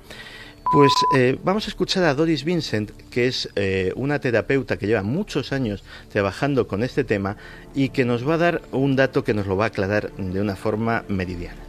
Pues 0.71 0.91
eh, 1.15 1.37
vamos 1.43 1.65
a 1.65 1.69
escuchar 1.69 2.03
a 2.03 2.13
Doris 2.13 2.43
Vincent, 2.43 2.91
que 3.09 3.27
es 3.27 3.49
eh, 3.55 3.93
una 3.95 4.19
terapeuta 4.19 4.77
que 4.77 4.85
lleva 4.85 5.01
muchos 5.01 5.53
años 5.53 5.83
trabajando 6.11 6.67
con 6.67 6.83
este 6.83 7.05
tema 7.05 7.37
y 7.73 7.89
que 7.89 8.03
nos 8.03 8.27
va 8.27 8.33
a 8.33 8.37
dar 8.37 8.61
un 8.71 8.97
dato 8.97 9.23
que 9.23 9.33
nos 9.33 9.47
lo 9.47 9.55
va 9.55 9.65
a 9.65 9.67
aclarar 9.69 10.11
de 10.17 10.41
una 10.41 10.57
forma 10.57 11.05
meridiana. 11.07 11.66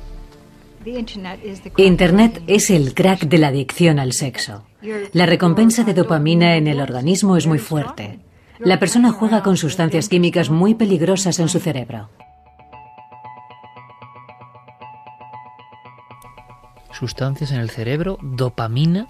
Internet 1.77 2.42
es 2.46 2.70
el 2.70 2.94
crack 2.94 3.22
de 3.22 3.38
la 3.38 3.48
adicción 3.48 3.98
al 3.98 4.12
sexo. 4.12 4.64
La 5.12 5.27
recompensa 5.27 5.85
de 5.85 5.94
dopamina 5.94 6.57
en 6.57 6.66
el 6.66 6.81
organismo 6.81 7.37
es 7.37 7.46
muy 7.46 7.59
fuerte. 7.59 8.20
La 8.59 8.79
persona 8.79 9.12
juega 9.12 9.42
con 9.42 9.57
sustancias 9.57 10.09
químicas 10.09 10.51
muy 10.51 10.74
peligrosas 10.74 11.38
en 11.38 11.48
su 11.48 11.61
cerebro. 11.61 12.11
Sustancias 16.92 17.53
en 17.53 17.61
el 17.61 17.70
cerebro, 17.70 18.18
dopamina. 18.22 19.07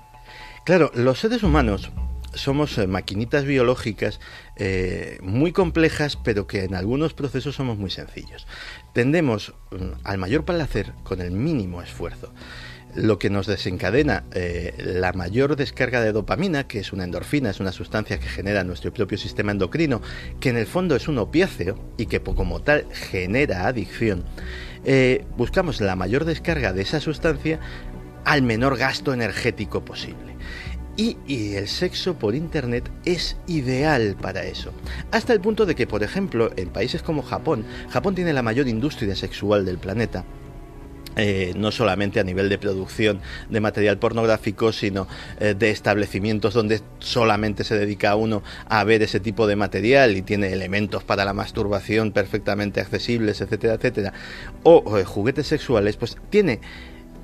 Claro, 0.65 0.91
los 0.95 1.21
seres 1.21 1.43
humanos 1.43 1.91
somos 2.35 2.77
eh, 2.79 2.87
maquinitas 2.87 3.45
biológicas 3.45 4.21
eh, 4.57 5.19
muy 5.23 5.53
complejas, 5.53 6.17
pero 6.17 6.47
que 6.47 6.65
en 6.65 6.75
algunos 6.75 7.15
procesos 7.15 7.57
somos 7.57 7.79
muy 7.79 7.91
sencillos. 7.91 8.47
Tendemos 8.93 9.55
mm, 9.71 10.01
al 10.05 10.19
mayor 10.19 10.45
placer 10.45 10.93
con 11.05 11.21
el 11.21 11.31
mínimo 11.31 11.83
esfuerzo 11.83 12.33
lo 12.95 13.19
que 13.19 13.29
nos 13.29 13.47
desencadena 13.47 14.25
eh, 14.33 14.75
la 14.79 15.13
mayor 15.13 15.57
descarga 15.57 16.01
de 16.01 16.11
dopamina, 16.11 16.67
que 16.67 16.81
es 16.81 16.93
una 16.93 17.05
endorfina, 17.05 17.51
es 17.51 17.61
una 17.61 17.71
sustancia 17.71 18.19
que 18.19 18.27
genera 18.27 18.65
nuestro 18.65 18.93
propio 18.93 19.19
sistema 19.19 19.53
endocrino, 19.53 20.01
que 20.41 20.49
en 20.49 20.57
el 20.57 20.67
fondo 20.67 20.97
es 20.97 21.07
un 21.07 21.19
opiáceo 21.19 21.79
y 21.99 22.07
que 22.07 22.21
como 22.21 22.63
tal 22.63 22.87
genera 22.93 23.67
adicción, 23.67 24.25
buscamos 25.37 25.83
la 25.83 25.97
mayor 25.97 26.25
descarga 26.25 26.73
de 26.73 26.81
esa 26.81 26.99
sustancia 26.99 27.61
al 28.25 28.43
menor 28.43 28.77
gasto 28.77 29.13
energético 29.13 29.85
posible. 29.85 30.37
Y, 30.99 31.55
el 31.55 31.69
sexo 31.69 32.15
por 32.15 32.35
Internet 32.35 32.91
es 33.05 33.37
ideal 33.47 34.17
para 34.21 34.43
eso. 34.43 34.73
Hasta 35.13 35.33
el 35.33 35.41
punto 35.41 35.65
de 35.65 35.77
que, 35.77 35.87
por 35.87 36.03
ejemplo, 36.03 36.51
en 36.57 36.71
países 36.71 37.03
como 37.03 37.23
Japón, 37.23 37.65
Japón 37.89 38.17
tiene 38.17 38.33
la 38.33 38.43
mayor 38.43 38.67
industria 38.67 39.15
sexual 39.15 39.65
del 39.65 39.79
planeta, 39.79 40.25
eh, 41.15 41.53
no 41.57 41.71
solamente 41.71 42.19
a 42.19 42.25
nivel 42.25 42.49
de 42.49 42.59
producción 42.59 43.21
de 43.49 43.61
material 43.61 43.99
pornográfico, 43.99 44.73
sino 44.73 45.07
eh, 45.39 45.55
de 45.57 45.71
establecimientos 45.71 46.53
donde 46.53 46.81
solamente 46.99 47.63
se 47.63 47.79
dedica 47.79 48.17
uno 48.17 48.43
a 48.69 48.83
ver 48.83 49.01
ese 49.05 49.21
tipo 49.21 49.47
de 49.47 49.55
material 49.55 50.17
y 50.17 50.23
tiene 50.23 50.53
elementos 50.53 51.05
para 51.05 51.25
la 51.25 51.33
masturbación 51.33 52.11
perfectamente 52.11 52.81
accesibles, 52.81 53.41
etcétera, 53.41 53.75
etcétera, 53.75 54.13
o, 54.65 54.99
eh, 54.99 55.05
juguetes 55.05 55.47
sexuales, 55.47 55.97
pues 55.97 56.17
tiene 56.29 56.61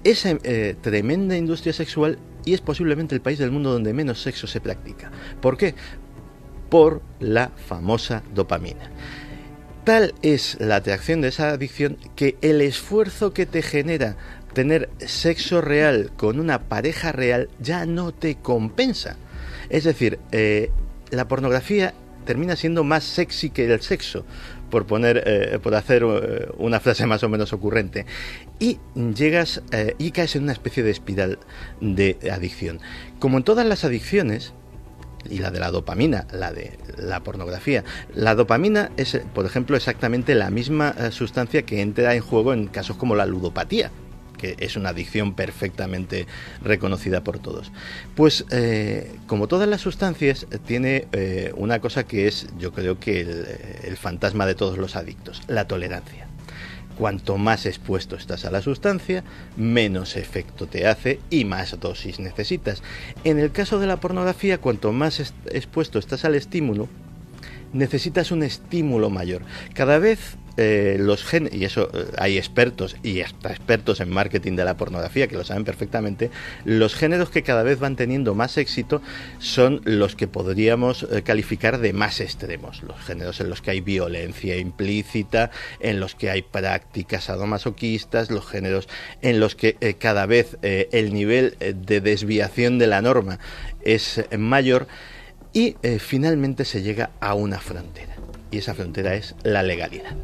esa 0.05 0.37
tremenda 0.81 1.37
industria 1.37 1.73
sexual 1.73 2.19
y 2.45 2.55
es 2.55 2.61
posiblemente 2.61 3.15
el 3.15 3.21
país 3.21 3.39
del 3.39 3.51
mundo 3.51 3.73
donde 3.73 3.93
menos 3.93 4.23
sexo 4.23 4.47
se 4.47 4.61
practica. 4.61 5.11
¿Por 5.41 5.57
qué? 5.57 5.75
Por 6.69 7.03
la 7.21 7.51
famosa 7.57 8.23
dopamina. 8.35 8.91
Tal 9.85 10.15
es 10.23 10.57
la 10.61 10.77
atracción 10.77 11.21
de 11.21 11.29
esa 11.29 11.51
adicción 11.51 11.99
que 12.17 12.37
el 12.41 12.63
esfuerzo 12.63 13.35
que 13.35 13.45
te 13.45 13.61
genera 13.61 14.17
tener 14.55 14.89
sexo 14.99 15.61
real 15.61 16.11
con 16.17 16.41
una 16.41 16.63
pareja 16.63 17.13
real 17.13 17.51
ya 17.61 17.85
no 17.85 18.13
te 18.13 18.37
compensa. 18.37 19.17
Es 19.69 19.85
decir, 19.85 20.19
eh, 20.33 20.71
la 21.11 21.29
pornografía 21.29 21.93
termina 22.25 22.57
siendo 22.57 22.83
más 22.83 23.05
sexy 23.05 23.51
que 23.51 23.67
el 23.67 23.81
sexo, 23.83 24.25
por 24.75 24.87
poner, 24.87 25.23
eh, 25.25 25.61
por 25.63 25.77
hacer 25.77 26.03
eh, 26.03 26.49
una 26.59 26.81
frase 26.81 27.07
más 27.07 27.23
o 27.23 27.29
menos 27.29 27.53
ocurrente. 27.53 28.07
Y 28.59 28.81
llegas 29.15 29.63
eh, 29.71 29.95
y 29.99 30.11
caes 30.11 30.35
en 30.35 30.43
una 30.43 30.53
especie 30.53 30.83
de 30.83 30.91
espiral 30.91 31.39
de 31.81 32.19
adicción. 32.33 32.81
Como 33.21 33.39
en 33.39 33.45
todas 33.45 33.65
las 33.65 33.85
adicciones, 33.85 34.53
y 35.31 35.39
la 35.39 35.53
de 35.53 35.61
la 35.61 35.71
dopamina, 35.71 36.27
la 36.33 36.51
de 36.51 36.77
la 36.99 37.21
pornografía. 37.21 37.85
La 38.17 38.35
dopamina 38.35 38.91
es, 38.97 39.23
por 39.33 39.47
ejemplo, 39.47 39.77
exactamente 39.77 40.35
la 40.35 40.51
misma 40.51 40.93
sustancia 41.13 41.63
que 41.63 41.81
entra 41.81 42.17
en 42.17 42.21
juego 42.21 42.53
en 42.53 42.67
casos 42.67 42.97
como 42.97 43.15
la 43.15 43.27
ludopatía, 43.27 43.93
es 44.59 44.77
una 44.77 44.91
adicción 44.91 45.35
perfectamente 45.35 46.27
reconocida 46.63 47.23
por 47.23 47.39
todos. 47.39 47.73
Pues 48.15 48.45
eh, 48.51 49.15
como 49.27 49.49
todas 49.49 49.69
las 49.69 49.81
sustancias, 49.81 50.47
tiene 50.67 51.07
eh, 51.13 51.53
una 51.57 51.81
cosa 51.81 52.05
que 52.05 52.29
es, 52.29 52.49
yo 52.59 52.73
creo 52.73 52.99
que 52.99 53.21
el, 53.21 53.97
fantasma 53.97 54.47
de 54.47 54.55
todos 54.55 54.79
los 54.79 54.97
adictos, 54.97 55.43
la 55.49 55.67
tolerancia. 55.67 56.27
Cuanto 56.99 57.39
más 57.39 57.67
expuesto 57.67 58.15
estás 58.15 58.45
a 58.45 58.53
la 58.53 58.63
sustancia, 58.63 59.25
menos 59.57 60.17
efecto 60.17 60.67
te 60.67 60.87
hace 60.87 61.19
y 61.29 61.45
más 61.45 61.79
dosis 61.81 62.21
necesitas. 62.21 62.83
En 63.25 63.39
el 63.41 63.51
caso 63.51 63.81
de 63.81 63.89
la 63.89 63.99
pornografía, 63.99 64.59
cuanto 64.59 64.93
más 64.93 65.19
expuesto 65.51 65.99
estás 65.99 66.25
al 66.25 66.37
estímulo, 66.37 66.89
necesitas 67.75 68.31
un 68.31 68.43
estímulo 68.43 69.11
mayor. 69.11 69.43
Cada 69.75 69.99
vez 69.99 70.39
eh, 70.57 70.99
los 71.01 71.25
gen 71.25 71.51
y 71.53 71.65
eso 71.65 71.91
eh, 71.93 72.05
hay 72.17 72.39
expertos 72.39 72.97
y 73.03 73.23
hasta 73.23 73.51
expertos 73.51 73.99
en 73.99 74.09
marketing 74.09 74.55
de 74.55 74.65
la 74.65 74.77
pornografía 74.77 75.27
que 75.27 75.35
lo 75.35 75.43
saben 75.43 75.65
perfectamente, 75.65 76.31
los 76.65 76.95
géneros 76.95 77.31
que 77.31 77.43
cada 77.43 77.65
vez 77.65 77.81
van 77.81 77.97
teniendo 77.97 78.37
más 78.37 78.57
éxito 78.57 79.03
son 79.41 79.81
los 79.85 80.15
que 80.15 80.29
podríamos 80.29 81.09
eh, 81.11 81.23
calificar 81.23 81.79
de 81.79 81.93
más 81.93 82.21
extremos, 82.21 82.85
los 82.85 83.01
géneros 83.01 83.41
en 83.41 83.51
los 83.51 83.63
que 83.63 83.73
hay 83.73 83.81
violencia 83.81 84.57
implícita, 84.57 85.51
en 85.81 85.99
los 85.99 86.15
que 86.15 86.31
hay 86.31 86.43
prácticas 86.43 87.25
sadomasoquistas, 87.25 88.31
los 88.31 88.47
géneros 88.47 88.89
en 89.23 89.41
los 89.41 89.57
que 89.57 89.97
cada 89.99 90.27
vez 90.27 90.57
el 90.63 91.13
nivel 91.13 91.57
de 91.59 92.01
desviación 92.01 92.79
de 92.79 92.87
la 92.87 93.03
norma 93.03 93.41
es 93.83 94.25
mayor 94.39 94.87
y 95.55 95.77
finalmente 95.99 96.65
se 96.65 96.83
llega 96.83 97.11
a 97.21 97.35
una 97.35 97.59
frontera 97.61 98.17
y 98.51 98.59
esa 98.59 98.75
frontera 98.75 99.15
es 99.15 99.35
la 99.45 99.63
legalidad. 99.63 100.15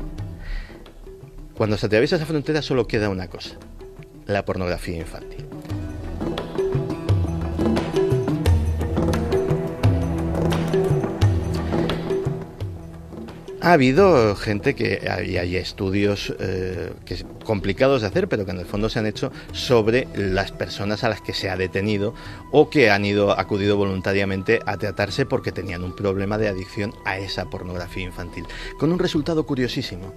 Cuando 1.54 1.78
se 1.78 1.86
atraviesa 1.86 2.16
esa 2.16 2.26
frontera 2.26 2.62
solo 2.62 2.86
queda 2.86 3.08
una 3.08 3.28
cosa, 3.28 3.56
la 4.26 4.44
pornografía 4.44 4.98
infantil. 4.98 5.46
Ha 13.62 13.74
habido 13.74 14.34
gente 14.36 14.74
que 14.74 15.06
hay, 15.10 15.36
hay 15.36 15.56
estudios 15.56 16.34
eh, 16.38 16.92
complicados 17.44 18.00
de 18.00 18.06
hacer, 18.06 18.26
pero 18.26 18.46
que 18.46 18.52
en 18.52 18.58
el 18.58 18.64
fondo 18.64 18.88
se 18.88 18.98
han 18.98 19.06
hecho 19.06 19.32
sobre 19.52 20.08
las 20.14 20.50
personas 20.50 21.04
a 21.04 21.10
las 21.10 21.20
que 21.20 21.34
se 21.34 21.50
ha 21.50 21.58
detenido 21.58 22.14
o 22.52 22.70
que 22.70 22.90
han 22.90 23.04
ido 23.04 23.38
acudido 23.38 23.76
voluntariamente 23.76 24.60
a 24.64 24.78
tratarse 24.78 25.26
porque 25.26 25.52
tenían 25.52 25.84
un 25.84 25.94
problema 25.94 26.38
de 26.38 26.48
adicción 26.48 26.94
a 27.04 27.18
esa 27.18 27.50
pornografía 27.50 28.04
infantil, 28.04 28.46
con 28.78 28.92
un 28.92 28.98
resultado 28.98 29.44
curiosísimo. 29.44 30.14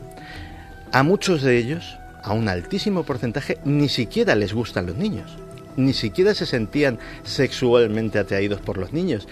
A 0.94 1.04
muchos 1.04 1.42
de 1.42 1.58
ellos, 1.58 1.98
a 2.24 2.32
un 2.32 2.48
altísimo 2.48 3.04
porcentaje, 3.04 3.58
ni 3.66 3.90
siquiera 3.90 4.36
les 4.36 4.54
gustan 4.54 4.86
los 4.86 4.96
niños, 4.96 5.38
ni 5.76 5.92
siquiera 5.92 6.34
se 6.34 6.46
sentían 6.46 6.98
sexualmente 7.24 8.20
atraídos 8.20 8.62
por 8.62 8.78
los 8.78 8.94
niños. 8.94 9.28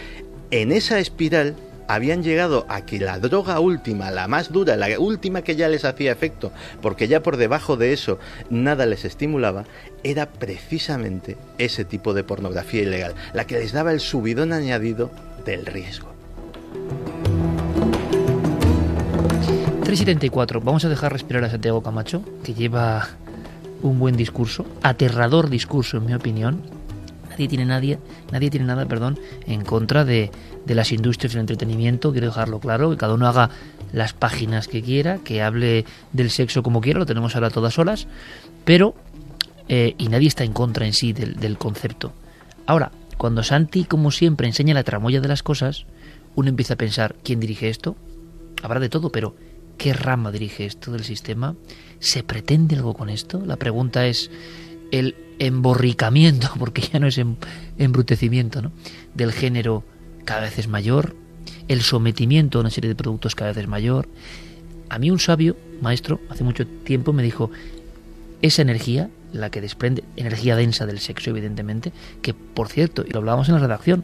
En 0.49 0.73
esa 0.73 0.99
espiral 0.99 1.55
habían 1.93 2.23
llegado 2.23 2.65
a 2.69 2.81
que 2.81 2.99
la 2.99 3.19
droga 3.19 3.59
última, 3.59 4.11
la 4.11 4.27
más 4.27 4.51
dura, 4.51 4.75
la 4.77 4.99
última 4.99 5.41
que 5.41 5.55
ya 5.55 5.67
les 5.67 5.85
hacía 5.85 6.11
efecto, 6.11 6.51
porque 6.81 7.07
ya 7.07 7.21
por 7.21 7.37
debajo 7.37 7.77
de 7.77 7.93
eso 7.93 8.17
nada 8.49 8.85
les 8.85 9.05
estimulaba, 9.05 9.65
era 10.03 10.27
precisamente 10.27 11.37
ese 11.57 11.85
tipo 11.85 12.13
de 12.13 12.23
pornografía 12.23 12.83
ilegal, 12.83 13.13
la 13.33 13.45
que 13.45 13.59
les 13.59 13.73
daba 13.73 13.91
el 13.91 13.99
subidón 13.99 14.53
añadido 14.53 15.11
del 15.45 15.65
riesgo. 15.65 16.11
374, 19.83 20.61
vamos 20.61 20.85
a 20.85 20.89
dejar 20.89 21.11
respirar 21.11 21.43
a 21.43 21.49
Santiago 21.49 21.83
Camacho, 21.83 22.23
que 22.45 22.53
lleva 22.53 23.09
un 23.81 23.99
buen 23.99 24.15
discurso, 24.15 24.65
aterrador 24.83 25.49
discurso 25.49 25.97
en 25.97 26.05
mi 26.05 26.13
opinión, 26.13 26.61
nadie 27.41 27.49
tiene 27.49 27.65
nadie, 27.65 27.99
nadie 28.31 28.49
tiene 28.51 28.65
nada, 28.67 28.85
perdón, 28.85 29.19
en 29.47 29.63
contra 29.63 30.05
de, 30.05 30.29
de 30.65 30.75
las 30.75 30.91
industrias 30.91 31.33
del 31.33 31.41
entretenimiento, 31.41 32.11
quiero 32.11 32.27
dejarlo 32.27 32.59
claro, 32.59 32.91
que 32.91 32.97
cada 32.97 33.15
uno 33.15 33.27
haga 33.27 33.49
las 33.93 34.13
páginas 34.13 34.67
que 34.67 34.83
quiera, 34.83 35.17
que 35.23 35.41
hable 35.41 35.85
del 36.13 36.29
sexo 36.29 36.61
como 36.61 36.81
quiera, 36.81 36.99
lo 36.99 37.05
tenemos 37.07 37.35
ahora 37.35 37.49
todas 37.49 37.79
horas, 37.79 38.07
pero 38.63 38.93
eh, 39.69 39.95
y 39.97 40.07
nadie 40.09 40.27
está 40.27 40.43
en 40.43 40.53
contra 40.53 40.85
en 40.85 40.93
sí 40.93 41.13
del, 41.13 41.35
del 41.37 41.57
concepto. 41.57 42.13
Ahora, 42.67 42.91
cuando 43.17 43.41
Santi, 43.41 43.85
como 43.85 44.11
siempre, 44.11 44.47
enseña 44.47 44.75
la 44.75 44.83
tramoya 44.83 45.19
de 45.19 45.27
las 45.27 45.41
cosas, 45.41 45.85
uno 46.35 46.49
empieza 46.49 46.75
a 46.75 46.77
pensar, 46.77 47.15
¿quién 47.23 47.39
dirige 47.39 47.69
esto? 47.69 47.95
Habrá 48.61 48.79
de 48.79 48.89
todo, 48.89 49.11
pero 49.11 49.35
¿qué 49.79 49.93
rama 49.93 50.31
dirige 50.31 50.65
esto 50.65 50.91
del 50.91 51.03
sistema? 51.03 51.55
¿Se 51.99 52.21
pretende 52.21 52.75
algo 52.75 52.93
con 52.93 53.09
esto? 53.09 53.43
La 53.43 53.57
pregunta 53.57 54.05
es, 54.05 54.29
el 54.91 55.15
emborricamiento, 55.39 56.51
porque 56.59 56.81
ya 56.81 56.99
no 56.99 57.07
es 57.07 57.17
em, 57.17 57.35
embrutecimiento, 57.77 58.61
¿no? 58.61 58.71
del 59.15 59.31
género 59.31 59.83
cada 60.25 60.41
vez 60.41 60.59
es 60.59 60.67
mayor, 60.67 61.15
el 61.67 61.81
sometimiento 61.81 62.57
a 62.57 62.61
una 62.61 62.69
serie 62.69 62.89
de 62.89 62.95
productos 62.95 63.35
cada 63.35 63.51
vez 63.51 63.57
es 63.57 63.67
mayor. 63.67 64.07
A 64.89 64.99
mí 64.99 65.09
un 65.09 65.19
sabio, 65.19 65.55
maestro, 65.81 66.19
hace 66.29 66.43
mucho 66.43 66.67
tiempo 66.67 67.13
me 67.13 67.23
dijo, 67.23 67.49
esa 68.41 68.61
energía, 68.61 69.09
la 69.33 69.49
que 69.49 69.61
desprende, 69.61 70.03
energía 70.15 70.55
densa 70.55 70.85
del 70.85 70.99
sexo, 70.99 71.29
evidentemente, 71.29 71.93
que 72.21 72.33
por 72.33 72.67
cierto, 72.67 73.03
y 73.07 73.11
lo 73.11 73.19
hablábamos 73.19 73.47
en 73.47 73.55
la 73.55 73.61
redacción, 73.61 74.03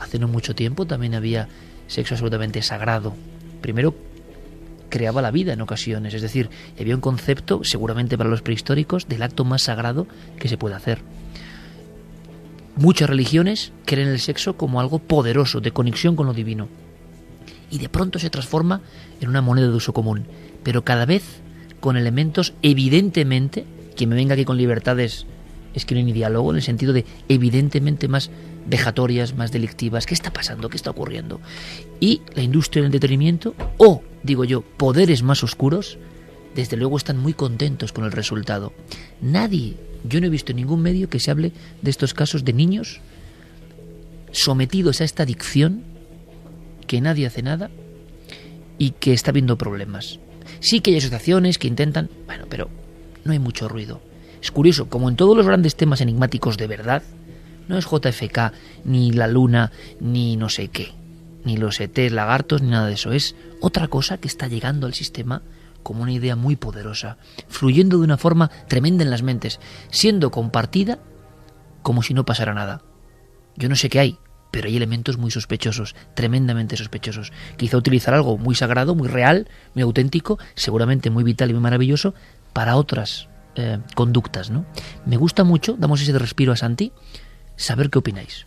hace 0.00 0.18
no 0.18 0.28
mucho 0.28 0.54
tiempo 0.54 0.86
también 0.86 1.14
había 1.14 1.48
sexo 1.86 2.14
absolutamente 2.14 2.62
sagrado. 2.62 3.14
Primero 3.60 3.94
creaba 4.92 5.22
la 5.22 5.30
vida 5.30 5.54
en 5.54 5.62
ocasiones, 5.62 6.12
es 6.12 6.20
decir, 6.20 6.50
había 6.78 6.94
un 6.94 7.00
concepto, 7.00 7.64
seguramente 7.64 8.18
para 8.18 8.28
los 8.28 8.42
prehistóricos, 8.42 9.08
del 9.08 9.22
acto 9.22 9.42
más 9.42 9.62
sagrado 9.62 10.06
que 10.38 10.48
se 10.48 10.58
puede 10.58 10.74
hacer. 10.74 10.98
Muchas 12.76 13.08
religiones 13.08 13.72
creen 13.86 14.08
el 14.08 14.20
sexo 14.20 14.58
como 14.58 14.80
algo 14.80 14.98
poderoso, 14.98 15.62
de 15.62 15.72
conexión 15.72 16.14
con 16.14 16.26
lo 16.26 16.34
divino. 16.34 16.68
Y 17.70 17.78
de 17.78 17.88
pronto 17.88 18.18
se 18.18 18.28
transforma 18.28 18.82
en 19.22 19.30
una 19.30 19.40
moneda 19.40 19.68
de 19.68 19.74
uso 19.74 19.94
común, 19.94 20.26
pero 20.62 20.84
cada 20.84 21.06
vez 21.06 21.40
con 21.80 21.96
elementos 21.96 22.52
evidentemente, 22.60 23.64
que 23.96 24.06
me 24.06 24.14
venga 24.14 24.34
aquí 24.34 24.44
con 24.44 24.58
libertades 24.58 25.24
es 25.72 25.86
que 25.86 25.94
no 25.94 26.00
hay 26.00 26.04
ni 26.04 26.12
diálogo, 26.12 26.50
en 26.50 26.56
el 26.56 26.62
sentido 26.62 26.92
de 26.92 27.06
evidentemente 27.30 28.08
más 28.08 28.30
vejatorias, 28.66 29.34
más 29.36 29.52
delictivas. 29.52 30.04
¿Qué 30.04 30.12
está 30.12 30.30
pasando? 30.30 30.68
¿Qué 30.68 30.76
está 30.76 30.90
ocurriendo? 30.90 31.40
Y 31.98 32.20
la 32.34 32.42
industria 32.42 32.82
del 32.82 32.88
entretenimiento, 32.88 33.54
o, 33.78 34.02
digo 34.22 34.44
yo, 34.44 34.62
poderes 34.62 35.22
más 35.22 35.42
oscuros, 35.42 35.98
desde 36.54 36.76
luego 36.76 36.96
están 36.96 37.18
muy 37.18 37.34
contentos 37.34 37.92
con 37.92 38.04
el 38.04 38.12
resultado. 38.12 38.72
Nadie 39.20 39.76
yo 40.04 40.20
no 40.20 40.26
he 40.26 40.30
visto 40.30 40.52
en 40.52 40.56
ningún 40.56 40.82
medio 40.82 41.08
que 41.08 41.20
se 41.20 41.30
hable 41.30 41.52
de 41.80 41.90
estos 41.90 42.14
casos 42.14 42.44
de 42.44 42.52
niños 42.52 43.00
sometidos 44.32 45.00
a 45.00 45.04
esta 45.04 45.22
adicción, 45.22 45.84
que 46.86 47.00
nadie 47.00 47.26
hace 47.26 47.42
nada 47.42 47.70
y 48.78 48.90
que 48.90 49.12
está 49.12 49.30
viendo 49.30 49.58
problemas. 49.58 50.18
Sí 50.60 50.80
que 50.80 50.90
hay 50.90 50.96
asociaciones 50.98 51.58
que 51.58 51.68
intentan, 51.68 52.10
bueno, 52.26 52.46
pero 52.48 52.68
no 53.24 53.32
hay 53.32 53.38
mucho 53.38 53.68
ruido. 53.68 54.00
Es 54.40 54.50
curioso, 54.50 54.88
como 54.88 55.08
en 55.08 55.16
todos 55.16 55.36
los 55.36 55.46
grandes 55.46 55.76
temas 55.76 56.00
enigmáticos 56.00 56.56
de 56.56 56.66
verdad, 56.66 57.02
no 57.68 57.78
es 57.78 57.86
JFK, 57.86 58.52
ni 58.84 59.12
la 59.12 59.28
luna, 59.28 59.70
ni 60.00 60.36
no 60.36 60.48
sé 60.48 60.68
qué, 60.68 60.92
ni 61.44 61.56
los 61.56 61.80
ET 61.80 61.96
lagartos, 62.10 62.62
ni 62.62 62.70
nada 62.70 62.86
de 62.86 62.94
eso. 62.94 63.12
Es 63.12 63.34
otra 63.60 63.88
cosa 63.88 64.18
que 64.18 64.28
está 64.28 64.48
llegando 64.48 64.86
al 64.86 64.94
sistema 64.94 65.42
como 65.82 66.02
una 66.02 66.12
idea 66.12 66.36
muy 66.36 66.56
poderosa, 66.56 67.16
fluyendo 67.48 67.98
de 67.98 68.04
una 68.04 68.16
forma 68.16 68.50
tremenda 68.68 69.04
en 69.04 69.10
las 69.10 69.22
mentes, 69.22 69.60
siendo 69.90 70.30
compartida 70.30 70.98
como 71.82 72.02
si 72.02 72.14
no 72.14 72.24
pasara 72.24 72.54
nada. 72.54 72.82
Yo 73.56 73.68
no 73.68 73.76
sé 73.76 73.88
qué 73.88 73.98
hay, 74.00 74.18
pero 74.50 74.68
hay 74.68 74.76
elementos 74.76 75.18
muy 75.18 75.30
sospechosos, 75.30 75.94
tremendamente 76.14 76.76
sospechosos. 76.76 77.32
Quizá 77.56 77.76
utilizar 77.76 78.14
algo 78.14 78.38
muy 78.38 78.54
sagrado, 78.54 78.94
muy 78.94 79.08
real, 79.08 79.48
muy 79.74 79.82
auténtico, 79.82 80.38
seguramente 80.54 81.10
muy 81.10 81.24
vital 81.24 81.50
y 81.50 81.54
muy 81.54 81.62
maravilloso, 81.62 82.14
para 82.52 82.76
otras 82.76 83.28
eh, 83.56 83.78
conductas, 83.94 84.50
¿no? 84.50 84.64
Me 85.04 85.16
gusta 85.16 85.42
mucho, 85.44 85.76
damos 85.78 86.00
ese 86.00 86.16
respiro 86.18 86.52
a 86.52 86.56
Santi, 86.56 86.92
saber 87.56 87.90
qué 87.90 87.98
opináis. 87.98 88.46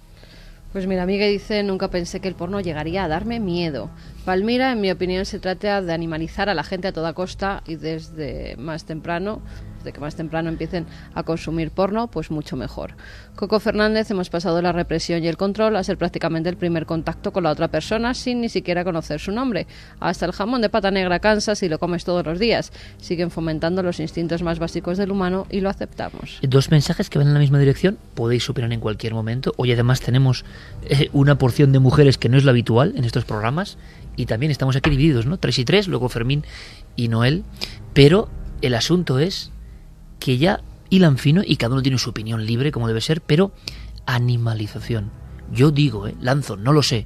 Pues 0.76 0.88
mira, 0.88 1.04
amiga 1.04 1.26
dice, 1.26 1.64
nunca 1.64 1.88
pensé 1.88 2.20
que 2.20 2.28
el 2.28 2.36
porno 2.36 2.60
llegaría 2.60 3.06
a 3.06 3.08
darme 3.08 3.40
miedo. 3.40 3.90
Palmira, 4.26 4.74
en 4.74 4.82
mi 4.82 4.92
opinión, 4.92 5.24
se 5.24 5.40
trata 5.40 5.82
de 5.82 5.94
animalizar 5.94 6.50
a 6.50 6.54
la 6.54 6.66
gente 6.66 6.90
a 6.90 6.92
toda 6.92 7.14
costa 7.14 7.64
y 7.66 7.78
desde 7.78 8.58
más 8.58 8.84
temprano 8.84 9.42
de 9.86 9.94
que 9.94 10.02
más 10.02 10.16
temprano 10.16 10.50
empiecen 10.50 10.86
a 11.14 11.24
consumir 11.24 11.72
porno, 11.72 12.08
pues 12.08 12.32
mucho 12.32 12.58
mejor. 12.58 12.96
Coco 13.36 13.60
Fernández, 13.60 14.12
hemos 14.12 14.30
pasado 14.30 14.62
la 14.62 14.72
represión 14.72 15.24
y 15.24 15.28
el 15.28 15.38
control 15.38 15.76
a 15.76 15.84
ser 15.84 15.98
prácticamente 15.98 16.50
el 16.50 16.58
primer 16.58 16.86
contacto 16.86 17.32
con 17.32 17.44
la 17.44 17.52
otra 17.52 17.70
persona 17.70 18.14
sin 18.14 18.42
ni 18.42 18.50
siquiera 18.50 18.84
conocer 18.84 19.20
su 19.20 19.32
nombre. 19.32 19.68
Hasta 20.00 20.26
el 20.26 20.32
jamón 20.32 20.62
de 20.62 20.70
pata 20.70 20.92
negra 20.92 21.20
cansa 21.20 21.56
si 21.56 21.70
lo 21.70 21.80
comes 21.80 22.04
todos 22.04 22.26
los 22.26 22.40
días. 22.40 22.72
Siguen 22.98 23.32
fomentando 23.32 23.84
los 23.84 24.00
instintos 24.00 24.42
más 24.42 24.60
básicos 24.60 24.98
del 24.98 25.12
humano 25.12 25.48
y 25.50 25.62
lo 25.62 25.70
aceptamos. 25.70 26.40
Dos 26.42 26.72
mensajes 26.72 27.10
que 27.10 27.20
van 27.20 27.28
en 27.28 27.34
la 27.34 27.40
misma 27.40 27.60
dirección, 27.60 27.98
podéis 28.14 28.50
opinar 28.50 28.74
en 28.74 28.80
cualquier 28.80 29.14
momento. 29.14 29.54
Hoy 29.58 29.72
además 29.72 30.02
tenemos 30.02 30.46
eh, 30.90 31.10
una 31.14 31.38
porción 31.38 31.72
de 31.72 31.80
mujeres 31.80 32.18
que 32.18 32.30
no 32.30 32.38
es 32.38 32.44
lo 32.44 32.52
habitual 32.52 32.94
en 32.96 33.04
estos 33.04 33.26
programas 33.26 33.78
y 34.16 34.26
también 34.26 34.52
estamos 34.52 34.76
aquí 34.76 34.90
divididos, 34.90 35.26
¿no? 35.26 35.38
Tres 35.38 35.60
y 35.60 35.66
tres, 35.66 35.88
luego 35.88 36.10
Fermín 36.10 36.44
y 36.96 37.08
Noel, 37.08 37.44
pero 37.94 38.30
el 38.62 38.74
asunto 38.74 39.20
es 39.20 39.52
que 40.26 40.40
ya 40.40 40.62
hilan 40.90 41.20
fino 41.20 41.44
y 41.46 41.58
cada 41.58 41.74
uno 41.74 41.84
tiene 41.84 42.00
su 42.00 42.10
opinión 42.10 42.48
libre 42.48 42.72
como 42.72 42.88
debe 42.88 43.00
ser, 43.00 43.22
pero 43.22 43.52
animalización. 44.08 45.12
Yo 45.52 45.70
digo, 45.70 46.08
¿eh? 46.08 46.16
lanzo, 46.20 46.58
no 46.58 46.74
lo 46.74 46.82
sé. 46.82 47.06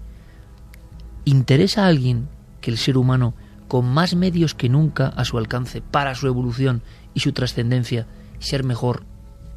¿Interesa 1.25 1.83
a 1.83 1.87
alguien 1.87 2.29
que 2.61 2.71
el 2.71 2.77
ser 2.77 2.95
humano 2.95 3.33
con 3.67 3.85
más 3.85 4.15
medios 4.15 4.55
que 4.55 4.69
nunca 4.69 5.07
a 5.07 5.25
su 5.25 5.37
alcance 5.37 5.81
para 5.81 6.15
su 6.15 6.27
evolución 6.27 6.81
y 7.13 7.19
su 7.19 7.33
trascendencia, 7.33 8.07
ser 8.39 8.63
mejor, 8.63 9.03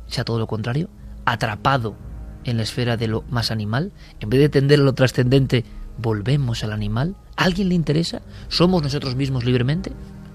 sea 0.09 0.25
todo 0.25 0.40
lo 0.40 0.48
contrario, 0.48 0.88
atrapado 1.25 1.94
en 2.42 2.57
la 2.57 2.64
esfera 2.64 2.96
de 2.96 3.07
lo 3.07 3.22
más 3.31 3.53
animal, 3.53 3.92
en 4.18 4.29
vez 4.29 4.40
de 4.40 4.48
tender 4.48 4.81
a 4.81 4.83
lo 4.83 4.94
trascendente, 4.94 5.64
volvemos 5.98 6.64
al 6.64 6.72
animal. 6.72 7.14
¿A 7.37 7.44
alguien 7.44 7.68
le 7.68 7.77
interesa? 7.77 8.22
¿Somos 8.48 8.83
nosotros 8.83 9.14
mismos 9.14 9.44
libremente? 9.44 9.92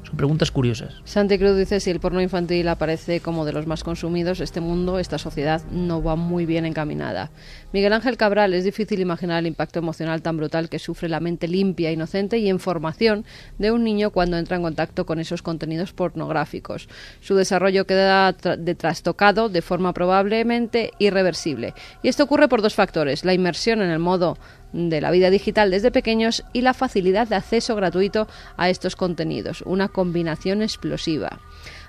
Son 0.08 0.16
preguntas 0.16 0.52
curiosas. 0.52 0.96
Santi 1.04 1.38
Cruz 1.38 1.58
dice, 1.58 1.82
si 1.82 1.90
el 1.90 2.00
porno 2.00 2.22
infantil 2.22 2.70
aparece 2.70 3.20
como 3.20 3.44
de 3.44 3.52
los 3.52 3.68
más 3.68 3.84
consumidos, 3.84 4.40
este 4.40 4.62
mundo, 4.62 5.00
esta 5.00 5.18
sociedad 5.18 5.62
no 5.70 6.02
va 6.02 6.16
muy 6.16 6.46
bien 6.46 6.66
encaminada. 6.66 7.30
Miguel 7.74 7.92
Ángel 7.92 8.16
Cabral, 8.16 8.54
es 8.54 8.64
difícil 8.64 9.02
imaginar 9.02 9.40
el 9.40 9.48
impacto 9.48 9.80
emocional 9.80 10.22
tan 10.22 10.38
brutal 10.38 10.70
que 10.70 10.80
sufre 10.80 11.10
la 11.10 11.20
mente 11.20 11.50
limpia, 11.50 11.92
inocente 11.92 12.38
y 12.38 12.48
en 12.48 12.62
formación 12.62 13.26
de 13.58 13.72
un 13.72 13.84
niño 13.84 14.12
cuando 14.12 14.38
entra 14.38 14.56
en 14.56 14.64
contacto 14.64 15.06
con 15.06 15.20
esos 15.20 15.42
contenidos 15.42 15.92
pornográficos. 15.92 16.88
Su 17.20 17.36
desarrollo 17.36 17.86
queda 17.86 18.32
de 18.32 18.76
trastocado 18.76 19.50
de 19.50 19.62
forma 19.62 19.92
probablemente 19.92 20.92
irreversible. 21.00 21.74
Y 22.02 22.08
esto 22.08 22.24
ocurre 22.24 22.48
por 22.48 22.62
dos 22.62 22.76
factores, 22.76 23.26
la 23.26 23.34
inmersión 23.34 23.82
en 23.82 23.90
el 23.90 24.00
modo 24.00 24.38
de 24.74 25.02
la 25.02 25.12
vida 25.12 25.30
digital 25.30 25.72
desde 25.72 25.92
pequeños 25.92 26.44
y 26.54 26.62
la 26.62 26.74
facilidad 26.74 27.28
de 27.28 27.36
acceso 27.36 27.76
gratuito 27.76 28.28
a 28.58 28.70
estos 28.70 28.96
contenidos, 28.96 29.62
una 29.64 29.88
combinación 29.88 30.62
explosiva. 30.62 31.40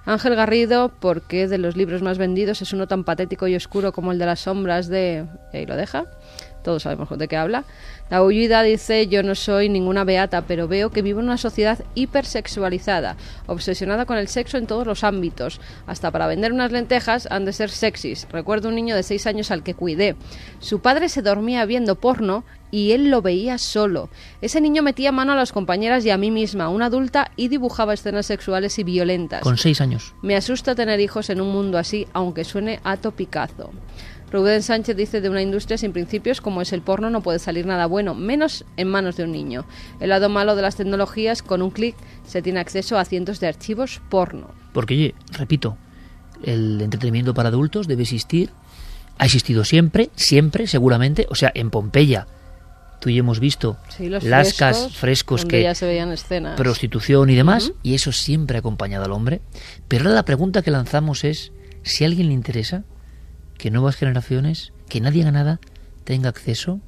Ángel 0.06 0.36
Garrido, 0.36 0.90
porque 1.00 1.48
de 1.48 1.58
los 1.58 1.76
libros 1.76 2.00
más 2.00 2.16
vendidos 2.16 2.62
es 2.62 2.72
uno 2.72 2.86
tan 2.86 3.04
patético 3.04 3.46
y 3.46 3.56
oscuro 3.56 3.92
como 3.92 4.12
el 4.12 4.18
de 4.18 4.24
las 4.24 4.40
sombras 4.40 4.88
de... 4.88 5.26
¿Y 5.52 5.66
lo 5.66 5.76
deja? 5.76 6.06
Todos 6.64 6.84
sabemos 6.84 7.10
de 7.18 7.28
qué 7.28 7.36
habla. 7.36 7.64
La 8.10 8.22
huida 8.22 8.62
dice, 8.62 9.06
yo 9.06 9.22
no 9.22 9.34
soy 9.34 9.68
ninguna 9.68 10.04
beata, 10.04 10.42
pero 10.46 10.66
veo 10.66 10.90
que 10.90 11.02
vivo 11.02 11.20
en 11.20 11.26
una 11.26 11.36
sociedad 11.36 11.84
hipersexualizada, 11.94 13.16
obsesionada 13.46 14.06
con 14.06 14.16
el 14.16 14.28
sexo 14.28 14.56
en 14.56 14.66
todos 14.66 14.86
los 14.86 15.04
ámbitos. 15.04 15.60
Hasta 15.86 16.10
para 16.10 16.26
vender 16.26 16.52
unas 16.52 16.72
lentejas 16.72 17.28
han 17.30 17.44
de 17.44 17.52
ser 17.52 17.70
sexys. 17.70 18.26
Recuerdo 18.30 18.68
un 18.68 18.76
niño 18.76 18.96
de 18.96 19.02
seis 19.02 19.26
años 19.26 19.50
al 19.50 19.62
que 19.62 19.74
cuidé. 19.74 20.16
Su 20.58 20.80
padre 20.80 21.08
se 21.08 21.22
dormía 21.22 21.64
viendo 21.66 21.96
porno 21.96 22.44
y 22.70 22.92
él 22.92 23.10
lo 23.10 23.22
veía 23.22 23.58
solo. 23.58 24.08
Ese 24.40 24.60
niño 24.60 24.82
metía 24.82 25.12
mano 25.12 25.32
a 25.32 25.36
las 25.36 25.52
compañeras 25.52 26.04
y 26.04 26.10
a 26.10 26.18
mí 26.18 26.30
misma, 26.30 26.68
una 26.68 26.86
adulta, 26.86 27.30
y 27.36 27.48
dibujaba 27.48 27.94
escenas 27.94 28.26
sexuales 28.26 28.78
y 28.78 28.84
violentas. 28.84 29.40
Con 29.40 29.56
seis 29.56 29.80
años. 29.80 30.14
Me 30.22 30.36
asusta 30.36 30.74
tener 30.74 31.00
hijos 31.00 31.30
en 31.30 31.40
un 31.40 31.52
mundo 31.52 31.78
así, 31.78 32.06
aunque 32.12 32.44
suene 32.44 32.80
a 32.84 32.96
topicazo. 32.96 33.70
Rubén 34.30 34.62
Sánchez 34.62 34.96
dice 34.96 35.20
de 35.20 35.30
una 35.30 35.42
industria 35.42 35.78
sin 35.78 35.92
principios 35.92 36.40
como 36.40 36.60
es 36.60 36.72
el 36.72 36.82
porno 36.82 37.08
no 37.10 37.22
puede 37.22 37.38
salir 37.38 37.66
nada 37.66 37.86
bueno, 37.86 38.14
menos 38.14 38.64
en 38.76 38.88
manos 38.88 39.16
de 39.16 39.24
un 39.24 39.32
niño. 39.32 39.64
El 40.00 40.10
lado 40.10 40.28
malo 40.28 40.54
de 40.54 40.62
las 40.62 40.76
tecnologías, 40.76 41.42
con 41.42 41.62
un 41.62 41.70
clic 41.70 41.96
se 42.26 42.42
tiene 42.42 42.60
acceso 42.60 42.98
a 42.98 43.04
cientos 43.04 43.40
de 43.40 43.46
archivos 43.46 44.02
porno. 44.10 44.50
Porque, 44.72 45.14
repito, 45.32 45.78
el 46.42 46.80
entretenimiento 46.80 47.34
para 47.34 47.48
adultos 47.48 47.88
debe 47.88 48.02
existir, 48.02 48.50
ha 49.18 49.24
existido 49.24 49.64
siempre, 49.64 50.10
siempre, 50.14 50.66
seguramente, 50.66 51.26
o 51.30 51.34
sea, 51.34 51.50
en 51.54 51.70
Pompeya. 51.70 52.26
Tú 53.00 53.10
y 53.10 53.14
yo 53.14 53.20
hemos 53.20 53.38
visto 53.38 53.76
lascas, 54.22 54.96
frescos, 54.96 55.44
que 55.44 55.62
ya 55.62 55.74
se 55.74 55.86
veían 55.86 56.10
escenas. 56.10 56.56
prostitución 56.56 57.30
y 57.30 57.36
demás, 57.36 57.72
y 57.82 57.94
eso 57.94 58.10
siempre 58.10 58.58
ha 58.58 58.60
acompañado 58.60 59.04
al 59.04 59.12
hombre. 59.12 59.40
Pero 59.86 60.04
ahora 60.04 60.16
la 60.16 60.24
pregunta 60.24 60.62
que 60.62 60.72
lanzamos 60.72 61.22
es 61.22 61.52
si 61.82 62.02
a 62.02 62.08
alguien 62.08 62.26
le 62.26 62.34
interesa, 62.34 62.84
que 63.58 63.70
nuevas 63.70 63.96
generaciones, 63.96 64.72
que 64.88 65.00
nadie 65.00 65.22
haga 65.22 65.32
nada, 65.32 65.60
tenga 66.04 66.30
acceso 66.30 66.80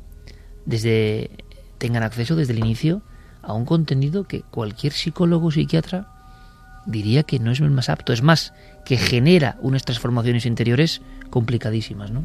desde 0.65 1.31
tengan 1.79 2.03
acceso 2.03 2.37
desde 2.37 2.53
el 2.53 2.59
inicio 2.59 3.03
a 3.43 3.55
un 3.55 3.65
contenido 3.65 4.25
que 4.25 4.43
cualquier 4.43 4.93
psicólogo 4.93 5.49
o 5.49 5.51
psiquiatra 5.51 6.09
diría 6.87 7.23
que 7.23 7.39
no 7.39 7.51
es 7.51 7.61
el 7.61 7.71
más 7.71 7.89
apto, 7.89 8.13
es 8.13 8.23
más, 8.23 8.53
que 8.85 8.97
genera 8.97 9.57
unas 9.61 9.85
transformaciones 9.85 10.47
interiores 10.47 11.01
complicadísimas, 11.31 12.11
¿no? 12.11 12.25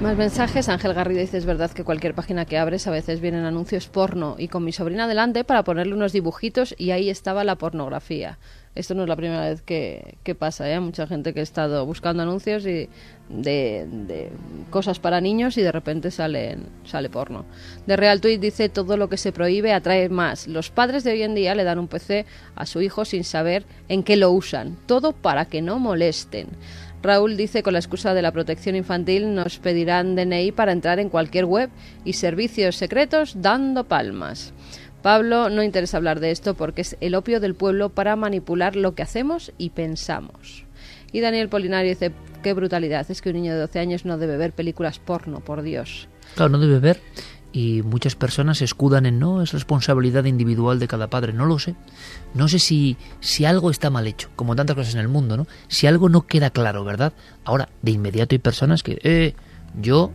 Más 0.00 0.16
mensajes. 0.16 0.68
Ángel 0.68 0.92
Garrido 0.92 1.20
dice, 1.20 1.38
es 1.38 1.46
verdad 1.46 1.70
que 1.70 1.84
cualquier 1.84 2.14
página 2.14 2.44
que 2.44 2.58
abres 2.58 2.86
a 2.86 2.90
veces 2.90 3.20
vienen 3.20 3.44
anuncios 3.44 3.88
porno 3.88 4.36
y 4.38 4.48
con 4.48 4.62
mi 4.62 4.72
sobrina 4.72 5.08
delante 5.08 5.42
para 5.44 5.64
ponerle 5.64 5.94
unos 5.94 6.12
dibujitos 6.12 6.74
y 6.76 6.90
ahí 6.90 7.08
estaba 7.08 7.44
la 7.44 7.56
pornografía. 7.56 8.38
Esto 8.76 8.94
no 8.94 9.02
es 9.04 9.08
la 9.08 9.16
primera 9.16 9.48
vez 9.48 9.62
que, 9.62 10.36
pasa, 10.38 10.70
¿eh? 10.70 10.78
Mucha 10.80 11.06
gente 11.06 11.32
que 11.32 11.40
ha 11.40 11.42
estado 11.42 11.86
buscando 11.86 12.22
anuncios 12.22 12.66
y 12.66 12.90
de, 13.30 14.30
cosas 14.68 15.00
para 15.00 15.22
niños 15.22 15.56
y 15.56 15.62
de 15.62 15.72
repente 15.72 16.10
sale 16.10 16.58
porno. 17.10 17.46
De 17.86 17.96
Real 17.96 18.20
Tweet 18.20 18.38
dice, 18.38 18.68
todo 18.68 18.98
lo 18.98 19.08
que 19.08 19.16
se 19.16 19.32
prohíbe 19.32 19.72
atrae 19.72 20.10
más. 20.10 20.46
Los 20.46 20.70
padres 20.70 21.04
de 21.04 21.12
hoy 21.12 21.22
en 21.22 21.34
día 21.34 21.54
le 21.54 21.64
dan 21.64 21.78
un 21.78 21.88
PC 21.88 22.26
a 22.54 22.66
su 22.66 22.82
hijo 22.82 23.06
sin 23.06 23.24
saber 23.24 23.64
en 23.88 24.02
qué 24.02 24.16
lo 24.16 24.30
usan. 24.30 24.76
Todo 24.86 25.12
para 25.12 25.46
que 25.46 25.62
no 25.62 25.78
molesten. 25.78 26.48
Raúl 27.02 27.36
dice, 27.36 27.62
con 27.62 27.72
la 27.72 27.78
excusa 27.78 28.14
de 28.14 28.22
la 28.22 28.32
protección 28.32 28.76
infantil, 28.76 29.34
nos 29.34 29.58
pedirán 29.58 30.16
DNI 30.16 30.52
para 30.52 30.72
entrar 30.72 30.98
en 30.98 31.08
cualquier 31.08 31.44
web 31.44 31.70
y 32.04 32.14
servicios 32.14 32.76
secretos 32.76 33.40
dando 33.40 33.84
palmas. 33.84 34.52
Pablo 35.02 35.50
no 35.50 35.62
interesa 35.62 35.96
hablar 35.96 36.20
de 36.20 36.30
esto 36.30 36.54
porque 36.54 36.82
es 36.82 36.96
el 37.00 37.14
opio 37.14 37.40
del 37.40 37.54
pueblo 37.54 37.90
para 37.90 38.16
manipular 38.16 38.76
lo 38.76 38.94
que 38.94 39.02
hacemos 39.02 39.52
y 39.58 39.70
pensamos. 39.70 40.64
Y 41.12 41.20
Daniel 41.20 41.48
Polinario 41.48 41.90
dice, 41.90 42.12
qué 42.42 42.52
brutalidad, 42.52 43.10
es 43.10 43.22
que 43.22 43.30
un 43.30 43.36
niño 43.36 43.54
de 43.54 43.60
12 43.60 43.78
años 43.78 44.04
no 44.04 44.18
debe 44.18 44.36
ver 44.36 44.52
películas 44.52 44.98
porno, 44.98 45.40
por 45.40 45.62
Dios. 45.62 46.08
Claro, 46.34 46.50
no 46.50 46.58
debe 46.58 46.78
ver 46.78 47.00
y 47.56 47.80
muchas 47.80 48.14
personas 48.16 48.60
escudan 48.60 49.06
en 49.06 49.18
no, 49.18 49.40
es 49.40 49.54
responsabilidad 49.54 50.26
individual 50.26 50.78
de 50.78 50.88
cada 50.88 51.08
padre, 51.08 51.32
no 51.32 51.46
lo 51.46 51.58
sé. 51.58 51.74
No 52.34 52.48
sé 52.48 52.58
si, 52.58 52.98
si 53.20 53.46
algo 53.46 53.70
está 53.70 53.88
mal 53.88 54.06
hecho, 54.06 54.28
como 54.36 54.54
tantas 54.54 54.76
cosas 54.76 54.92
en 54.92 55.00
el 55.00 55.08
mundo, 55.08 55.38
¿no? 55.38 55.46
Si 55.66 55.86
algo 55.86 56.10
no 56.10 56.26
queda 56.26 56.50
claro, 56.50 56.84
¿verdad? 56.84 57.14
Ahora, 57.44 57.70
de 57.80 57.92
inmediato 57.92 58.34
hay 58.34 58.40
personas 58.40 58.82
que, 58.82 58.98
eh, 59.02 59.34
yo 59.80 60.12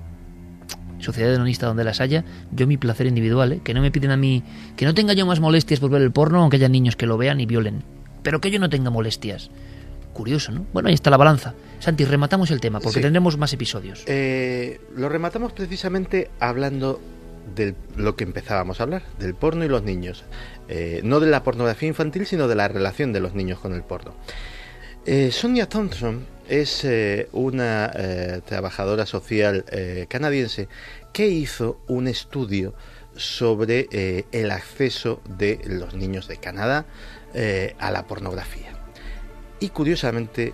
sociedad 1.02 1.32
hedonista 1.32 1.68
donde 1.68 1.84
las 1.84 2.02
haya, 2.02 2.24
yo 2.52 2.68
mi 2.68 2.78
placer 2.78 3.08
individual, 3.08 3.54
¿eh? 3.54 3.62
que 3.64 3.74
no 3.74 3.82
me 3.82 3.92
piden 3.92 4.12
a 4.12 4.18
mí, 4.18 4.44
que 4.76 4.86
no 4.86 4.94
tenga 4.94 5.14
yo 5.14 5.26
más 5.26 5.40
molestias 5.40 5.80
por 5.80 5.90
ver 5.90 6.02
el 6.02 6.12
porno, 6.12 6.42
aunque 6.42 6.58
haya 6.58 6.70
niños 6.70 6.96
que 6.96 7.06
lo 7.06 7.18
vean 7.18 7.40
y 7.40 7.46
violen, 7.46 7.84
pero 8.24 8.42
que 8.42 8.52
yo 8.52 8.60
no 8.60 8.70
tenga 8.70 8.90
molestias. 8.90 9.50
Curioso, 10.14 10.52
¿no? 10.52 10.66
Bueno, 10.74 10.90
ahí 10.90 10.94
está 10.94 11.10
la 11.10 11.18
balanza. 11.18 11.54
Santi, 11.80 12.04
rematamos 12.04 12.52
el 12.52 12.60
tema, 12.60 12.82
porque 12.82 13.00
tendremos 13.00 13.38
más 13.38 13.54
episodios. 13.54 14.04
Eh, 14.08 14.82
lo 14.96 15.08
rematamos 15.08 15.54
precisamente 15.54 16.30
hablando 16.40 17.00
de 17.56 17.76
lo 17.96 18.16
que 18.18 18.26
empezábamos 18.26 18.80
a 18.80 18.84
hablar, 18.84 19.04
del 19.20 19.36
porno 19.36 19.64
y 19.64 19.70
los 19.70 19.84
niños. 19.84 20.26
Eh, 20.68 21.00
no 21.04 21.22
de 21.22 21.28
la 21.28 21.44
pornografía 21.44 21.88
infantil, 21.88 22.26
sino 22.26 22.50
de 22.50 22.56
la 22.56 22.68
relación 22.68 23.14
de 23.14 23.22
los 23.22 23.34
niños 23.34 23.60
con 23.60 23.74
el 23.74 23.84
porno. 23.84 24.14
Sonia 25.32 25.68
Thompson 25.68 26.26
es 26.52 26.84
eh, 26.84 27.30
una 27.32 27.90
eh, 27.96 28.42
trabajadora 28.46 29.06
social 29.06 29.64
eh, 29.72 30.06
canadiense 30.10 30.68
que 31.14 31.28
hizo 31.28 31.80
un 31.88 32.08
estudio 32.08 32.74
sobre 33.16 33.88
el 34.32 34.52
acceso 34.52 35.22
de 35.38 35.60
los 35.66 35.94
niños 35.96 36.30
de 36.30 36.38
Canadá 36.38 36.86
a 37.78 37.92
la 37.92 38.04
pornografía. 38.08 38.72
Y 39.60 39.68
curiosamente 39.68 40.54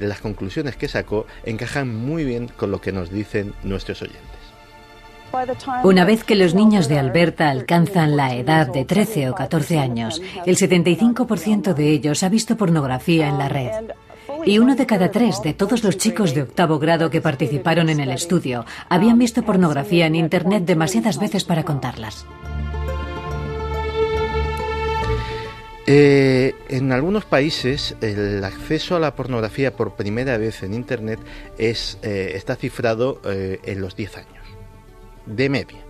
las 0.00 0.20
conclusiones 0.20 0.76
que 0.76 0.86
sacó 0.86 1.26
encajan 1.46 1.96
muy 1.96 2.24
bien 2.24 2.48
con 2.48 2.70
lo 2.70 2.82
que 2.82 2.92
nos 2.92 3.10
dicen 3.10 3.54
nuestros 3.62 4.02
oyentes. 4.02 4.22
Una 5.82 6.04
vez 6.04 6.24
que 6.24 6.34
los 6.34 6.54
niños 6.54 6.88
de 6.88 6.98
Alberta 6.98 7.48
alcanzan 7.48 8.18
la 8.18 8.34
edad 8.34 8.70
de 8.70 8.84
13 8.84 9.30
o 9.30 9.34
14 9.34 9.78
años, 9.78 10.20
el 10.44 10.58
75% 10.58 11.72
de 11.72 11.88
ellos 11.88 12.22
ha 12.22 12.28
visto 12.28 12.58
pornografía 12.58 13.28
en 13.28 13.38
la 13.38 13.48
red. 13.48 13.70
Y 14.44 14.58
uno 14.58 14.76
de 14.76 14.86
cada 14.86 15.10
tres 15.10 15.40
de 15.42 15.54
todos 15.54 15.84
los 15.84 15.96
chicos 15.96 16.34
de 16.34 16.42
octavo 16.42 16.78
grado 16.78 17.10
que 17.10 17.20
participaron 17.20 17.88
en 17.88 18.00
el 18.00 18.10
estudio 18.10 18.64
habían 18.88 19.18
visto 19.18 19.42
pornografía 19.42 20.06
en 20.06 20.14
Internet 20.14 20.64
demasiadas 20.64 21.18
veces 21.18 21.44
para 21.44 21.64
contarlas. 21.64 22.26
Eh, 25.86 26.54
en 26.70 26.92
algunos 26.92 27.26
países 27.26 27.94
el 28.00 28.42
acceso 28.42 28.96
a 28.96 29.00
la 29.00 29.14
pornografía 29.14 29.76
por 29.76 29.96
primera 29.96 30.38
vez 30.38 30.62
en 30.62 30.72
Internet 30.72 31.20
es, 31.58 31.98
eh, 32.02 32.32
está 32.34 32.56
cifrado 32.56 33.20
eh, 33.24 33.60
en 33.64 33.82
los 33.82 33.94
10 33.94 34.16
años, 34.16 34.46
de 35.26 35.48
media. 35.50 35.83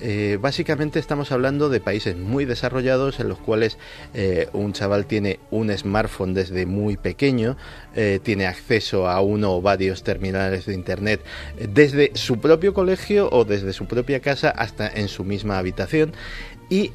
Eh, 0.00 0.38
básicamente 0.40 0.98
estamos 0.98 1.32
hablando 1.32 1.68
de 1.68 1.80
países 1.80 2.16
muy 2.16 2.44
desarrollados 2.44 3.18
en 3.18 3.28
los 3.28 3.38
cuales 3.38 3.78
eh, 4.12 4.48
un 4.52 4.72
chaval 4.72 5.06
tiene 5.06 5.40
un 5.50 5.76
smartphone 5.76 6.34
desde 6.34 6.66
muy 6.66 6.96
pequeño, 6.96 7.56
eh, 7.94 8.20
tiene 8.22 8.46
acceso 8.46 9.08
a 9.08 9.20
uno 9.22 9.56
o 9.56 9.62
varios 9.62 10.02
terminales 10.02 10.66
de 10.66 10.74
internet 10.74 11.24
desde 11.58 12.10
su 12.14 12.40
propio 12.40 12.74
colegio 12.74 13.28
o 13.32 13.44
desde 13.44 13.72
su 13.72 13.86
propia 13.86 14.20
casa 14.20 14.50
hasta 14.50 14.88
en 14.88 15.08
su 15.08 15.24
misma 15.24 15.58
habitación. 15.58 16.12
Y 16.68 16.90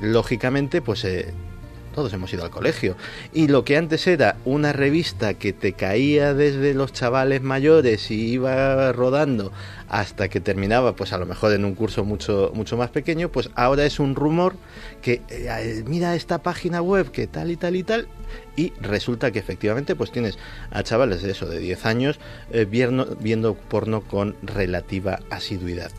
lógicamente 0.00 0.80
pues 0.80 1.04
todos 1.98 2.12
hemos 2.12 2.32
ido 2.32 2.44
al 2.44 2.50
colegio. 2.50 2.96
Y 3.32 3.48
lo 3.48 3.64
que 3.64 3.76
antes 3.76 4.06
era 4.06 4.36
una 4.44 4.72
revista 4.72 5.34
que 5.34 5.52
te 5.52 5.72
caía 5.72 6.32
desde 6.32 6.72
los 6.72 6.92
chavales 6.92 7.42
mayores 7.42 8.12
y 8.12 8.34
iba 8.34 8.92
rodando 8.92 9.50
hasta 9.88 10.28
que 10.28 10.38
terminaba, 10.38 10.94
pues 10.94 11.12
a 11.12 11.18
lo 11.18 11.26
mejor 11.26 11.52
en 11.52 11.64
un 11.64 11.74
curso 11.74 12.04
mucho, 12.04 12.52
mucho 12.54 12.76
más 12.76 12.90
pequeño, 12.90 13.30
pues 13.30 13.50
ahora 13.56 13.84
es 13.84 13.98
un 13.98 14.14
rumor 14.14 14.54
que 15.02 15.22
eh, 15.28 15.82
mira 15.88 16.14
esta 16.14 16.38
página 16.38 16.82
web 16.82 17.10
que 17.10 17.26
tal 17.26 17.50
y 17.50 17.56
tal 17.56 17.74
y 17.74 17.82
tal, 17.82 18.06
y 18.54 18.72
resulta 18.80 19.32
que 19.32 19.40
efectivamente 19.40 19.96
pues 19.96 20.12
tienes 20.12 20.38
a 20.70 20.84
chavales 20.84 21.22
de 21.22 21.32
eso, 21.32 21.46
de 21.46 21.58
10 21.58 21.84
años, 21.84 22.20
eh, 22.52 22.64
viendo, 22.64 23.16
viendo 23.18 23.54
porno 23.54 24.02
con 24.02 24.36
relativa 24.42 25.18
asiduidad. 25.30 25.90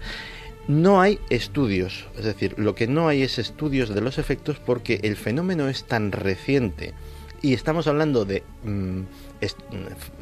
No 0.70 1.02
hay 1.02 1.20
estudios, 1.32 2.06
es 2.16 2.26
decir, 2.26 2.54
lo 2.58 2.76
que 2.76 2.86
no 2.86 3.08
hay 3.08 3.24
es 3.24 3.40
estudios 3.40 3.90
de 3.90 4.02
los 4.02 4.20
efectos 4.20 4.58
porque 4.64 5.00
el 5.02 5.16
fenómeno 5.16 5.68
es 5.68 5.86
tan 5.86 6.12
reciente 6.12 6.94
y 7.42 7.56
estamos 7.56 7.88
hablando 7.88 8.24
de 8.24 8.44
mm, 8.64 9.02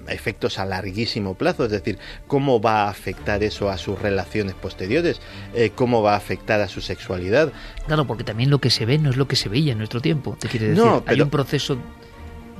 efectos 0.07 0.57
a 0.57 0.63
larguísimo 0.63 1.33
plazo, 1.33 1.65
es 1.65 1.71
decir, 1.71 1.99
cómo 2.27 2.61
va 2.61 2.83
a 2.83 2.89
afectar 2.89 3.43
eso 3.43 3.69
a 3.69 3.77
sus 3.77 4.01
relaciones 4.01 4.53
posteriores, 4.55 5.19
eh, 5.53 5.71
cómo 5.75 6.01
va 6.01 6.13
a 6.13 6.15
afectar 6.15 6.61
a 6.61 6.69
su 6.69 6.79
sexualidad. 6.79 7.51
Claro, 7.85 8.07
porque 8.07 8.23
también 8.23 8.49
lo 8.49 8.59
que 8.59 8.69
se 8.69 8.85
ve 8.85 8.99
no 8.99 9.09
es 9.09 9.17
lo 9.17 9.27
que 9.27 9.35
se 9.35 9.49
veía 9.49 9.73
en 9.73 9.79
nuestro 9.79 9.99
tiempo, 9.99 10.37
te 10.39 10.47
quiere 10.47 10.69
decir, 10.69 11.03
hay 11.07 11.19
un 11.19 11.29
proceso 11.29 11.77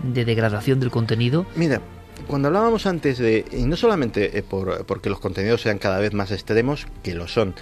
de 0.04 0.26
degradación 0.26 0.82
del 0.82 0.92
contenido. 0.92 1.46
Mira, 1.56 1.82
cuando 2.28 2.50
hablábamos 2.50 2.86
antes 2.86 3.18
de, 3.18 3.46
y 3.52 3.64
no 3.64 3.76
solamente 3.76 4.38
eh, 4.38 4.44
por, 4.44 4.86
porque 4.86 5.10
los 5.10 5.20
contenidos 5.20 5.62
sean 5.62 5.78
cada 5.78 6.00
vez 6.00 6.14
más 6.14 6.32
extremos, 6.32 6.88
que 7.04 7.16
lo 7.16 7.28
son, 7.28 7.56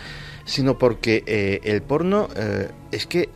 sino 0.45 0.77
porque 0.77 1.23
eh, 1.25 1.61
el 1.63 1.81
porno 1.81 2.27
es 2.91 3.05
que 3.07 3.29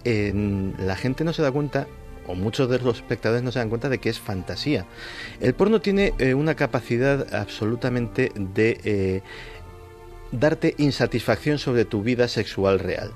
la 0.78 0.96
gente 0.96 1.24
no 1.24 1.34
se 1.34 1.42
da 1.42 1.52
cuenta 1.52 1.88
o 2.30 2.36
muchos 2.36 2.70
de 2.70 2.78
los 2.78 2.98
espectadores 2.98 3.42
no 3.42 3.52
se 3.52 3.58
dan 3.58 3.70
cuenta 3.70 3.90
de 3.90 3.98
que 3.98 4.10
es 4.10 4.20
fantasía. 4.20 4.86
El 5.42 5.56
porno 5.56 5.82
tiene 5.82 6.14
eh, 6.20 6.36
una 6.36 6.54
capacidad 6.54 7.34
absolutamente 7.34 8.32
de 8.36 8.80
eh, 8.84 9.22
darte 10.32 10.76
insatisfacción 10.78 11.58
sobre 11.58 11.86
tu 11.86 12.04
vida 12.04 12.28
sexual 12.28 12.78
real 12.80 13.12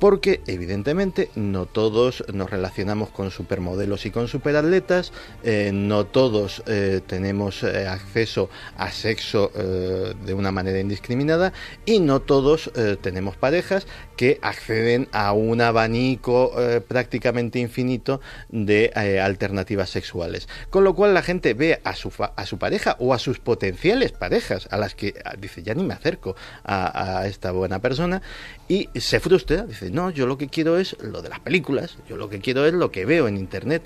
porque 0.00 0.40
evidentemente 0.46 1.30
no 1.34 1.66
todos 1.66 2.24
nos 2.32 2.50
relacionamos 2.50 3.10
con 3.10 3.30
supermodelos 3.30 4.06
y 4.06 4.10
con 4.10 4.28
superatletas, 4.28 5.12
eh, 5.44 5.70
no 5.72 6.06
todos 6.06 6.62
eh, 6.66 7.02
tenemos 7.06 7.62
eh, 7.62 7.86
acceso 7.86 8.48
a 8.78 8.90
sexo 8.90 9.50
de 9.50 10.32
una 10.32 10.52
manera 10.52 10.80
indiscriminada 10.80 11.52
y 11.84 12.00
no 12.00 12.20
todos 12.20 12.70
tenemos 13.02 13.36
parejas 13.36 13.86
que 14.16 14.38
acceden 14.40 15.08
a 15.12 15.32
un 15.32 15.60
abanico 15.60 16.52
prácticamente 16.88 17.58
infinito 17.58 18.20
de 18.48 18.90
alternativas 19.22 19.90
sexuales. 19.90 20.48
Con 20.70 20.84
lo 20.84 20.94
cual 20.94 21.12
la 21.12 21.22
gente 21.22 21.52
ve 21.52 21.80
a 21.84 21.94
su, 21.94 22.10
a 22.18 22.46
su 22.46 22.58
pareja 22.58 22.96
o 22.98 23.12
a 23.12 23.18
sus 23.18 23.38
potenciales 23.38 24.12
parejas, 24.12 24.66
a 24.70 24.78
las 24.78 24.94
que 24.94 25.14
dice 25.38 25.62
ya 25.62 25.74
ni 25.74 25.84
me 25.84 25.94
acerco 25.94 26.36
a, 26.64 27.18
a 27.20 27.26
esta 27.26 27.52
buena 27.52 27.80
persona 27.80 28.22
y 28.68 28.88
se 28.98 29.20
frustra, 29.20 29.64
dice 29.64 29.89
no, 29.90 30.10
yo 30.10 30.26
lo 30.26 30.38
que 30.38 30.48
quiero 30.48 30.78
es 30.78 30.96
lo 31.00 31.22
de 31.22 31.28
las 31.28 31.40
películas, 31.40 31.98
yo 32.08 32.16
lo 32.16 32.28
que 32.28 32.40
quiero 32.40 32.64
es 32.66 32.72
lo 32.72 32.90
que 32.90 33.04
veo 33.04 33.28
en 33.28 33.36
Internet. 33.36 33.82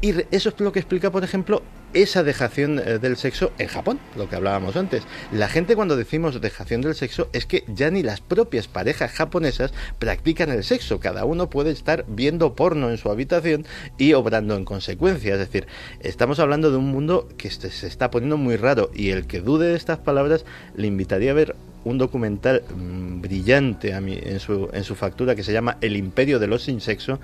Y 0.00 0.14
eso 0.34 0.48
es 0.48 0.60
lo 0.60 0.72
que 0.72 0.80
explica, 0.80 1.10
por 1.12 1.22
ejemplo, 1.22 1.62
esa 1.94 2.22
dejación 2.22 2.78
eh, 2.78 2.98
del 2.98 3.16
sexo 3.16 3.52
en 3.58 3.68
Japón, 3.68 3.98
lo 4.16 4.28
que 4.28 4.36
hablábamos 4.36 4.76
antes. 4.76 5.02
La 5.32 5.48
gente 5.48 5.76
cuando 5.76 5.96
decimos 5.96 6.40
dejación 6.40 6.80
del 6.80 6.94
sexo 6.94 7.28
es 7.32 7.46
que 7.46 7.64
ya 7.68 7.90
ni 7.90 8.02
las 8.02 8.20
propias 8.20 8.68
parejas 8.68 9.12
japonesas 9.12 9.72
practican 9.98 10.50
el 10.50 10.64
sexo. 10.64 11.00
Cada 11.00 11.24
uno 11.24 11.50
puede 11.50 11.70
estar 11.70 12.04
viendo 12.08 12.54
porno 12.54 12.90
en 12.90 12.98
su 12.98 13.10
habitación 13.10 13.66
y 13.98 14.12
obrando 14.14 14.56
en 14.56 14.64
consecuencia. 14.64 15.34
Es 15.34 15.38
decir, 15.38 15.66
estamos 16.00 16.38
hablando 16.38 16.70
de 16.70 16.76
un 16.76 16.90
mundo 16.90 17.28
que 17.36 17.50
se 17.50 17.86
está 17.86 18.10
poniendo 18.10 18.36
muy 18.36 18.56
raro 18.56 18.90
y 18.94 19.10
el 19.10 19.26
que 19.26 19.40
dude 19.40 19.68
de 19.68 19.76
estas 19.76 19.98
palabras 19.98 20.44
le 20.76 20.86
invitaría 20.86 21.32
a 21.32 21.34
ver 21.34 21.56
un 21.84 21.98
documental 21.98 22.62
mm, 22.62 23.20
brillante 23.20 23.94
a 23.94 24.00
mí, 24.00 24.18
en, 24.22 24.40
su, 24.40 24.68
en 24.72 24.84
su 24.84 24.94
factura 24.94 25.34
que 25.34 25.42
se 25.42 25.52
llama 25.52 25.78
El 25.80 25.96
imperio 25.96 26.38
de 26.38 26.46
los 26.46 26.62
sin 26.62 26.80
sexo, 26.80 27.18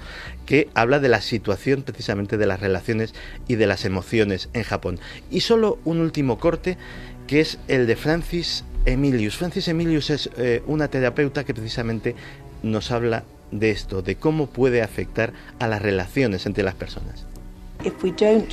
que 0.47 0.69
habla 0.75 0.99
de 0.99 1.09
la 1.09 1.21
situación 1.21 1.83
precisamente 1.83 2.37
de 2.37 2.47
las 2.47 2.61
relaciones 2.61 3.15
y 3.47 3.55
de 3.55 3.67
las 3.67 3.85
emociones 3.85 4.49
en 4.59 4.65
Japón. 4.65 4.99
Y 5.31 5.41
solo 5.41 5.79
un 5.85 6.01
último 6.01 6.39
corte, 6.39 6.77
que 7.27 7.41
es 7.41 7.59
el 7.69 7.87
de 7.87 7.97
Francis 7.97 8.65
Emilius. 8.85 9.37
Francis 9.37 9.69
Emilius 9.69 10.11
es 10.11 10.31
eh, 10.37 10.63
una 10.67 10.89
terapeuta 10.89 11.45
que 11.45 11.55
precisamente 11.55 12.15
nos 12.63 12.91
habla 12.91 13.25
de 13.51 13.71
esto, 13.71 14.03
de 14.03 14.17
cómo 14.17 14.47
puede 14.47 14.83
afectar 14.83 15.33
a 15.59 15.67
las 15.67 15.81
relaciones 15.81 16.47
entre 16.47 16.65
las 16.65 16.75
personas. 16.75 17.27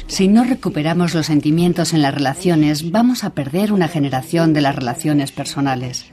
Si 0.08 0.28
no 0.28 0.44
recuperamos 0.44 1.16
los 1.16 1.26
sentimientos 1.26 1.94
en 1.94 2.04
las 2.04 2.14
relaciones, 2.14 2.92
vamos 2.92 3.24
a 3.24 3.32
perder 3.32 3.74
una 3.74 3.88
generación 3.88 4.54
de 4.54 4.62
las 4.62 4.76
relaciones 4.76 5.32
personales. 5.32 6.06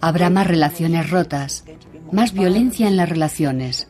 Habrá 0.00 0.30
más 0.30 0.46
relaciones 0.46 1.10
rotas, 1.10 1.64
más 2.12 2.32
violencia 2.32 2.88
en 2.88 2.96
las 2.96 3.08
relaciones 3.08 3.88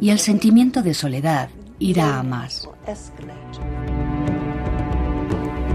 y 0.00 0.10
el 0.10 0.18
sentimiento 0.18 0.82
de 0.82 0.94
soledad 0.94 1.48
irá 1.80 2.20
a 2.20 2.22
más. 2.22 2.68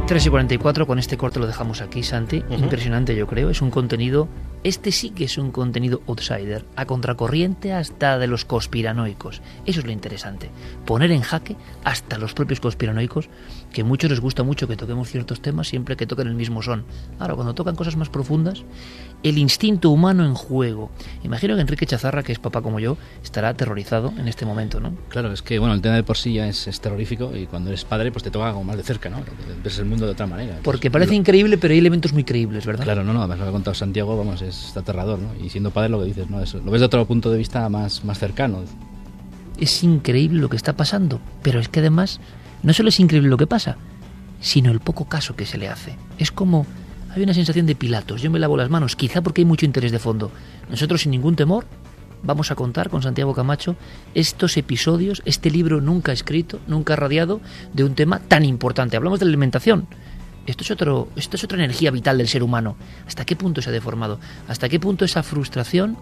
3 0.08 0.26
y 0.26 0.30
44, 0.30 0.88
con 0.88 1.00
este 1.00 1.18
corte 1.18 1.40
lo 1.40 1.48
dejamos 1.48 1.82
aquí, 1.82 2.04
Santi. 2.04 2.44
Impresionante, 2.50 3.16
yo 3.16 3.28
creo. 3.28 3.50
Es 3.50 3.62
un 3.62 3.72
contenido 3.72 4.30
este 4.66 4.92
sí 4.92 5.12
que 5.12 5.26
es 5.26 5.38
un 5.38 5.52
contenido 5.52 6.02
outsider, 6.08 6.66
a 6.76 6.88
contracorriente 6.88 7.72
hasta 7.72 8.18
de 8.18 8.26
los 8.26 8.46
conspiranoicos. 8.46 9.44
Eso 9.68 9.82
es 9.82 9.86
lo 9.86 9.92
interesante. 9.92 10.50
Poner 10.88 11.12
en 11.12 11.22
jaque 11.22 11.56
hasta 11.84 12.18
los 12.18 12.34
propios 12.34 12.60
conspiranoicos, 12.60 13.30
que 13.76 13.82
a 13.82 13.86
muchos 13.86 14.10
les 14.10 14.22
gusta 14.22 14.42
mucho 14.42 14.70
que 14.70 14.78
toquemos 14.78 15.10
ciertos 15.10 15.42
temas 15.42 15.68
siempre 15.68 15.98
que 15.98 16.08
toquen 16.08 16.30
el 16.30 16.34
mismo 16.34 16.62
son. 16.62 16.86
Ahora, 17.20 17.36
cuando 17.36 17.54
tocan 17.54 17.76
cosas 17.76 17.98
más 17.98 18.08
profundas, 18.08 18.64
el 19.22 19.38
instinto 19.38 19.90
humano 19.90 20.24
en 20.24 20.34
juego. 20.34 20.92
Imagino 21.24 21.56
que 21.56 21.62
Enrique 21.62 21.86
Chazarra, 21.86 22.24
que 22.24 22.32
es 22.32 22.40
papá 22.40 22.62
como 22.62 22.80
yo, 22.80 22.96
estará 23.22 23.50
aterrorizado 23.50 24.14
en 24.18 24.30
este 24.30 24.46
momento, 24.46 24.80
¿no? 24.80 24.94
Claro, 25.10 25.34
es 25.34 25.42
que 25.42 25.60
bueno, 25.60 25.74
el 25.74 25.82
tema 25.82 25.96
de 25.96 26.04
por 26.04 26.16
sí 26.16 26.36
ya 26.36 26.48
es, 26.48 26.80
terrorífico 26.80 27.36
y 27.36 27.48
cuando 27.48 27.70
eres 27.70 27.84
padre, 27.84 28.14
pues 28.14 28.24
te 28.24 28.32
toca 28.32 28.48
algo 28.48 28.64
más 28.64 28.78
de 28.78 28.84
cerca, 28.84 29.10
¿no? 29.10 29.18
Ves 29.62 29.78
el 29.78 29.86
mundo 29.86 30.06
de 30.06 30.14
otra 30.14 30.26
manera. 30.26 30.58
Porque 30.64 30.90
parece 30.90 31.14
increíble, 31.14 31.58
pero 31.58 31.74
hay 31.74 31.80
elementos 31.80 32.14
muy 32.14 32.24
creíbles, 32.24 32.66
¿verdad? 32.66 32.86
Claro, 32.86 33.04
no, 33.04 33.12
no, 33.12 33.20
además 33.20 33.40
lo 33.40 33.44
que 33.44 33.50
ha 33.50 33.54
contado 33.54 33.76
Santiago, 33.76 34.16
vamos, 34.16 34.42
es 34.42 34.78
aterrador, 34.78 35.20
¿no? 35.20 35.36
Y 35.46 35.50
siendo 35.50 35.72
padre 35.72 35.90
lo 35.90 36.00
que 36.00 36.06
dices, 36.06 36.30
¿no? 36.30 36.42
Eso, 36.42 36.62
lo 36.64 36.72
ves 36.72 36.80
de 36.80 36.86
otro 36.86 37.06
punto 37.06 37.30
de 37.30 37.38
vista 37.38 37.68
más, 37.68 38.06
más 38.06 38.20
cercano. 38.20 38.64
Es 39.60 39.84
increíble 39.84 40.40
lo 40.40 40.48
que 40.48 40.56
está 40.56 40.78
pasando, 40.78 41.20
pero 41.44 41.60
es 41.60 41.68
que 41.68 41.82
además 41.82 42.22
no 42.66 42.74
solo 42.74 42.90
es 42.90 43.00
increíble 43.00 43.30
lo 43.30 43.38
que 43.38 43.48
pasa, 43.48 43.78
sino 44.42 44.72
el 44.72 44.80
poco 44.80 45.06
caso 45.06 45.36
que 45.36 45.46
se 45.46 45.58
le 45.58 45.70
hace. 45.70 45.96
Es 46.18 46.32
como 46.32 46.66
hay 47.16 47.24
una 47.24 47.34
sensación 47.34 47.66
de 47.66 47.76
Pilatos, 47.76 48.22
yo 48.22 48.30
me 48.30 48.40
lavo 48.40 48.58
las 48.58 48.70
manos, 48.70 48.96
quizá 48.96 49.22
porque 49.22 49.42
hay 49.42 49.46
mucho 49.46 49.66
interés 49.66 49.92
de 49.92 50.00
fondo. 50.00 50.32
Nosotros 50.70 51.02
sin 51.02 51.12
ningún 51.12 51.36
temor 51.36 51.66
vamos 52.24 52.50
a 52.50 52.56
contar 52.56 52.90
con 52.90 53.04
Santiago 53.04 53.36
Camacho 53.36 53.76
estos 54.16 54.58
episodios, 54.58 55.22
este 55.26 55.52
libro 55.52 55.80
nunca 55.80 56.12
escrito, 56.12 56.60
nunca 56.68 56.96
radiado, 56.96 57.40
de 57.74 57.84
un 57.84 57.94
tema 57.94 58.20
tan 58.20 58.44
importante. 58.44 58.98
Hablamos 58.98 59.20
de 59.20 59.26
la 59.26 59.30
alimentación, 59.30 59.88
esto 60.48 60.64
es, 60.64 60.72
esto 61.16 61.38
es 61.38 61.44
otra 61.44 61.58
energía 61.58 61.92
vital 61.92 62.18
del 62.18 62.28
ser 62.28 62.42
humano. 62.42 62.78
¿Hasta 63.08 63.26
qué 63.26 63.36
punto 63.36 63.62
se 63.62 63.70
ha 63.70 63.74
deformado? 63.74 64.20
¿Hasta 64.48 64.70
qué 64.70 64.80
punto 64.80 65.06
esa 65.06 65.22
frustración 65.22 65.98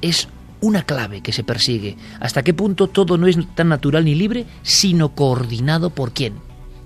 es 0.00 0.28
una 0.60 0.82
clave 0.82 1.22
que 1.22 1.32
se 1.32 1.44
persigue? 1.44 1.96
¿Hasta 2.20 2.42
qué 2.42 2.54
punto 2.54 2.88
todo 2.88 3.18
no 3.18 3.26
es 3.26 3.38
tan 3.54 3.68
natural 3.68 4.04
ni 4.04 4.14
libre, 4.14 4.46
sino 4.62 5.14
coordinado 5.14 5.90
por 5.90 6.12
quién? 6.12 6.34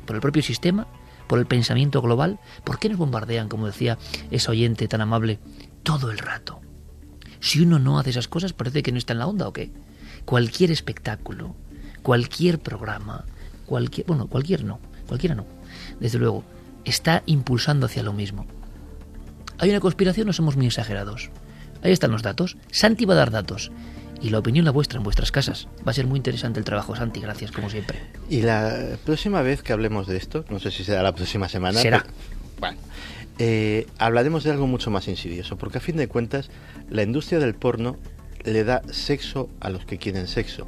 ¿Por 0.06 0.16
el 0.16 0.22
propio 0.22 0.42
sistema? 0.42 0.86
¿Por 1.26 1.38
el 1.38 1.46
pensamiento 1.46 2.02
global? 2.02 2.38
¿Por 2.64 2.78
qué 2.78 2.88
nos 2.88 2.98
bombardean, 2.98 3.48
como 3.48 3.66
decía 3.66 3.98
ese 4.30 4.50
oyente 4.50 4.88
tan 4.88 5.00
amable, 5.00 5.38
todo 5.82 6.10
el 6.10 6.18
rato? 6.18 6.60
Si 7.40 7.60
uno 7.60 7.78
no 7.78 7.98
hace 7.98 8.10
esas 8.10 8.28
cosas, 8.28 8.52
parece 8.52 8.82
que 8.82 8.92
no 8.92 8.98
está 8.98 9.12
en 9.12 9.18
la 9.18 9.26
onda 9.26 9.48
o 9.48 9.52
qué. 9.52 9.70
Cualquier 10.24 10.70
espectáculo, 10.70 11.54
cualquier 12.02 12.58
programa, 12.58 13.24
cualquier. 13.66 14.06
Bueno, 14.06 14.28
cualquier 14.28 14.64
no, 14.64 14.80
cualquiera 15.06 15.34
no. 15.34 15.46
Desde 16.00 16.18
luego, 16.18 16.44
está 16.84 17.22
impulsando 17.26 17.86
hacia 17.86 18.02
lo 18.02 18.12
mismo. 18.12 18.46
¿Hay 19.58 19.70
una 19.70 19.80
conspiración 19.80 20.28
o 20.28 20.32
somos 20.32 20.56
muy 20.56 20.66
exagerados? 20.66 21.30
Ahí 21.84 21.92
están 21.92 22.10
los 22.10 22.22
datos. 22.22 22.56
Santi 22.72 23.04
va 23.04 23.14
a 23.14 23.18
dar 23.18 23.30
datos. 23.30 23.70
Y 24.22 24.30
la 24.30 24.38
opinión 24.38 24.64
la 24.64 24.70
vuestra 24.70 24.96
en 24.96 25.04
vuestras 25.04 25.30
casas. 25.30 25.68
Va 25.86 25.90
a 25.90 25.94
ser 25.94 26.06
muy 26.06 26.16
interesante 26.16 26.58
el 26.58 26.64
trabajo, 26.64 26.96
Santi. 26.96 27.20
Gracias, 27.20 27.52
como 27.52 27.68
siempre. 27.68 28.00
Y 28.30 28.40
la 28.40 28.96
próxima 29.04 29.42
vez 29.42 29.62
que 29.62 29.74
hablemos 29.74 30.06
de 30.06 30.16
esto, 30.16 30.46
no 30.48 30.58
sé 30.58 30.70
si 30.70 30.82
será 30.82 31.02
la 31.02 31.14
próxima 31.14 31.46
semana. 31.48 31.78
Será. 31.78 32.06
bueno, 32.58 32.78
eh, 33.38 33.86
hablaremos 33.98 34.44
de 34.44 34.52
algo 34.52 34.66
mucho 34.66 34.90
más 34.90 35.08
insidioso, 35.08 35.58
porque 35.58 35.76
a 35.76 35.80
fin 35.82 35.96
de 35.96 36.08
cuentas, 36.08 36.48
la 36.88 37.02
industria 37.02 37.38
del 37.38 37.54
porno 37.54 37.98
le 38.44 38.64
da 38.64 38.80
sexo 38.90 39.50
a 39.60 39.68
los 39.68 39.84
que 39.84 39.98
quieren 39.98 40.26
sexo. 40.26 40.66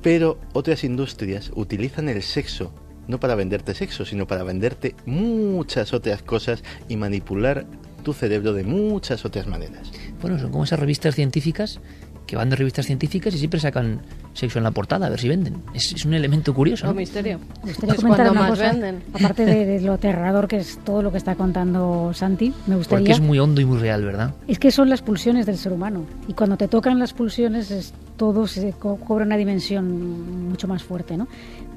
Pero 0.00 0.40
otras 0.54 0.82
industrias 0.82 1.50
utilizan 1.54 2.08
el 2.08 2.22
sexo 2.22 2.72
no 3.08 3.20
para 3.20 3.34
venderte 3.34 3.74
sexo, 3.74 4.04
sino 4.04 4.26
para 4.26 4.42
venderte 4.42 4.94
muchas 5.04 5.92
otras 5.92 6.22
cosas 6.22 6.62
y 6.88 6.96
manipular 6.96 7.66
tu 8.06 8.12
cerebro 8.12 8.52
de 8.52 8.62
muchas 8.62 9.24
otras 9.24 9.48
maneras. 9.48 9.90
Bueno, 10.22 10.38
son 10.38 10.52
como 10.52 10.62
esas 10.62 10.78
revistas 10.78 11.16
científicas 11.16 11.80
que 12.24 12.36
van 12.36 12.50
de 12.50 12.54
revistas 12.54 12.86
científicas 12.86 13.34
y 13.34 13.38
siempre 13.38 13.58
sacan 13.58 14.00
sexo 14.32 14.58
en 14.58 14.64
la 14.64 14.70
portada, 14.70 15.06
a 15.06 15.10
ver 15.10 15.18
si 15.18 15.28
venden. 15.28 15.56
Es, 15.74 16.04
un 16.04 16.14
elemento 16.14 16.54
curioso. 16.54 16.86
¿no? 16.86 16.94
misterio. 16.94 17.40
Me 17.64 17.72
gustaría 17.72 17.96
comentar 17.96 18.30
una 18.30 18.48
cosa, 18.48 18.74
aparte 19.12 19.44
de, 19.44 19.80
lo 19.80 19.92
aterrador 19.94 20.46
que 20.46 20.58
es 20.58 20.78
todo 20.84 21.02
lo 21.02 21.10
que 21.10 21.18
está 21.18 21.34
contando 21.34 22.12
Santi, 22.14 22.54
me 22.68 22.76
gustaría... 22.76 23.00
Porque 23.00 23.12
es 23.12 23.20
muy 23.20 23.40
hondo 23.40 23.60
y 23.60 23.64
muy 23.64 23.78
real, 23.78 24.04
¿verdad? 24.04 24.34
Es 24.46 24.60
que 24.60 24.70
son 24.70 24.88
las 24.88 25.02
pulsiones 25.02 25.46
del 25.46 25.58
ser 25.58 25.72
humano. 25.72 26.04
Y 26.28 26.34
cuando 26.34 26.56
te 26.56 26.68
tocan 26.68 27.00
las 27.00 27.12
pulsiones, 27.12 27.72
es, 27.72 27.92
todo 28.16 28.46
se 28.46 28.72
cobra 28.72 29.24
una 29.24 29.36
dimensión 29.36 30.48
mucho 30.48 30.68
más 30.68 30.84
fuerte, 30.84 31.16
¿no? 31.16 31.26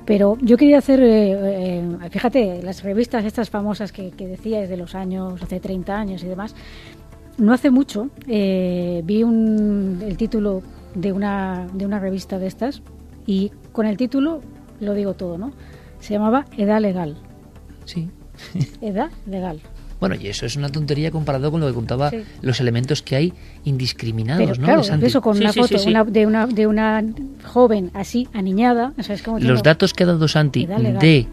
Pero 0.09 0.39
yo 0.41 0.57
quería 0.57 0.79
hacer, 0.79 0.99
eh, 1.01 1.77
eh, 1.77 2.09
fíjate, 2.09 2.63
las 2.63 2.81
revistas 2.81 3.25
estas 3.25 3.51
famosas 3.51 3.91
que, 3.91 4.09
que 4.09 4.25
decías 4.25 4.67
de 4.67 4.75
los 4.75 4.95
años, 4.95 5.39
hace 5.39 5.59
30 5.59 5.95
años 5.95 6.23
y 6.23 6.27
demás, 6.27 6.55
no 7.37 7.53
hace 7.53 7.69
mucho 7.69 8.09
eh, 8.25 9.03
vi 9.05 9.21
un, 9.21 9.99
el 10.01 10.17
título 10.17 10.63
de 10.95 11.11
una, 11.11 11.67
de 11.73 11.85
una 11.85 11.99
revista 11.99 12.39
de 12.39 12.47
estas 12.47 12.81
y 13.27 13.51
con 13.71 13.85
el 13.85 13.97
título 13.97 14.41
lo 14.79 14.95
digo 14.95 15.13
todo, 15.13 15.37
¿no? 15.37 15.51
Se 15.99 16.15
llamaba 16.15 16.45
Edad 16.57 16.81
Legal. 16.81 17.15
Sí. 17.85 18.09
Edad 18.81 19.11
Legal. 19.27 19.61
Bueno, 19.99 20.15
y 20.15 20.27
eso 20.27 20.45
es 20.45 20.55
una 20.55 20.69
tontería 20.69 21.11
comparado 21.11 21.51
con 21.51 21.59
lo 21.59 21.67
que 21.67 21.73
contaba 21.73 22.11
los 22.41 22.59
elementos 22.59 23.01
que 23.01 23.15
hay 23.15 23.33
indiscriminados, 23.65 24.59
¿no? 24.59 24.65
Claro, 24.65 24.81
eso 24.81 25.21
con 25.21 25.37
una 25.37 25.51
foto 25.51 25.77
de, 26.05 26.25
una, 26.25 26.47
de 26.47 26.67
una 26.67 27.03
joven 27.45 27.91
así, 27.93 28.27
aniñada. 28.33 28.93
los 29.39 29.63
datos 29.63 29.93
que 29.93 30.03
ha 30.03 30.07
dado 30.07 30.27
Santi 30.27 30.65
de 30.65 31.27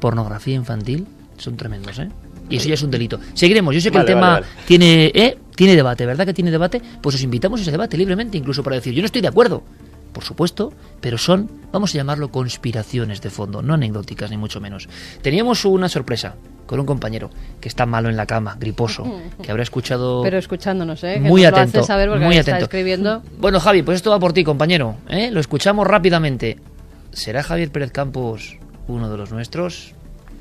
pornografía 0.00 0.54
infantil 0.54 1.06
son 1.36 1.56
tremendos, 1.56 1.98
¿eh? 1.98 2.08
Y 2.48 2.56
eso 2.56 2.68
ya 2.68 2.74
es 2.74 2.82
un 2.82 2.90
delito. 2.90 3.18
Seguiremos. 3.32 3.74
Yo 3.74 3.80
sé 3.80 3.90
que 3.90 3.96
el 3.96 4.04
tema 4.04 4.42
tiene 4.66 5.10
¿eh? 5.14 5.38
tiene 5.54 5.76
debate, 5.76 6.04
¿verdad 6.04 6.26
que 6.26 6.34
tiene 6.34 6.50
debate? 6.50 6.82
Pues 7.00 7.16
os 7.16 7.22
invitamos 7.22 7.60
a 7.60 7.62
ese 7.62 7.70
debate 7.70 7.96
libremente, 7.96 8.36
incluso 8.36 8.62
para 8.62 8.76
decir, 8.76 8.92
yo 8.92 9.00
no 9.00 9.06
estoy 9.06 9.22
de 9.22 9.28
acuerdo, 9.28 9.62
por 10.12 10.24
supuesto, 10.24 10.72
pero 11.00 11.16
son, 11.16 11.50
vamos 11.72 11.94
a 11.94 11.98
llamarlo, 11.98 12.30
conspiraciones 12.30 13.20
de 13.20 13.30
fondo, 13.30 13.62
no 13.62 13.74
anecdóticas 13.74 14.30
ni 14.30 14.36
mucho 14.36 14.60
menos. 14.60 14.88
Teníamos 15.22 15.64
una 15.64 15.88
sorpresa 15.88 16.36
con 16.66 16.80
un 16.80 16.86
compañero 16.86 17.30
que 17.60 17.68
está 17.68 17.86
malo 17.86 18.08
en 18.08 18.16
la 18.16 18.26
cama, 18.26 18.56
griposo, 18.58 19.04
que 19.42 19.50
habrá 19.50 19.62
escuchado... 19.62 20.22
Pero 20.22 20.38
escuchándonos, 20.38 21.02
¿eh? 21.04 21.20
muy 21.20 21.44
atento, 21.44 21.82
saber 21.82 22.08
muy 22.10 22.36
atento. 22.36 22.50
Está 22.50 22.58
escribiendo. 22.58 23.22
Bueno, 23.38 23.60
Javi, 23.60 23.82
pues 23.82 23.96
esto 23.96 24.10
va 24.10 24.18
por 24.18 24.32
ti, 24.32 24.44
compañero. 24.44 24.96
¿eh? 25.08 25.30
Lo 25.30 25.40
escuchamos 25.40 25.86
rápidamente. 25.86 26.58
¿Será 27.12 27.42
Javier 27.42 27.70
Pérez 27.70 27.92
Campos 27.92 28.58
uno 28.88 29.10
de 29.10 29.16
los 29.16 29.32
nuestros? 29.32 29.94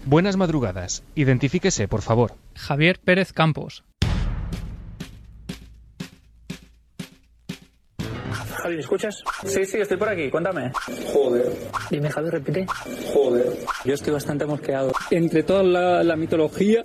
Buenas 0.05 0.35
madrugadas. 0.35 1.03
Identifíquese, 1.15 1.87
por 1.87 2.01
favor. 2.01 2.35
Javier 2.55 2.99
Pérez 2.99 3.31
Campos. 3.31 3.83
Javi, 8.63 8.75
¿me 8.75 8.81
escuchas? 8.81 9.21
Sí, 9.45 9.65
sí, 9.65 9.77
estoy 9.77 9.97
por 9.97 10.07
aquí, 10.07 10.29
cuéntame. 10.29 10.71
Joder. 11.11 11.51
Dime, 11.91 12.09
Javi, 12.09 12.29
repite. 12.29 12.65
Joder. 13.13 13.57
Yo 13.83 13.93
estoy 13.93 14.13
bastante 14.13 14.45
mosqueado. 14.45 14.93
Entre 15.11 15.43
toda 15.43 15.63
la, 15.63 16.15
mitología. 16.15 16.81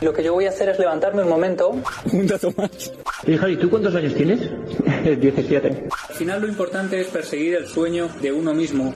Lo 0.00 0.12
que 0.12 0.24
yo 0.24 0.32
voy 0.32 0.46
a 0.46 0.48
hacer 0.48 0.70
es 0.70 0.78
levantarme 0.80 1.22
un 1.22 1.28
momento. 1.28 1.80
Un 2.12 2.26
dato 2.26 2.52
más. 2.56 2.92
Y 3.28 3.36
Javi, 3.36 3.56
¿tú 3.58 3.70
cuántos 3.70 3.94
años 3.94 4.12
tienes? 4.12 4.40
17. 5.20 5.86
Al 6.08 6.14
final 6.16 6.40
lo 6.40 6.48
importante 6.48 7.00
es 7.00 7.06
perseguir 7.06 7.54
el 7.54 7.68
sueño 7.68 8.08
de 8.20 8.32
uno 8.32 8.52
mismo. 8.54 8.92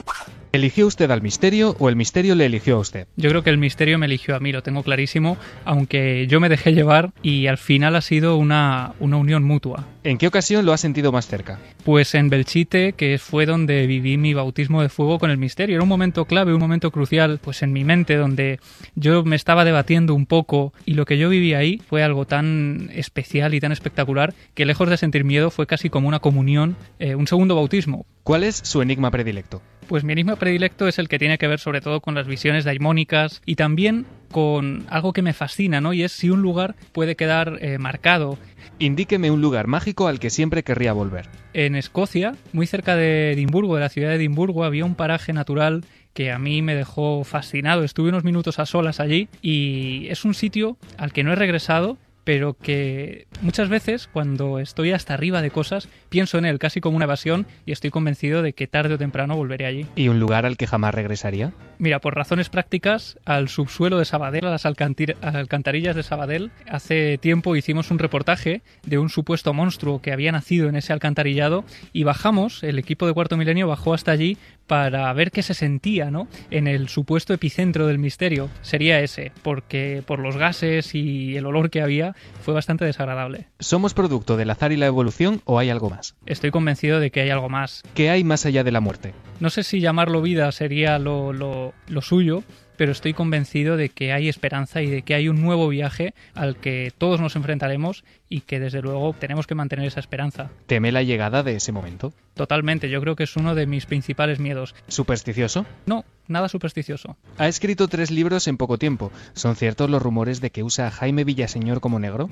¿Eligió 0.51 0.87
usted 0.87 1.11
al 1.11 1.21
misterio 1.21 1.75
o 1.77 1.89
el 1.89 1.95
misterio 1.95 2.33
le 2.33 2.47
eligió 2.47 2.77
a 2.77 2.79
usted? 2.79 3.07
Yo 3.15 3.29
creo 3.29 3.43
que 3.43 3.51
el 3.51 3.59
misterio 3.59 3.99
me 3.99 4.07
eligió 4.07 4.35
a 4.35 4.39
mí, 4.39 4.51
lo 4.51 4.63
tengo 4.63 4.81
clarísimo, 4.81 5.37
aunque 5.63 6.25
yo 6.25 6.39
me 6.39 6.49
dejé 6.49 6.73
llevar 6.73 7.11
y 7.21 7.45
al 7.45 7.59
final 7.59 7.95
ha 7.95 8.01
sido 8.01 8.35
una, 8.35 8.93
una 8.99 9.17
unión 9.17 9.43
mutua. 9.43 9.85
¿En 10.01 10.17
qué 10.17 10.27
ocasión 10.27 10.65
lo 10.65 10.71
ha 10.71 10.77
sentido 10.77 11.11
más 11.11 11.27
cerca? 11.27 11.59
Pues 11.83 12.15
en 12.15 12.29
Belchite, 12.29 12.93
que 12.93 13.17
fue 13.17 13.45
donde 13.45 13.85
viví 13.85 14.17
mi 14.17 14.33
bautismo 14.33 14.81
de 14.81 14.87
fuego 14.87 15.19
con 15.19 15.29
el 15.29 15.37
misterio. 15.37 15.75
Era 15.75 15.83
un 15.83 15.89
momento 15.89 16.23
clave, 16.23 16.53
un 16.53 16.59
momento 16.61 16.89
crucial, 16.89 17.39
pues 17.43 17.63
en 17.63 17.73
mi 17.73 17.83
mente, 17.83 18.15
donde 18.15 18.61
yo 18.95 19.25
me 19.25 19.35
estaba 19.35 19.65
debatiendo 19.65 20.15
un 20.15 20.25
poco 20.25 20.71
y 20.85 20.93
lo 20.93 21.05
que 21.05 21.17
yo 21.17 21.27
viví 21.27 21.53
ahí 21.53 21.81
fue 21.85 22.01
algo 22.01 22.25
tan 22.25 22.89
especial 22.93 23.53
y 23.53 23.59
tan 23.59 23.73
espectacular 23.73 24.33
que 24.53 24.65
lejos 24.65 24.89
de 24.89 24.95
sentir 24.95 25.25
miedo 25.25 25.51
fue 25.51 25.67
casi 25.67 25.89
como 25.89 26.07
una 26.07 26.19
comunión, 26.19 26.77
eh, 26.99 27.15
un 27.15 27.27
segundo 27.27 27.55
bautismo. 27.55 28.05
¿Cuál 28.23 28.45
es 28.45 28.55
su 28.55 28.81
enigma 28.81 29.11
predilecto? 29.11 29.61
Pues 29.89 30.03
mi 30.03 30.13
enigma 30.13 30.35
predilecto 30.35 30.87
es 30.87 30.99
el 30.99 31.09
que 31.09 31.19
tiene 31.19 31.37
que 31.37 31.47
ver 31.47 31.59
sobre 31.59 31.81
todo 31.81 31.99
con 31.99 32.15
las 32.15 32.27
visiones 32.27 32.63
daimónicas 32.63 33.41
y 33.45 33.55
también 33.55 34.05
con 34.31 34.85
algo 34.89 35.13
que 35.13 35.23
me 35.23 35.33
fascina, 35.33 35.81
¿no? 35.81 35.93
Y 35.93 36.03
es 36.03 36.11
si 36.11 36.29
un 36.29 36.43
lugar 36.43 36.75
puede 36.91 37.15
quedar 37.15 37.57
eh, 37.61 37.79
marcado. 37.79 38.37
Indíqueme 38.81 39.29
un 39.29 39.41
lugar 39.41 39.67
mágico 39.67 40.07
al 40.07 40.19
que 40.19 40.29
siempre 40.29 40.63
querría 40.63 40.93
volver. 40.93 41.27
En 41.53 41.75
Escocia, 41.75 42.35
muy 42.53 42.65
cerca 42.65 42.95
de 42.95 43.33
Edimburgo, 43.33 43.75
de 43.75 43.81
la 43.81 43.89
ciudad 43.89 44.09
de 44.09 44.15
Edimburgo, 44.15 44.63
había 44.63 44.85
un 44.85 44.95
paraje 44.95 45.33
natural 45.33 45.83
que 46.13 46.31
a 46.31 46.39
mí 46.39 46.61
me 46.61 46.75
dejó 46.75 47.25
fascinado. 47.25 47.83
Estuve 47.83 48.07
unos 48.07 48.23
minutos 48.23 48.57
a 48.57 48.65
solas 48.65 49.01
allí 49.01 49.27
y 49.41 50.07
es 50.07 50.23
un 50.23 50.33
sitio 50.33 50.77
al 50.97 51.11
que 51.11 51.25
no 51.25 51.33
he 51.33 51.35
regresado 51.35 51.97
pero 52.29 52.53
que 52.53 53.25
muchas 53.41 53.69
veces 53.69 54.07
cuando 54.07 54.59
estoy 54.59 54.91
hasta 54.91 55.15
arriba 55.15 55.41
de 55.41 55.49
cosas 55.49 55.89
pienso 56.09 56.37
en 56.37 56.45
él 56.45 56.59
casi 56.59 56.79
como 56.79 56.95
una 56.95 57.05
evasión 57.05 57.47
y 57.65 57.71
estoy 57.71 57.89
convencido 57.89 58.43
de 58.43 58.53
que 58.53 58.67
tarde 58.67 58.93
o 58.93 58.97
temprano 58.99 59.35
volveré 59.35 59.65
allí. 59.65 59.87
¿Y 59.95 60.09
un 60.09 60.19
lugar 60.19 60.45
al 60.45 60.55
que 60.55 60.67
jamás 60.67 60.93
regresaría? 60.93 61.53
Mira, 61.79 61.97
por 61.97 62.13
razones 62.13 62.49
prácticas, 62.49 63.17
al 63.25 63.49
subsuelo 63.49 63.97
de 63.97 64.05
Sabadell, 64.05 64.45
a 64.45 64.51
las 64.51 64.67
alcantarillas 64.67 65.95
de 65.95 66.03
Sabadell, 66.03 66.51
hace 66.67 67.17
tiempo 67.17 67.55
hicimos 67.55 67.89
un 67.89 67.97
reportaje 67.97 68.61
de 68.85 68.99
un 68.99 69.09
supuesto 69.09 69.51
monstruo 69.55 69.99
que 69.99 70.11
había 70.11 70.31
nacido 70.31 70.69
en 70.69 70.75
ese 70.75 70.93
alcantarillado 70.93 71.65
y 71.93 72.03
bajamos, 72.03 72.61
el 72.61 72.77
equipo 72.77 73.07
de 73.07 73.13
Cuarto 73.13 73.37
Milenio 73.37 73.67
bajó 73.67 73.95
hasta 73.95 74.11
allí 74.11 74.37
para 74.69 75.11
ver 75.13 75.31
qué 75.31 75.41
se 75.41 75.55
sentía, 75.55 76.11
¿no? 76.11 76.27
En 76.51 76.67
el 76.67 76.89
supuesto 76.89 77.33
epicentro 77.33 77.87
del 77.87 77.97
misterio. 77.97 78.51
Sería 78.61 79.01
ese, 79.01 79.31
porque 79.41 80.03
por 80.05 80.19
los 80.19 80.37
gases 80.37 80.93
y 80.93 81.35
el 81.35 81.47
olor 81.47 81.71
que 81.71 81.81
había 81.81 82.15
fue 82.43 82.53
bastante 82.53 82.85
desagradable. 82.85 83.47
¿Somos 83.59 83.95
producto 83.95 84.37
del 84.37 84.51
azar 84.51 84.71
y 84.71 84.77
la 84.77 84.85
evolución 84.85 85.41
o 85.45 85.57
hay 85.57 85.71
algo 85.71 85.89
más? 85.89 86.15
Estoy 86.27 86.51
convencido 86.51 86.99
de 86.99 87.09
que 87.09 87.21
hay 87.21 87.31
algo 87.31 87.49
más. 87.49 87.81
¿Qué 87.95 88.11
hay 88.11 88.23
más 88.23 88.45
allá 88.45 88.63
de 88.63 88.71
la 88.71 88.79
muerte? 88.79 89.15
No 89.39 89.49
sé 89.49 89.63
si 89.63 89.79
llamarlo 89.79 90.21
vida 90.21 90.51
sería 90.51 90.99
lo, 90.99 91.33
lo, 91.33 91.73
lo 91.87 92.01
suyo, 92.03 92.43
pero 92.79 92.93
estoy 92.93 93.13
convencido 93.13 93.75
de 93.75 93.89
que 93.89 94.13
hay 94.13 94.29
esperanza 94.29 94.81
y 94.81 94.87
de 94.89 95.01
que 95.01 95.13
hay 95.13 95.27
un 95.27 95.41
nuevo 95.41 95.67
viaje 95.67 96.13
al 96.33 96.55
que 96.55 96.93
todos 96.97 97.19
nos 97.19 97.35
enfrentaremos 97.35 98.05
y 98.29 98.39
que 98.39 98.61
desde 98.61 98.81
luego 98.81 99.11
tenemos 99.11 99.47
que 99.47 99.53
mantener 99.53 99.85
esa 99.85 99.99
esperanza. 99.99 100.49
¿Teme 100.65 100.93
la 100.93 101.03
llegada 101.03 101.43
de 101.43 101.57
ese 101.57 101.73
momento? 101.73 102.13
Totalmente, 102.35 102.89
yo 102.89 103.01
creo 103.01 103.17
que 103.17 103.23
es 103.23 103.35
uno 103.35 103.53
de 103.53 103.65
mis 103.65 103.85
principales 103.85 104.39
miedos. 104.39 104.75
¿Supersticioso? 104.87 105.65
No, 105.87 106.05
nada 106.29 106.47
supersticioso. 106.47 107.17
Ha 107.37 107.49
escrito 107.49 107.89
tres 107.89 108.11
libros 108.11 108.47
en 108.47 108.55
poco 108.55 108.77
tiempo. 108.77 109.11
¿Son 109.33 109.57
ciertos 109.57 109.89
los 109.89 110.01
rumores 110.01 110.39
de 110.39 110.49
que 110.49 110.63
usa 110.63 110.87
a 110.87 110.91
Jaime 110.91 111.25
Villaseñor 111.25 111.81
como 111.81 111.99
negro? 111.99 112.29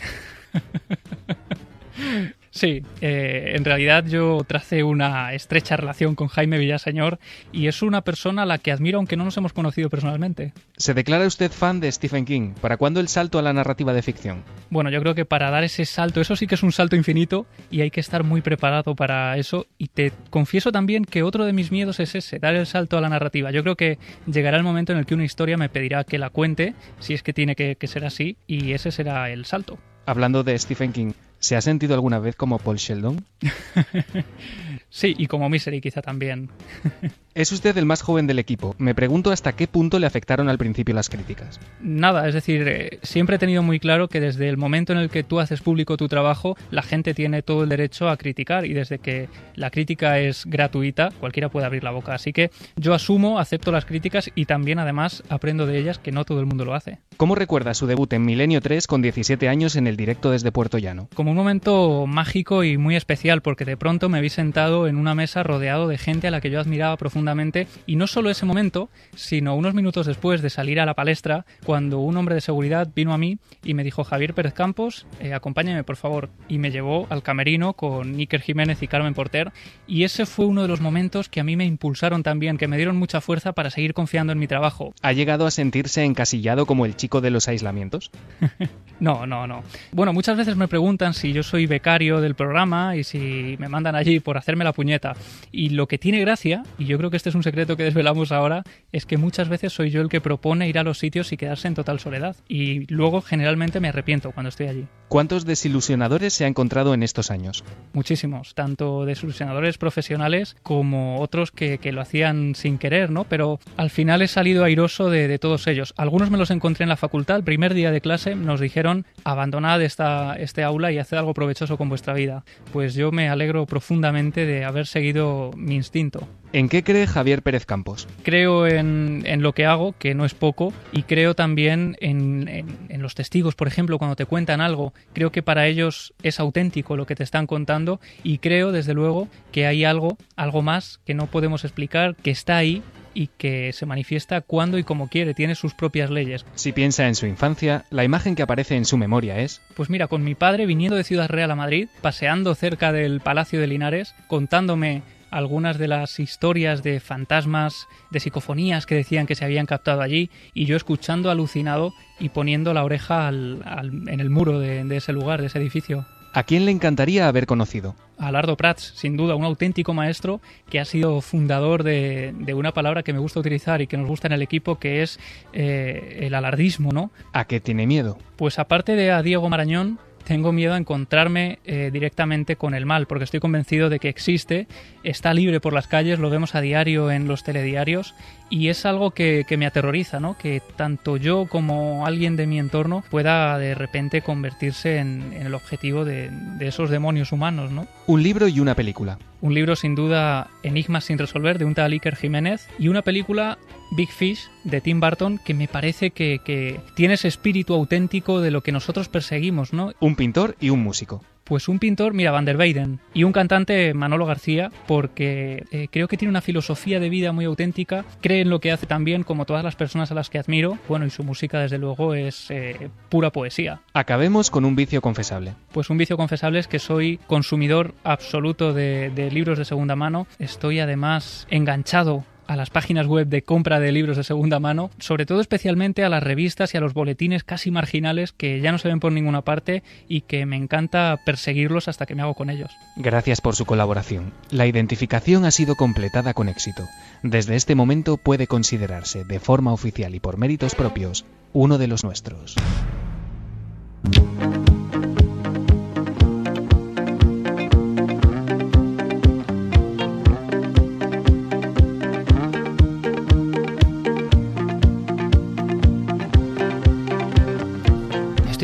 Sí, 2.51 2.83
eh, 3.01 3.53
en 3.55 3.65
realidad 3.65 4.05
yo 4.05 4.43
tracé 4.47 4.83
una 4.83 5.33
estrecha 5.33 5.77
relación 5.77 6.15
con 6.15 6.27
Jaime 6.27 6.57
Villaseñor 6.57 7.19
y 7.51 7.67
es 7.67 7.81
una 7.81 8.01
persona 8.01 8.43
a 8.43 8.45
la 8.45 8.57
que 8.57 8.71
admiro 8.71 8.97
aunque 8.97 9.17
no 9.17 9.25
nos 9.25 9.37
hemos 9.37 9.53
conocido 9.53 9.89
personalmente. 9.89 10.53
¿Se 10.77 10.93
declara 10.93 11.25
usted 11.25 11.51
fan 11.51 11.79
de 11.79 11.91
Stephen 11.91 12.25
King? 12.25 12.53
¿Para 12.61 12.77
cuándo 12.77 12.99
el 12.99 13.07
salto 13.07 13.39
a 13.39 13.41
la 13.41 13.53
narrativa 13.53 13.93
de 13.93 14.01
ficción? 14.01 14.43
Bueno, 14.69 14.89
yo 14.89 15.01
creo 15.01 15.15
que 15.15 15.25
para 15.25 15.51
dar 15.51 15.63
ese 15.63 15.85
salto, 15.85 16.21
eso 16.21 16.35
sí 16.35 16.47
que 16.47 16.55
es 16.55 16.63
un 16.63 16.71
salto 16.71 16.95
infinito 16.95 17.45
y 17.69 17.81
hay 17.81 17.91
que 17.91 17.99
estar 17.99 18.23
muy 18.23 18.41
preparado 18.41 18.95
para 18.95 19.37
eso 19.37 19.67
y 19.77 19.87
te 19.87 20.11
confieso 20.29 20.71
también 20.71 21.05
que 21.05 21.23
otro 21.23 21.45
de 21.45 21.53
mis 21.53 21.71
miedos 21.71 21.99
es 21.99 22.15
ese, 22.15 22.39
dar 22.39 22.55
el 22.55 22.65
salto 22.65 22.97
a 22.97 23.01
la 23.01 23.09
narrativa. 23.09 23.51
Yo 23.51 23.63
creo 23.63 23.75
que 23.75 23.97
llegará 24.25 24.57
el 24.57 24.63
momento 24.63 24.93
en 24.93 24.99
el 24.99 25.05
que 25.05 25.13
una 25.13 25.25
historia 25.25 25.57
me 25.57 25.69
pedirá 25.69 26.03
que 26.03 26.17
la 26.17 26.29
cuente, 26.29 26.73
si 26.99 27.13
es 27.13 27.23
que 27.23 27.33
tiene 27.33 27.55
que, 27.55 27.75
que 27.75 27.87
ser 27.87 28.05
así, 28.05 28.37
y 28.47 28.73
ese 28.73 28.91
será 28.91 29.29
el 29.29 29.45
salto. 29.45 29.77
Hablando 30.05 30.43
de 30.43 30.57
Stephen 30.57 30.93
King, 30.93 31.11
¿Se 31.39 31.55
ha 31.55 31.61
sentido 31.61 31.93
alguna 31.93 32.19
vez 32.19 32.35
como 32.35 32.57
Paul 32.59 32.77
Sheldon? 32.77 33.23
sí, 34.89 35.15
y 35.17 35.27
como 35.27 35.49
Misery 35.49 35.81
quizá 35.81 36.01
también. 36.01 36.49
es 37.37 37.51
usted 37.51 37.77
el 37.77 37.85
más 37.85 38.01
joven 38.01 38.25
del 38.25 38.39
equipo. 38.39 38.75
Me 38.79 38.95
pregunto 38.95 39.31
hasta 39.31 39.55
qué 39.55 39.67
punto 39.67 39.99
le 39.99 40.07
afectaron 40.07 40.49
al 40.49 40.57
principio 40.57 40.95
las 40.95 41.07
críticas. 41.07 41.59
Nada, 41.79 42.27
es 42.27 42.33
decir, 42.33 42.67
eh, 42.67 42.99
siempre 43.03 43.35
he 43.35 43.39
tenido 43.39 43.61
muy 43.61 43.79
claro 43.79 44.07
que 44.07 44.19
desde 44.19 44.49
el 44.49 44.57
momento 44.57 44.93
en 44.93 44.99
el 44.99 45.09
que 45.09 45.23
tú 45.23 45.39
haces 45.39 45.61
público 45.61 45.97
tu 45.97 46.07
trabajo, 46.07 46.57
la 46.71 46.81
gente 46.81 47.13
tiene 47.13 47.43
todo 47.43 47.63
el 47.63 47.69
derecho 47.69 48.09
a 48.09 48.17
criticar 48.17 48.65
y 48.65 48.73
desde 48.73 48.97
que 48.97 49.29
la 49.55 49.69
crítica 49.69 50.19
es 50.19 50.45
gratuita, 50.45 51.11
cualquiera 51.19 51.49
puede 51.49 51.67
abrir 51.67 51.83
la 51.83 51.91
boca. 51.91 52.15
Así 52.15 52.33
que 52.33 52.49
yo 52.75 52.93
asumo, 52.93 53.39
acepto 53.39 53.71
las 53.71 53.85
críticas 53.85 54.31
y 54.33 54.45
también 54.45 54.79
además 54.79 55.23
aprendo 55.29 55.67
de 55.67 55.77
ellas 55.77 55.99
que 55.99 56.11
no 56.11 56.25
todo 56.25 56.39
el 56.39 56.47
mundo 56.47 56.65
lo 56.65 56.73
hace. 56.73 56.97
¿Cómo 57.17 57.35
recuerda 57.35 57.73
su 57.73 57.87
debut 57.87 58.11
en 58.13 58.25
Milenio 58.25 58.61
3 58.61 58.87
con 58.87 59.01
17 59.01 59.47
años 59.47 59.75
en 59.75 59.87
el 59.87 59.95
directo 59.95 60.31
desde 60.31 60.51
Puerto 60.51 60.77
Llano? 60.77 61.07
un 61.27 61.35
momento 61.35 62.05
mágico 62.07 62.63
y 62.63 62.77
muy 62.77 62.95
especial 62.95 63.41
porque 63.41 63.65
de 63.65 63.75
pronto 63.77 64.09
me 64.09 64.21
vi 64.21 64.29
sentado 64.29 64.76
sentado 64.77 64.87
en 64.87 64.97
una 64.97 65.15
mesa 65.15 65.43
rodeado 65.43 65.87
de 65.87 65.97
gente 65.97 66.27
a 66.27 66.31
la 66.31 66.41
que 66.41 66.49
yo 66.49 66.59
admiraba 66.59 66.97
profundamente 66.97 67.67
y 67.85 67.95
no 67.95 68.05
solo 68.05 68.29
ese 68.29 68.45
momento, 68.45 68.89
sino 69.15 69.55
unos 69.55 69.73
minutos 69.73 70.05
después 70.05 70.41
de 70.41 70.49
salir 70.49 70.79
a 70.79 70.85
la 70.85 70.93
palestra, 70.93 71.45
cuando 71.65 71.99
un 71.99 72.17
hombre 72.17 72.35
de 72.35 72.41
seguridad 72.41 72.89
vino 72.93 73.13
a 73.13 73.17
mí 73.17 73.39
y 73.63 73.73
me 73.73 73.83
dijo, 73.83 74.03
Javier 74.03 74.33
Pérez 74.33 74.53
Campos, 74.53 75.07
eh, 75.19 75.33
acompáñame 75.33 75.83
por 75.83 75.95
favor, 75.95 76.29
y 76.47 76.57
me 76.57 76.71
llevó 76.71 77.07
al 77.09 77.23
camerino 77.23 77.73
con 77.73 78.15
Iker 78.15 78.41
Jiménez 78.41 78.83
y 78.83 78.87
Carmen 78.87 79.13
Porter, 79.13 79.51
y 79.87 80.03
ese 80.03 80.25
fue 80.25 80.45
uno 80.45 80.61
de 80.61 80.67
los 80.67 80.81
momentos 80.81 81.29
que 81.29 81.39
a 81.39 81.43
mí 81.43 81.55
me 81.55 81.65
impulsaron 81.65 82.23
también, 82.23 82.57
que 82.57 82.67
me 82.67 82.77
dieron 82.77 82.97
mucha 82.97 83.21
fuerza 83.21 83.53
para 83.53 83.69
seguir 83.69 83.93
confiando 83.93 84.33
en 84.33 84.39
mi 84.39 84.47
trabajo. 84.47 84.93
¿Ha 85.01 85.13
llegado 85.13 85.47
a 85.47 85.51
sentirse 85.51 86.03
encasillado 86.03 86.65
como 86.65 86.85
el 86.85 86.95
chico 86.95 87.21
de 87.21 87.31
los 87.31 87.47
aislamientos? 87.47 88.11
no, 88.99 89.25
no, 89.25 89.47
no. 89.47 89.63
Bueno, 89.91 90.13
muchas 90.13 90.37
veces 90.37 90.55
me 90.55 90.67
preguntan 90.67 91.13
si 91.13 91.31
yo 91.33 91.43
soy 91.43 91.65
becario 91.65 92.21
del 92.21 92.35
programa 92.35 92.95
y 92.95 93.03
si 93.03 93.55
me 93.59 93.69
mandan 93.69 93.95
allí 93.95 94.19
por 94.19 94.37
hacerme 94.37 94.65
la 94.67 94.73
puñeta. 94.73 95.15
Y 95.51 95.69
lo 95.69 95.87
que 95.87 95.97
tiene 95.97 96.19
gracia, 96.19 96.63
y 96.77 96.85
yo 96.85 96.97
creo 96.97 97.09
que 97.09 97.17
este 97.17 97.29
es 97.29 97.35
un 97.35 97.43
secreto 97.43 97.77
que 97.77 97.83
desvelamos 97.83 98.31
ahora, 98.31 98.63
es 98.91 99.05
que 99.05 99.17
muchas 99.17 99.49
veces 99.49 99.73
soy 99.73 99.89
yo 99.89 100.01
el 100.01 100.09
que 100.09 100.21
propone 100.21 100.69
ir 100.69 100.77
a 100.79 100.83
los 100.83 100.99
sitios 100.99 101.31
y 101.31 101.37
quedarse 101.37 101.67
en 101.67 101.75
total 101.75 101.99
soledad. 101.99 102.35
Y 102.47 102.85
luego 102.93 103.21
generalmente 103.21 103.79
me 103.79 103.89
arrepiento 103.89 104.31
cuando 104.31 104.49
estoy 104.49 104.67
allí. 104.67 104.87
¿Cuántos 105.07 105.45
desilusionadores 105.45 106.33
se 106.33 106.43
ha 106.43 106.47
encontrado 106.47 106.93
en 106.93 107.01
estos 107.01 107.31
años? 107.31 107.63
Muchísimos, 107.93 108.53
tanto 108.55 109.05
desilusionadores 109.05 109.77
profesionales 109.77 110.57
como 110.63 111.21
otros 111.21 111.51
que, 111.51 111.77
que 111.77 111.93
lo 111.93 112.01
hacían 112.01 112.55
sin 112.55 112.77
querer, 112.77 113.09
¿no? 113.09 113.23
Pero 113.23 113.59
al 113.77 113.89
final 113.89 114.21
he 114.21 114.27
salido 114.27 114.65
airoso 114.65 115.09
de, 115.09 115.29
de, 115.29 115.39
todos 115.39 115.65
ellos. 115.67 115.93
Algunos 115.95 116.29
me 116.29 116.37
los 116.37 116.51
encontré 116.51 116.83
en 116.83 116.89
la 116.89 116.97
facultad, 116.97 117.37
el 117.37 117.43
primer 117.43 117.73
día 117.73 117.91
de 117.91 118.01
clase 118.01 118.35
nos 118.35 118.59
dijeron 118.59 119.05
abandonad 119.23 119.81
esta, 119.81 120.35
este 120.35 120.63
aula 120.63 120.91
y 120.91 120.99
haced 120.99 121.17
algo 121.17 121.33
provechoso 121.33 121.77
con 121.77 121.87
vuestra 121.87 122.13
vida. 122.13 122.43
Pues 122.73 122.93
yo 122.93 123.11
me 123.11 123.29
alegro 123.29 123.65
profundamente 123.65 124.45
de 124.45 124.56
haber 124.65 124.87
seguido 124.87 125.51
mi 125.55 125.75
instinto. 125.75 126.27
¿En 126.53 126.69
qué 126.69 126.83
cree 126.83 127.07
Javier 127.07 127.41
Pérez 127.41 127.65
Campos? 127.65 128.07
Creo 128.23 128.67
en, 128.67 129.23
en, 129.25 129.41
lo 129.41 129.53
que 129.53 129.65
hago, 129.65 129.93
que 129.99 130.15
no 130.15 130.23
es 130.23 130.33
poco, 130.33 130.73
y 130.93 131.03
creo 131.03 131.33
también 131.33 131.97
en, 131.99 132.47
en, 132.47 132.77
en, 132.87 133.01
los 133.01 133.15
testigos, 133.15 133.55
por 133.55 133.67
ejemplo, 133.67 133.97
cuando 133.97 134.15
te 134.15 134.25
cuentan 134.25 134.61
algo. 134.61 134.93
Creo 135.13 135.31
que 135.31 135.43
para 135.43 135.67
ellos 135.67 136.13
es 136.23 136.39
auténtico 136.39 136.95
lo 136.95 137.05
que 137.05 137.15
te 137.15 137.23
están 137.23 137.47
contando 137.47 137.99
y 138.23 138.37
creo, 138.37 138.71
desde 138.71 138.93
luego, 138.93 139.27
que 139.51 139.67
hay 139.67 139.83
algo, 139.83 140.17
algo 140.35 140.61
más 140.61 140.99
que 141.05 141.13
no 141.13 141.27
podemos 141.27 141.65
explicar, 141.65 142.15
que 142.15 142.31
está 142.31 142.55
ahí 142.55 142.81
y 143.17 143.29
que 143.35 143.73
se 143.73 143.87
manifiesta 143.87 144.41
cuando 144.41 144.77
y 144.77 144.83
como 144.83 145.07
quiere, 145.07 145.33
tiene 145.33 145.55
sus 145.55 145.73
propias 145.73 146.11
leyes. 146.11 146.45
Si 146.53 146.71
piensa 146.71 147.07
en 147.07 147.15
su 147.15 147.25
infancia, 147.25 147.85
la 147.89 148.03
imagen 148.03 148.35
que 148.35 148.43
aparece 148.43 148.75
en 148.75 148.85
su 148.85 148.95
memoria 148.95 149.39
es... 149.39 149.59
Pues 149.73 149.89
mira, 149.89 150.05
con 150.05 150.23
mi 150.23 150.35
padre 150.35 150.67
viniendo 150.67 150.95
de 150.95 151.03
Ciudad 151.03 151.27
Real 151.27 151.49
a 151.49 151.55
Madrid, 151.55 151.89
paseando 152.01 152.53
cerca 152.53 152.91
del 152.91 153.19
Palacio 153.19 153.59
de 153.59 153.65
Linares, 153.65 154.13
contándome 154.27 155.01
algunas 155.31 155.79
de 155.79 155.87
las 155.87 156.19
historias 156.19 156.83
de 156.83 156.99
fantasmas, 156.99 157.87
de 158.11 158.19
psicofonías 158.19 158.85
que 158.85 158.93
decían 158.93 159.25
que 159.25 159.33
se 159.33 159.45
habían 159.45 159.65
captado 159.65 160.01
allí, 160.01 160.29
y 160.53 160.65
yo 160.65 160.77
escuchando 160.77 161.31
alucinado 161.31 161.93
y 162.19 162.29
poniendo 162.29 162.71
la 162.75 162.83
oreja 162.83 163.27
al, 163.27 163.63
al, 163.65 164.09
en 164.09 164.19
el 164.19 164.29
muro 164.29 164.59
de, 164.59 164.83
de 164.83 164.97
ese 164.97 165.11
lugar, 165.11 165.41
de 165.41 165.47
ese 165.47 165.57
edificio. 165.57 166.05
¿A 166.33 166.43
quién 166.43 166.65
le 166.65 166.71
encantaría 166.71 167.27
haber 167.27 167.47
conocido? 167.47 167.95
A 168.17 168.31
Lardo 168.31 168.57
Prats, 168.57 168.93
sin 168.95 169.15
duda, 169.15 169.35
un 169.35 169.43
auténtico 169.43 169.93
maestro 169.93 170.41
que 170.69 170.79
ha 170.79 170.85
sido 170.85 171.21
fundador 171.21 171.83
de, 171.83 172.33
de, 172.37 172.53
una 172.53 172.73
palabra 172.73 173.03
que 173.03 173.13
me 173.13 173.19
gusta 173.19 173.39
utilizar 173.39 173.81
y 173.81 173.87
que 173.87 173.97
nos 173.97 174.07
gusta 174.07 174.27
en 174.27 174.33
el 174.33 174.41
equipo, 174.41 174.79
que 174.79 175.03
es 175.03 175.19
eh, 175.53 176.19
el 176.21 176.33
alardismo, 176.33 176.91
¿no? 176.91 177.11
¿A 177.33 177.45
qué 177.45 177.59
tiene 177.59 177.85
miedo? 177.85 178.17
Pues 178.35 178.59
aparte 178.59 178.95
de 178.95 179.11
a 179.11 179.21
Diego 179.21 179.49
Marañón, 179.49 179.99
tengo 180.27 180.51
miedo 180.51 180.73
a 180.73 180.77
encontrarme 180.77 181.59
eh, 181.63 181.89
directamente 181.91 182.57
con 182.57 182.75
el 182.75 182.85
mal, 182.85 183.07
porque 183.07 183.23
estoy 183.23 183.39
convencido 183.39 183.89
de 183.89 183.97
que 183.97 184.09
existe, 184.09 184.67
está 185.03 185.33
libre 185.33 185.61
por 185.61 185.71
las 185.71 185.87
calles, 185.87 186.19
lo 186.19 186.29
vemos 186.29 186.53
a 186.53 186.59
diario 186.59 187.11
en 187.11 187.29
los 187.29 187.45
telediarios 187.45 188.13
y 188.49 188.67
es 188.67 188.85
algo 188.85 189.11
que, 189.11 189.45
que, 189.47 189.55
me 189.55 189.65
aterroriza, 189.65 190.19
¿no? 190.19 190.37
Que 190.37 190.61
tanto 190.75 191.15
yo 191.15 191.45
como 191.45 192.05
alguien 192.05 192.35
de 192.35 192.45
mi 192.45 192.59
entorno 192.59 193.05
pueda 193.09 193.57
de 193.57 193.73
repente 193.73 194.21
convertirse 194.21 194.97
en, 194.97 195.31
en 195.31 195.47
el 195.47 195.53
objetivo 195.53 196.03
de, 196.03 196.29
de, 196.29 196.67
esos 196.67 196.89
demonios 196.89 197.31
humanos, 197.31 197.71
¿no? 197.71 197.87
Un 198.05 198.21
libro 198.21 198.49
y 198.49 198.59
una 198.59 198.75
película. 198.75 199.17
Un 199.39 199.53
libro 199.53 199.77
sin 199.77 199.95
duda 199.95 200.49
Enigmas 200.61 201.05
sin 201.05 201.17
resolver 201.17 201.57
de 201.57 201.63
un 201.63 201.73
tal 201.73 201.93
Iker 201.93 202.17
Jiménez 202.17 202.67
y 202.77 202.89
una 202.89 203.01
película 203.01 203.57
Big 203.91 204.09
Fish 204.09 204.49
de 204.63 204.81
Tim 204.81 204.99
Burton 204.99 205.39
que 205.43 205.53
me 205.53 205.67
parece 205.67 206.11
que, 206.11 206.39
que 206.43 206.79
tiene 206.95 207.15
ese 207.15 207.27
espíritu 207.27 207.73
auténtico 207.73 208.41
de 208.41 208.51
lo 208.51 208.61
que 208.61 208.71
nosotros 208.71 209.09
perseguimos, 209.09 209.73
¿no? 209.73 209.93
Un 209.99 210.15
pintor 210.15 210.55
y 210.59 210.69
un 210.69 210.83
músico. 210.83 211.23
Pues 211.47 211.69
un 211.69 211.79
pintor, 211.79 212.13
mira, 212.13 212.31
Van 212.31 212.43
der 212.43 212.57
Weyden, 212.57 212.99
y 213.13 213.23
un 213.23 213.31
cantante, 213.31 213.93
Manolo 213.93 214.25
García, 214.25 214.69
porque 214.85 215.63
eh, 215.71 215.87
creo 215.89 216.09
que 216.09 216.17
tiene 216.17 216.29
una 216.29 216.41
filosofía 216.41 216.99
de 216.99 217.07
vida 217.07 217.31
muy 217.31 217.45
auténtica, 217.45 218.03
cree 218.19 218.41
en 218.41 218.49
lo 218.49 218.59
que 218.59 218.73
hace 218.73 218.85
también, 218.85 219.23
como 219.23 219.45
todas 219.45 219.63
las 219.63 219.77
personas 219.77 220.11
a 220.11 220.13
las 220.13 220.29
que 220.29 220.39
admiro, 220.39 220.77
bueno, 220.89 221.05
y 221.05 221.09
su 221.09 221.23
música, 221.23 221.61
desde 221.61 221.77
luego, 221.77 222.15
es 222.15 222.51
eh, 222.51 222.89
pura 223.07 223.31
poesía. 223.31 223.79
Acabemos 223.93 224.51
con 224.51 224.65
un 224.65 224.75
vicio 224.75 224.99
confesable. 224.99 225.53
Pues 225.71 225.89
un 225.89 225.97
vicio 225.97 226.17
confesable 226.17 226.59
es 226.59 226.67
que 226.67 226.79
soy 226.79 227.17
consumidor 227.27 227.93
absoluto 228.03 228.73
de, 228.73 229.09
de 229.15 229.31
libros 229.31 229.57
de 229.57 229.63
segunda 229.63 229.95
mano, 229.95 230.27
estoy 230.39 230.81
además 230.81 231.47
enganchado 231.49 232.25
a 232.47 232.55
las 232.55 232.69
páginas 232.69 233.07
web 233.07 233.27
de 233.27 233.41
compra 233.41 233.79
de 233.79 233.91
libros 233.91 234.17
de 234.17 234.23
segunda 234.23 234.59
mano, 234.59 234.89
sobre 234.99 235.25
todo 235.25 235.41
especialmente 235.41 236.03
a 236.03 236.09
las 236.09 236.23
revistas 236.23 236.73
y 236.73 236.77
a 236.77 236.81
los 236.81 236.93
boletines 236.93 237.43
casi 237.43 237.71
marginales 237.71 238.31
que 238.31 238.59
ya 238.61 238.71
no 238.71 238.77
se 238.77 238.87
ven 238.87 238.99
por 238.99 239.11
ninguna 239.11 239.41
parte 239.41 239.83
y 240.07 240.21
que 240.21 240.45
me 240.45 240.55
encanta 240.55 241.19
perseguirlos 241.25 241.87
hasta 241.87 242.05
que 242.05 242.15
me 242.15 242.21
hago 242.21 242.33
con 242.33 242.49
ellos. 242.49 242.71
Gracias 242.95 243.41
por 243.41 243.55
su 243.55 243.65
colaboración. 243.65 244.33
La 244.51 244.65
identificación 244.65 245.45
ha 245.45 245.51
sido 245.51 245.75
completada 245.75 246.33
con 246.33 246.49
éxito. 246.49 246.83
Desde 247.23 247.55
este 247.55 247.75
momento 247.75 248.17
puede 248.17 248.47
considerarse, 248.47 249.23
de 249.23 249.39
forma 249.39 249.73
oficial 249.73 250.15
y 250.15 250.19
por 250.19 250.37
méritos 250.37 250.75
propios, 250.75 251.25
uno 251.53 251.77
de 251.77 251.87
los 251.87 252.03
nuestros. 252.03 252.55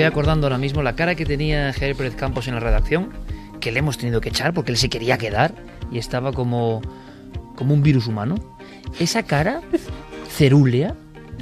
Estoy 0.03 0.19
acordando 0.19 0.47
ahora 0.47 0.57
mismo 0.57 0.83
la 0.83 0.97
cara 0.97 1.15
que 1.15 1.25
tenía 1.25 1.71
Javier 1.71 1.95
Pérez 1.95 2.15
Campos 2.15 2.49
en 2.49 2.55
la 2.55 2.59
redacción, 2.59 3.09
que 3.61 3.71
le 3.71 3.79
hemos 3.79 3.97
tenido 3.97 4.19
que 4.19 4.27
echar 4.27 4.53
porque 4.53 4.73
él 4.73 4.77
se 4.77 4.89
quería 4.89 5.17
quedar 5.17 5.55
y 5.93 5.97
estaba 5.97 6.33
como, 6.33 6.81
como 7.55 7.73
un 7.73 7.81
virus 7.81 8.07
humano. 8.07 8.35
Esa 8.99 9.23
cara 9.23 9.61
cerúlea, 10.27 10.93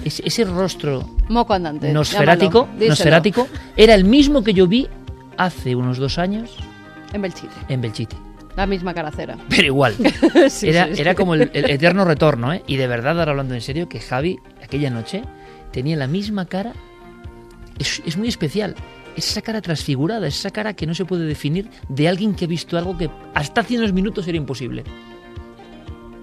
ese, 0.05 0.21
ese 0.27 0.43
rostro 0.43 1.09
Moco 1.27 1.53
andante, 1.53 1.91
nosferático, 1.91 2.67
llámalo, 2.67 2.87
nosferático, 2.89 3.47
era 3.75 3.95
el 3.95 4.05
mismo 4.05 4.43
que 4.43 4.53
yo 4.53 4.67
vi 4.67 4.87
hace 5.37 5.75
unos 5.75 5.97
dos 5.97 6.19
años 6.19 6.55
en 7.13 7.23
Belchite. 7.23 7.53
En 7.67 7.81
Belchite. 7.81 8.15
La 8.55 8.67
misma 8.67 8.93
caracera. 8.93 9.37
Pero 9.49 9.63
igual. 9.63 9.95
sí, 10.49 10.69
era, 10.69 10.85
sí, 10.85 10.95
sí. 10.97 11.01
era 11.01 11.15
como 11.15 11.33
el, 11.33 11.49
el, 11.53 11.67
eterno 11.67 12.05
retorno, 12.05 12.53
¿eh? 12.53 12.61
Y 12.67 12.77
de 12.77 12.85
verdad, 12.85 13.17
ahora 13.17 13.31
hablando 13.31 13.55
en 13.55 13.61
serio, 13.61 13.89
que 13.89 13.99
Javi, 13.99 14.37
aquella 14.63 14.91
noche, 14.91 15.23
tenía 15.71 15.95
la 15.95 16.05
misma 16.05 16.45
cara 16.45 16.73
es, 17.81 18.01
es, 18.05 18.17
muy 18.17 18.27
especial. 18.27 18.75
Es 19.15 19.29
esa 19.29 19.41
cara 19.41 19.61
transfigurada, 19.61 20.27
es 20.27 20.39
esa 20.39 20.51
cara 20.51 20.73
que 20.73 20.85
no 20.87 20.93
se 20.93 21.05
puede 21.05 21.25
definir 21.25 21.69
de 21.89 22.07
alguien 22.07 22.33
que 22.33 22.45
ha 22.45 22.47
visto 22.47 22.77
algo 22.77 22.97
que 22.97 23.09
hasta 23.33 23.61
hace 23.61 23.77
unos 23.77 23.93
minutos 23.93 24.27
era 24.27 24.37
imposible. 24.37 24.83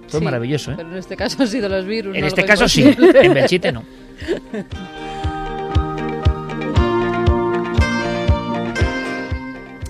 Fue 0.07 0.19
sí, 0.19 0.25
maravilloso, 0.25 0.71
¿eh? 0.71 0.75
Pero 0.77 0.91
en 0.91 0.97
este 0.97 1.15
caso 1.15 1.43
ha 1.43 1.47
sido 1.47 1.69
los 1.69 1.85
virus. 1.85 2.15
En 2.15 2.21
no 2.21 2.27
este 2.27 2.43
caso 2.43 2.67
sí, 2.67 2.83
en 2.97 3.33
Belchite 3.33 3.71
no. 3.71 3.83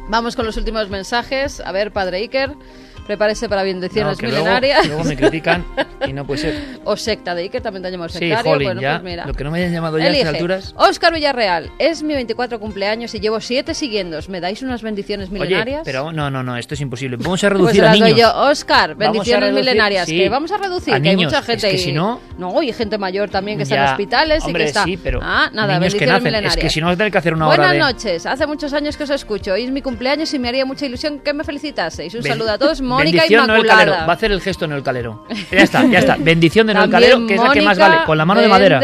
Vamos 0.09 0.36
con 0.36 0.45
los 0.45 0.57
últimos 0.57 0.89
mensajes. 0.89 1.61
A 1.61 1.72
ver, 1.72 1.93
padre 1.93 2.17
Iker. 2.17 2.55
Prepárese 3.10 3.49
para 3.49 3.64
bendiciones 3.64 4.18
no, 4.18 4.18
que 4.20 4.28
milenarias. 4.28 4.86
Luego, 4.86 5.03
luego, 5.03 5.10
me 5.10 5.18
critican 5.18 5.66
y 6.07 6.14
no 6.14 6.28
puede 6.28 6.41
ser. 6.41 6.80
O 6.86 6.95
secta 6.95 7.34
de 7.34 7.41
Iker, 7.41 7.60
también 7.60 7.82
te 7.82 7.88
han 7.88 7.93
llamado 7.93 8.10
sí, 8.10 8.20
sectario. 8.20 8.51
Jolín, 8.51 8.68
bueno, 8.68 8.82
ya, 8.82 8.99
pues 8.99 9.03
mira. 9.03 9.26
Lo 9.26 9.34
que 9.34 9.43
no 9.43 9.49
me 9.49 9.57
hayan 9.57 9.74
llamado 9.74 9.97
ya 9.97 10.05
Elige. 10.05 10.20
a 10.20 10.26
estas 10.26 10.36
alturas. 10.36 10.74
Oscar 10.78 11.14
Villarreal, 11.14 11.72
es 11.80 12.03
mi 12.03 12.14
24 12.14 12.60
cumpleaños 12.60 13.16
y 13.16 13.20
llevo 13.20 13.41
7 13.41 13.74
siguientes. 13.74 14.30
¿Me 14.30 14.39
dais 14.39 14.62
unas 14.62 14.84
bendiciones 14.84 15.32
milenarias? 15.32 15.82
Oye, 15.82 15.86
pero 15.86 16.12
no, 16.12 16.30
no, 16.30 16.43
no, 16.43 16.55
esto 16.55 16.76
es 16.76 16.82
imposible. 16.82 17.18
Vamos 17.20 17.43
a 17.43 17.49
pues 17.49 17.60
reducir 17.60 17.82
las 17.82 17.99
a 17.99 18.05
niños. 18.05 18.20
yo. 18.20 18.32
Oscar, 18.36 18.93
bendiciones 18.95 19.53
milenarias. 19.53 20.07
Sí, 20.07 20.16
que 20.16 20.30
vamos 20.30 20.51
a 20.51 20.57
reducir, 20.57 20.93
a 20.93 20.97
que 20.97 21.10
niños, 21.10 21.34
hay 21.34 21.39
mucha 21.39 21.41
gente 21.41 21.68
es 21.68 21.74
que 21.74 21.80
si 21.80 21.91
no... 21.91 22.22
No, 22.38 22.62
y 22.62 22.72
gente 22.72 22.99
mayor 22.99 23.30
también 23.32 23.57
que 23.57 23.64
está 23.64 23.76
ya, 23.76 23.86
en 23.86 23.89
hospitales 23.89 24.43
hombre, 24.45 24.64
y 24.64 24.66
que 24.66 24.68
está... 24.70 24.84
sí, 24.84 24.97
pero 24.97 25.20
ah, 25.22 25.49
nada, 25.51 25.74
que 25.74 25.80
bendiciones 25.80 26.07
nacen. 26.10 26.24
milenarias. 26.24 26.57
Es 26.57 26.62
que 26.62 26.70
si 26.70 26.80
no, 26.80 26.95
tener 26.95 27.12
que 27.12 27.18
hacer 27.18 27.34
una 27.34 27.47
Buenas 27.47 27.66
hora 27.66 27.74
de... 27.74 27.80
noches, 27.80 28.26
hace 28.28 28.45
muchos 28.45 28.72
años 28.74 28.95
que 28.95 29.03
os 29.03 29.10
escucho. 29.10 29.53
Hoy 29.53 29.64
es 29.64 29.72
mi 29.72 29.82
cumpleaños 29.82 30.32
y 30.34 30.39
me 30.39 30.47
haría 30.47 30.66
mucha 30.66 30.86
ilusión 30.86 31.20
que 31.20 31.34
me 31.34 31.43
felicitaseis. 31.43 32.14
Un 32.14 32.24
saludo 32.24 32.51
a 32.51 32.57
todos. 32.57 32.80
Mónica 33.00 33.22
Bendición 33.22 33.47
Noel. 33.47 33.66
Calero. 33.68 33.91
Va 33.91 33.97
a 34.06 34.12
hacer 34.12 34.32
el 34.32 34.41
gesto 34.41 34.68
Noel 34.68 34.84
Calero. 34.84 35.26
Ya 35.52 35.60
está, 35.64 35.86
ya 35.86 36.00
está. 36.00 36.16
Bendición 36.20 36.68
de 36.68 36.74
Noel 36.76 36.89
Calero, 36.89 37.26
que 37.28 37.36
es 37.36 37.41
la 37.41 37.52
que 37.52 37.62
más 37.62 37.78
vale, 37.78 37.97
con 38.06 38.18
la 38.18 38.26
mano 38.26 38.41
de 38.41 38.47
madera. 38.47 38.80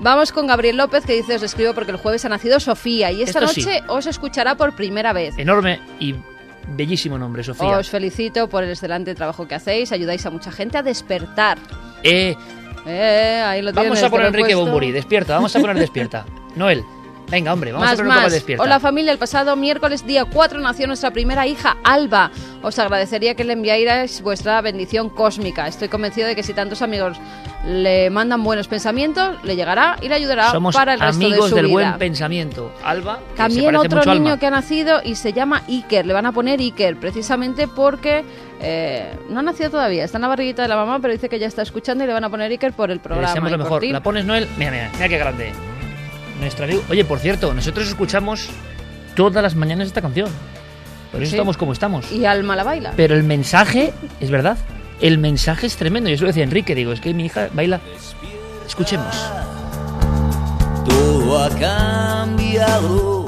Vamos 0.00 0.32
con 0.32 0.46
Gabriel 0.46 0.76
López 0.76 1.04
que 1.06 1.14
dice 1.14 1.36
os 1.36 1.42
escribo 1.42 1.72
porque 1.72 1.92
el 1.92 1.96
jueves 1.98 2.24
ha 2.24 2.28
nacido 2.28 2.58
Sofía 2.58 3.10
y 3.12 3.22
esta 3.22 3.38
Esto 3.38 3.52
sí. 3.52 3.60
noche 3.64 3.82
os 3.88 4.06
escuchará 4.06 4.56
por 4.56 4.74
primera 4.74 5.12
vez. 5.12 5.34
Enorme 5.38 5.80
y 6.00 6.14
Bellísimo 6.66 7.18
nombre, 7.18 7.44
Sofía. 7.44 7.78
Os 7.78 7.90
felicito 7.90 8.48
por 8.48 8.64
el 8.64 8.70
excelente 8.70 9.14
trabajo 9.14 9.46
que 9.46 9.54
hacéis. 9.54 9.92
Ayudáis 9.92 10.24
a 10.26 10.30
mucha 10.30 10.50
gente 10.50 10.78
a 10.78 10.82
despertar. 10.82 11.58
Eh, 12.02 12.34
Eh, 12.86 13.42
ahí 13.46 13.62
lo 13.62 13.72
vamos 13.72 13.82
tienes, 13.92 14.02
a 14.02 14.06
te 14.06 14.10
poner 14.10 14.26
Enrique. 14.26 14.54
Bomburi, 14.54 14.90
despierta, 14.90 15.34
vamos 15.36 15.54
a 15.56 15.60
poner 15.60 15.78
despierta. 15.78 16.24
Noel, 16.56 16.82
venga, 17.30 17.52
hombre, 17.52 17.72
vamos 17.72 17.86
a 17.86 17.90
Más, 17.90 18.00
un 18.00 18.06
poco 18.06 18.20
más. 18.20 18.32
despierta. 18.32 18.62
Hola 18.62 18.80
familia, 18.80 19.12
el 19.12 19.18
pasado 19.18 19.56
miércoles 19.56 20.06
día 20.06 20.24
4 20.24 20.60
nació 20.60 20.86
nuestra 20.86 21.10
primera 21.10 21.46
hija, 21.46 21.76
Alba. 21.84 22.30
Os 22.62 22.78
agradecería 22.78 23.34
que 23.34 23.44
le 23.44 23.52
enviarais 23.54 24.22
vuestra 24.22 24.60
bendición 24.60 25.10
cósmica. 25.10 25.66
Estoy 25.68 25.88
convencido 25.88 26.26
de 26.28 26.34
que 26.36 26.42
si 26.42 26.54
tantos 26.54 26.80
amigos 26.82 27.18
le 27.66 28.10
mandan 28.10 28.42
buenos 28.44 28.68
pensamientos, 28.68 29.42
le 29.42 29.56
llegará 29.56 29.96
y 30.02 30.08
le 30.08 30.14
ayudará 30.14 30.50
Somos 30.50 30.74
para 30.74 30.94
el 30.94 31.00
resto 31.00 31.18
de 31.18 31.26
amigos 31.26 31.48
su 31.50 31.56
del 31.56 31.66
vida. 31.66 31.72
buen 31.74 31.98
pensamiento. 31.98 32.72
Alba, 32.84 33.18
que 33.30 33.36
También 33.36 33.74
otro 33.76 33.98
mucho 33.98 34.10
a 34.10 34.14
niño 34.14 34.26
Alma. 34.32 34.38
que 34.38 34.46
ha 34.46 34.50
nacido 34.50 35.00
y 35.04 35.14
se 35.14 35.32
llama 35.32 35.62
Iker. 35.68 36.06
Le 36.06 36.12
van 36.12 36.26
a 36.26 36.32
poner 36.32 36.60
Iker 36.60 36.96
precisamente 36.98 37.68
porque 37.68 38.24
eh, 38.60 39.12
no 39.30 39.40
ha 39.40 39.42
nacido 39.42 39.70
todavía. 39.70 40.04
Está 40.04 40.18
en 40.18 40.22
la 40.22 40.28
barriguita 40.28 40.62
de 40.62 40.68
la 40.68 40.76
mamá, 40.76 40.98
pero 41.00 41.12
dice 41.12 41.28
que 41.28 41.38
ya 41.38 41.46
está 41.46 41.62
escuchando 41.62 42.04
y 42.04 42.06
le 42.06 42.12
van 42.12 42.24
a 42.24 42.30
poner 42.30 42.50
Iker 42.50 42.72
por 42.72 42.90
el 42.90 42.96
Le 42.98 43.02
programa. 43.02 43.28
deseamos 43.28 43.50
lo 43.50 43.58
mejor. 43.58 43.84
La 43.84 44.02
pones, 44.02 44.24
Noel. 44.24 44.46
Mira, 44.58 44.70
mira, 44.70 44.90
mira 44.94 45.08
qué 45.08 45.18
grande. 45.18 45.52
Nuestra 46.44 46.66
amigo- 46.66 46.82
Oye, 46.90 47.04
por 47.06 47.18
cierto, 47.20 47.54
nosotros 47.54 47.88
escuchamos 47.88 48.48
todas 49.16 49.42
las 49.42 49.54
mañanas 49.54 49.86
esta 49.88 50.02
canción. 50.02 50.28
Por 51.10 51.22
eso 51.22 51.30
Sí. 51.30 51.36
estamos 51.36 51.56
como 51.56 51.72
estamos. 51.72 52.12
Y 52.12 52.26
Alma 52.26 52.54
la 52.54 52.64
baila. 52.64 52.92
Pero 52.96 53.14
el 53.14 53.22
mensaje, 53.22 53.92
es 54.20 54.30
verdad, 54.30 54.58
el 55.00 55.16
mensaje 55.18 55.66
es 55.66 55.76
tremendo. 55.76 56.10
Yo 56.10 56.16
se 56.18 56.22
lo 56.22 56.28
decía 56.28 56.42
a 56.42 56.44
Enrique, 56.44 56.74
digo, 56.74 56.92
es 56.92 57.00
que 57.00 57.14
mi 57.14 57.24
hija 57.26 57.48
baila. 57.54 57.80
Escuchemos. 58.66 59.14
Todo 60.86 61.42
ha 61.44 61.48
cambiado, 61.50 63.24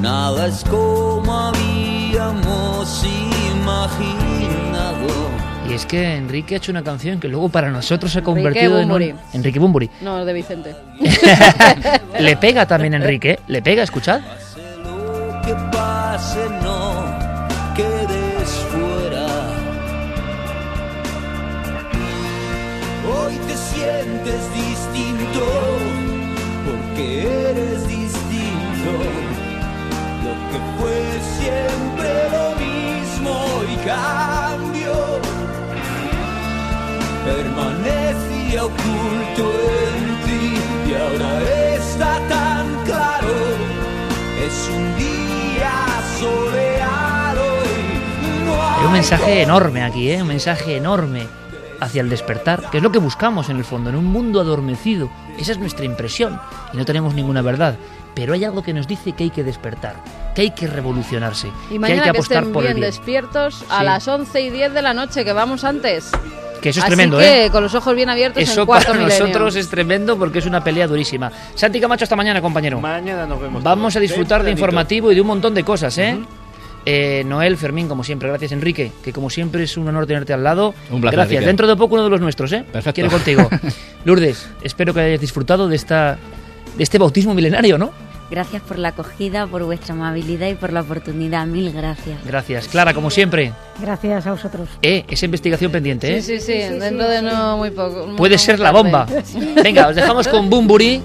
nada 0.00 0.46
es 0.46 0.64
como 0.64 1.30
habíamos 1.48 3.04
imaginado. 3.52 5.06
Y 5.68 5.72
es 5.72 5.84
que 5.84 6.16
Enrique 6.16 6.54
ha 6.54 6.58
hecho 6.58 6.70
una 6.70 6.84
canción 6.84 7.18
que 7.18 7.28
luego 7.28 7.48
para 7.48 7.70
nosotros 7.70 8.12
se 8.12 8.20
ha 8.20 8.22
convertido 8.22 8.80
en 8.80 8.90
un... 8.90 9.18
Enrique 9.32 9.58
Bumburi. 9.58 9.90
No, 10.00 10.24
de 10.24 10.32
Vicente. 10.32 10.74
Le 12.20 12.36
pega 12.36 12.66
también 12.66 12.94
a 12.94 12.98
Enrique, 12.98 13.32
¿eh? 13.32 13.38
le 13.48 13.62
pega, 13.62 13.82
escuchad. 13.82 14.20
Que 15.44 15.54
pase, 15.72 16.48
no 16.62 17.25
mensaje 48.96 49.42
enorme 49.42 49.82
aquí, 49.82 50.10
¿eh? 50.10 50.22
un 50.22 50.28
mensaje 50.28 50.76
enorme 50.76 51.26
hacia 51.80 52.00
el 52.00 52.08
despertar, 52.08 52.70
que 52.70 52.78
es 52.78 52.82
lo 52.82 52.90
que 52.90 52.98
buscamos 52.98 53.48
en 53.50 53.58
el 53.58 53.64
fondo, 53.64 53.90
en 53.90 53.96
un 53.96 54.06
mundo 54.06 54.40
adormecido. 54.40 55.10
Esa 55.38 55.52
es 55.52 55.58
nuestra 55.58 55.84
impresión 55.84 56.40
y 56.72 56.76
no 56.76 56.84
tenemos 56.84 57.14
ninguna 57.14 57.42
verdad. 57.42 57.76
Pero 58.14 58.32
hay 58.32 58.44
algo 58.44 58.62
que 58.62 58.72
nos 58.72 58.86
dice 58.88 59.12
que 59.12 59.24
hay 59.24 59.30
que 59.30 59.44
despertar, 59.44 59.96
que 60.34 60.40
hay 60.40 60.50
que 60.52 60.66
revolucionarse, 60.66 61.48
Y 61.48 61.50
que 61.50 61.72
hay 61.74 61.78
mañana 61.78 62.02
que 62.04 62.12
que, 62.12 62.16
apostar 62.16 62.38
estén 62.38 62.52
por 62.54 62.62
el 62.64 62.68
bien 62.68 62.80
bien. 62.80 62.90
despiertos 62.90 63.62
a 63.68 63.80
Sí. 63.80 63.84
las 63.84 64.08
11 64.08 64.40
y 64.40 64.50
10 64.50 64.72
de 64.72 64.80
la 64.82 64.94
noche, 64.94 65.22
que 65.24 65.34
vamos 65.34 65.64
antes. 65.64 66.10
Que 66.62 66.70
eso 66.70 66.80
es 66.80 66.84
Así 66.84 66.94
tremendo, 66.94 67.18
que 67.18 67.44
¿eh? 67.44 67.50
con 67.50 67.62
los 67.62 67.74
ojos 67.74 67.94
bien 67.94 68.08
abiertos 68.08 68.42
Eso 68.42 68.62
en 68.62 68.66
cuarto 68.66 68.86
para 68.92 68.98
milenio. 69.00 69.26
nosotros 69.26 69.56
es 69.56 69.68
tremendo 69.68 70.16
porque 70.18 70.38
es 70.38 70.46
una 70.46 70.64
pelea 70.64 70.86
durísima. 70.86 71.30
Santi 71.54 71.78
Camacho, 71.78 72.04
hasta 72.04 72.16
mañana, 72.16 72.40
compañero. 72.40 72.80
Mañana 72.80 73.26
nos 73.26 73.38
vemos. 73.38 73.62
Vamos 73.62 73.94
a 73.94 74.00
disfrutar 74.00 74.42
de 74.42 74.50
informativo 74.50 75.12
y 75.12 75.14
de 75.14 75.20
un 75.20 75.26
montón 75.26 75.52
de 75.52 75.62
cosas, 75.62 75.98
¿eh? 75.98 76.18
Eh, 76.86 77.24
Noel, 77.26 77.56
Fermín, 77.56 77.88
como 77.88 78.04
siempre, 78.04 78.28
gracias 78.28 78.52
Enrique, 78.52 78.92
que 79.02 79.12
como 79.12 79.28
siempre 79.28 79.64
es 79.64 79.76
un 79.76 79.88
honor 79.88 80.06
tenerte 80.06 80.32
al 80.32 80.44
lado. 80.44 80.72
Un 80.90 81.00
placer, 81.00 81.18
Gracias. 81.18 81.32
Enrique. 81.38 81.46
Dentro 81.46 81.66
de 81.66 81.76
poco 81.76 81.94
uno 81.96 82.04
de 82.04 82.10
los 82.10 82.20
nuestros, 82.20 82.52
¿eh? 82.52 82.64
Perfecto. 82.72 82.94
Quiero 82.94 83.10
contigo. 83.10 83.48
Lourdes, 84.04 84.48
espero 84.62 84.94
que 84.94 85.00
hayas 85.00 85.20
disfrutado 85.20 85.68
de 85.68 85.76
esta 85.76 86.16
de 86.76 86.82
este 86.84 86.98
bautismo 86.98 87.34
milenario, 87.34 87.76
¿no? 87.76 87.90
Gracias 88.30 88.60
por 88.62 88.78
la 88.78 88.88
acogida, 88.88 89.46
por 89.46 89.64
vuestra 89.64 89.94
amabilidad 89.94 90.48
y 90.48 90.54
por 90.54 90.72
la 90.72 90.80
oportunidad. 90.80 91.46
Mil 91.46 91.72
gracias. 91.72 92.18
Gracias. 92.24 92.68
Clara, 92.68 92.92
como 92.92 93.10
siempre. 93.10 93.52
Gracias 93.80 94.26
a 94.26 94.32
vosotros. 94.32 94.68
Eh, 94.82 95.04
esa 95.08 95.26
investigación 95.26 95.70
pendiente, 95.70 96.16
¿eh? 96.16 96.22
Sí, 96.22 96.40
sí, 96.40 96.46
sí, 96.46 96.78
dentro 96.78 97.08
de 97.08 97.22
no 97.22 97.58
muy 97.58 97.70
poco. 97.70 98.14
Puede 98.16 98.38
ser 98.38 98.58
la 98.58 98.72
bomba. 98.72 99.06
Venga, 99.62 99.88
os 99.88 99.96
dejamos 99.96 100.26
con 100.28 100.50
Bumburi. 100.50 101.00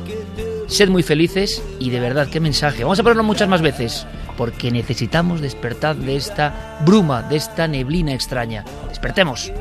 Sed 0.68 0.90
muy 0.90 1.04
felices 1.04 1.62
y 1.80 1.90
de 1.90 2.00
verdad, 2.00 2.28
qué 2.32 2.40
mensaje. 2.40 2.84
Vamos 2.84 2.98
a 3.00 3.04
ponerlo 3.04 3.24
muchas 3.24 3.48
más 3.50 3.62
veces, 3.62 4.08
porque 4.42 4.72
necesitamos 4.72 5.40
despertar 5.40 5.96
de 5.96 6.16
esta 6.16 6.80
bruma, 6.84 7.22
de 7.22 7.36
esta 7.36 7.68
neblina 7.68 8.12
extraña. 8.12 8.66
Despertemos. 8.90 9.52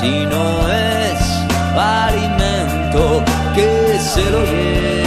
si 0.00 0.24
no 0.24 0.68
es 0.72 1.20
alimento 1.76 3.22
que 3.54 3.98
se. 3.98 5.01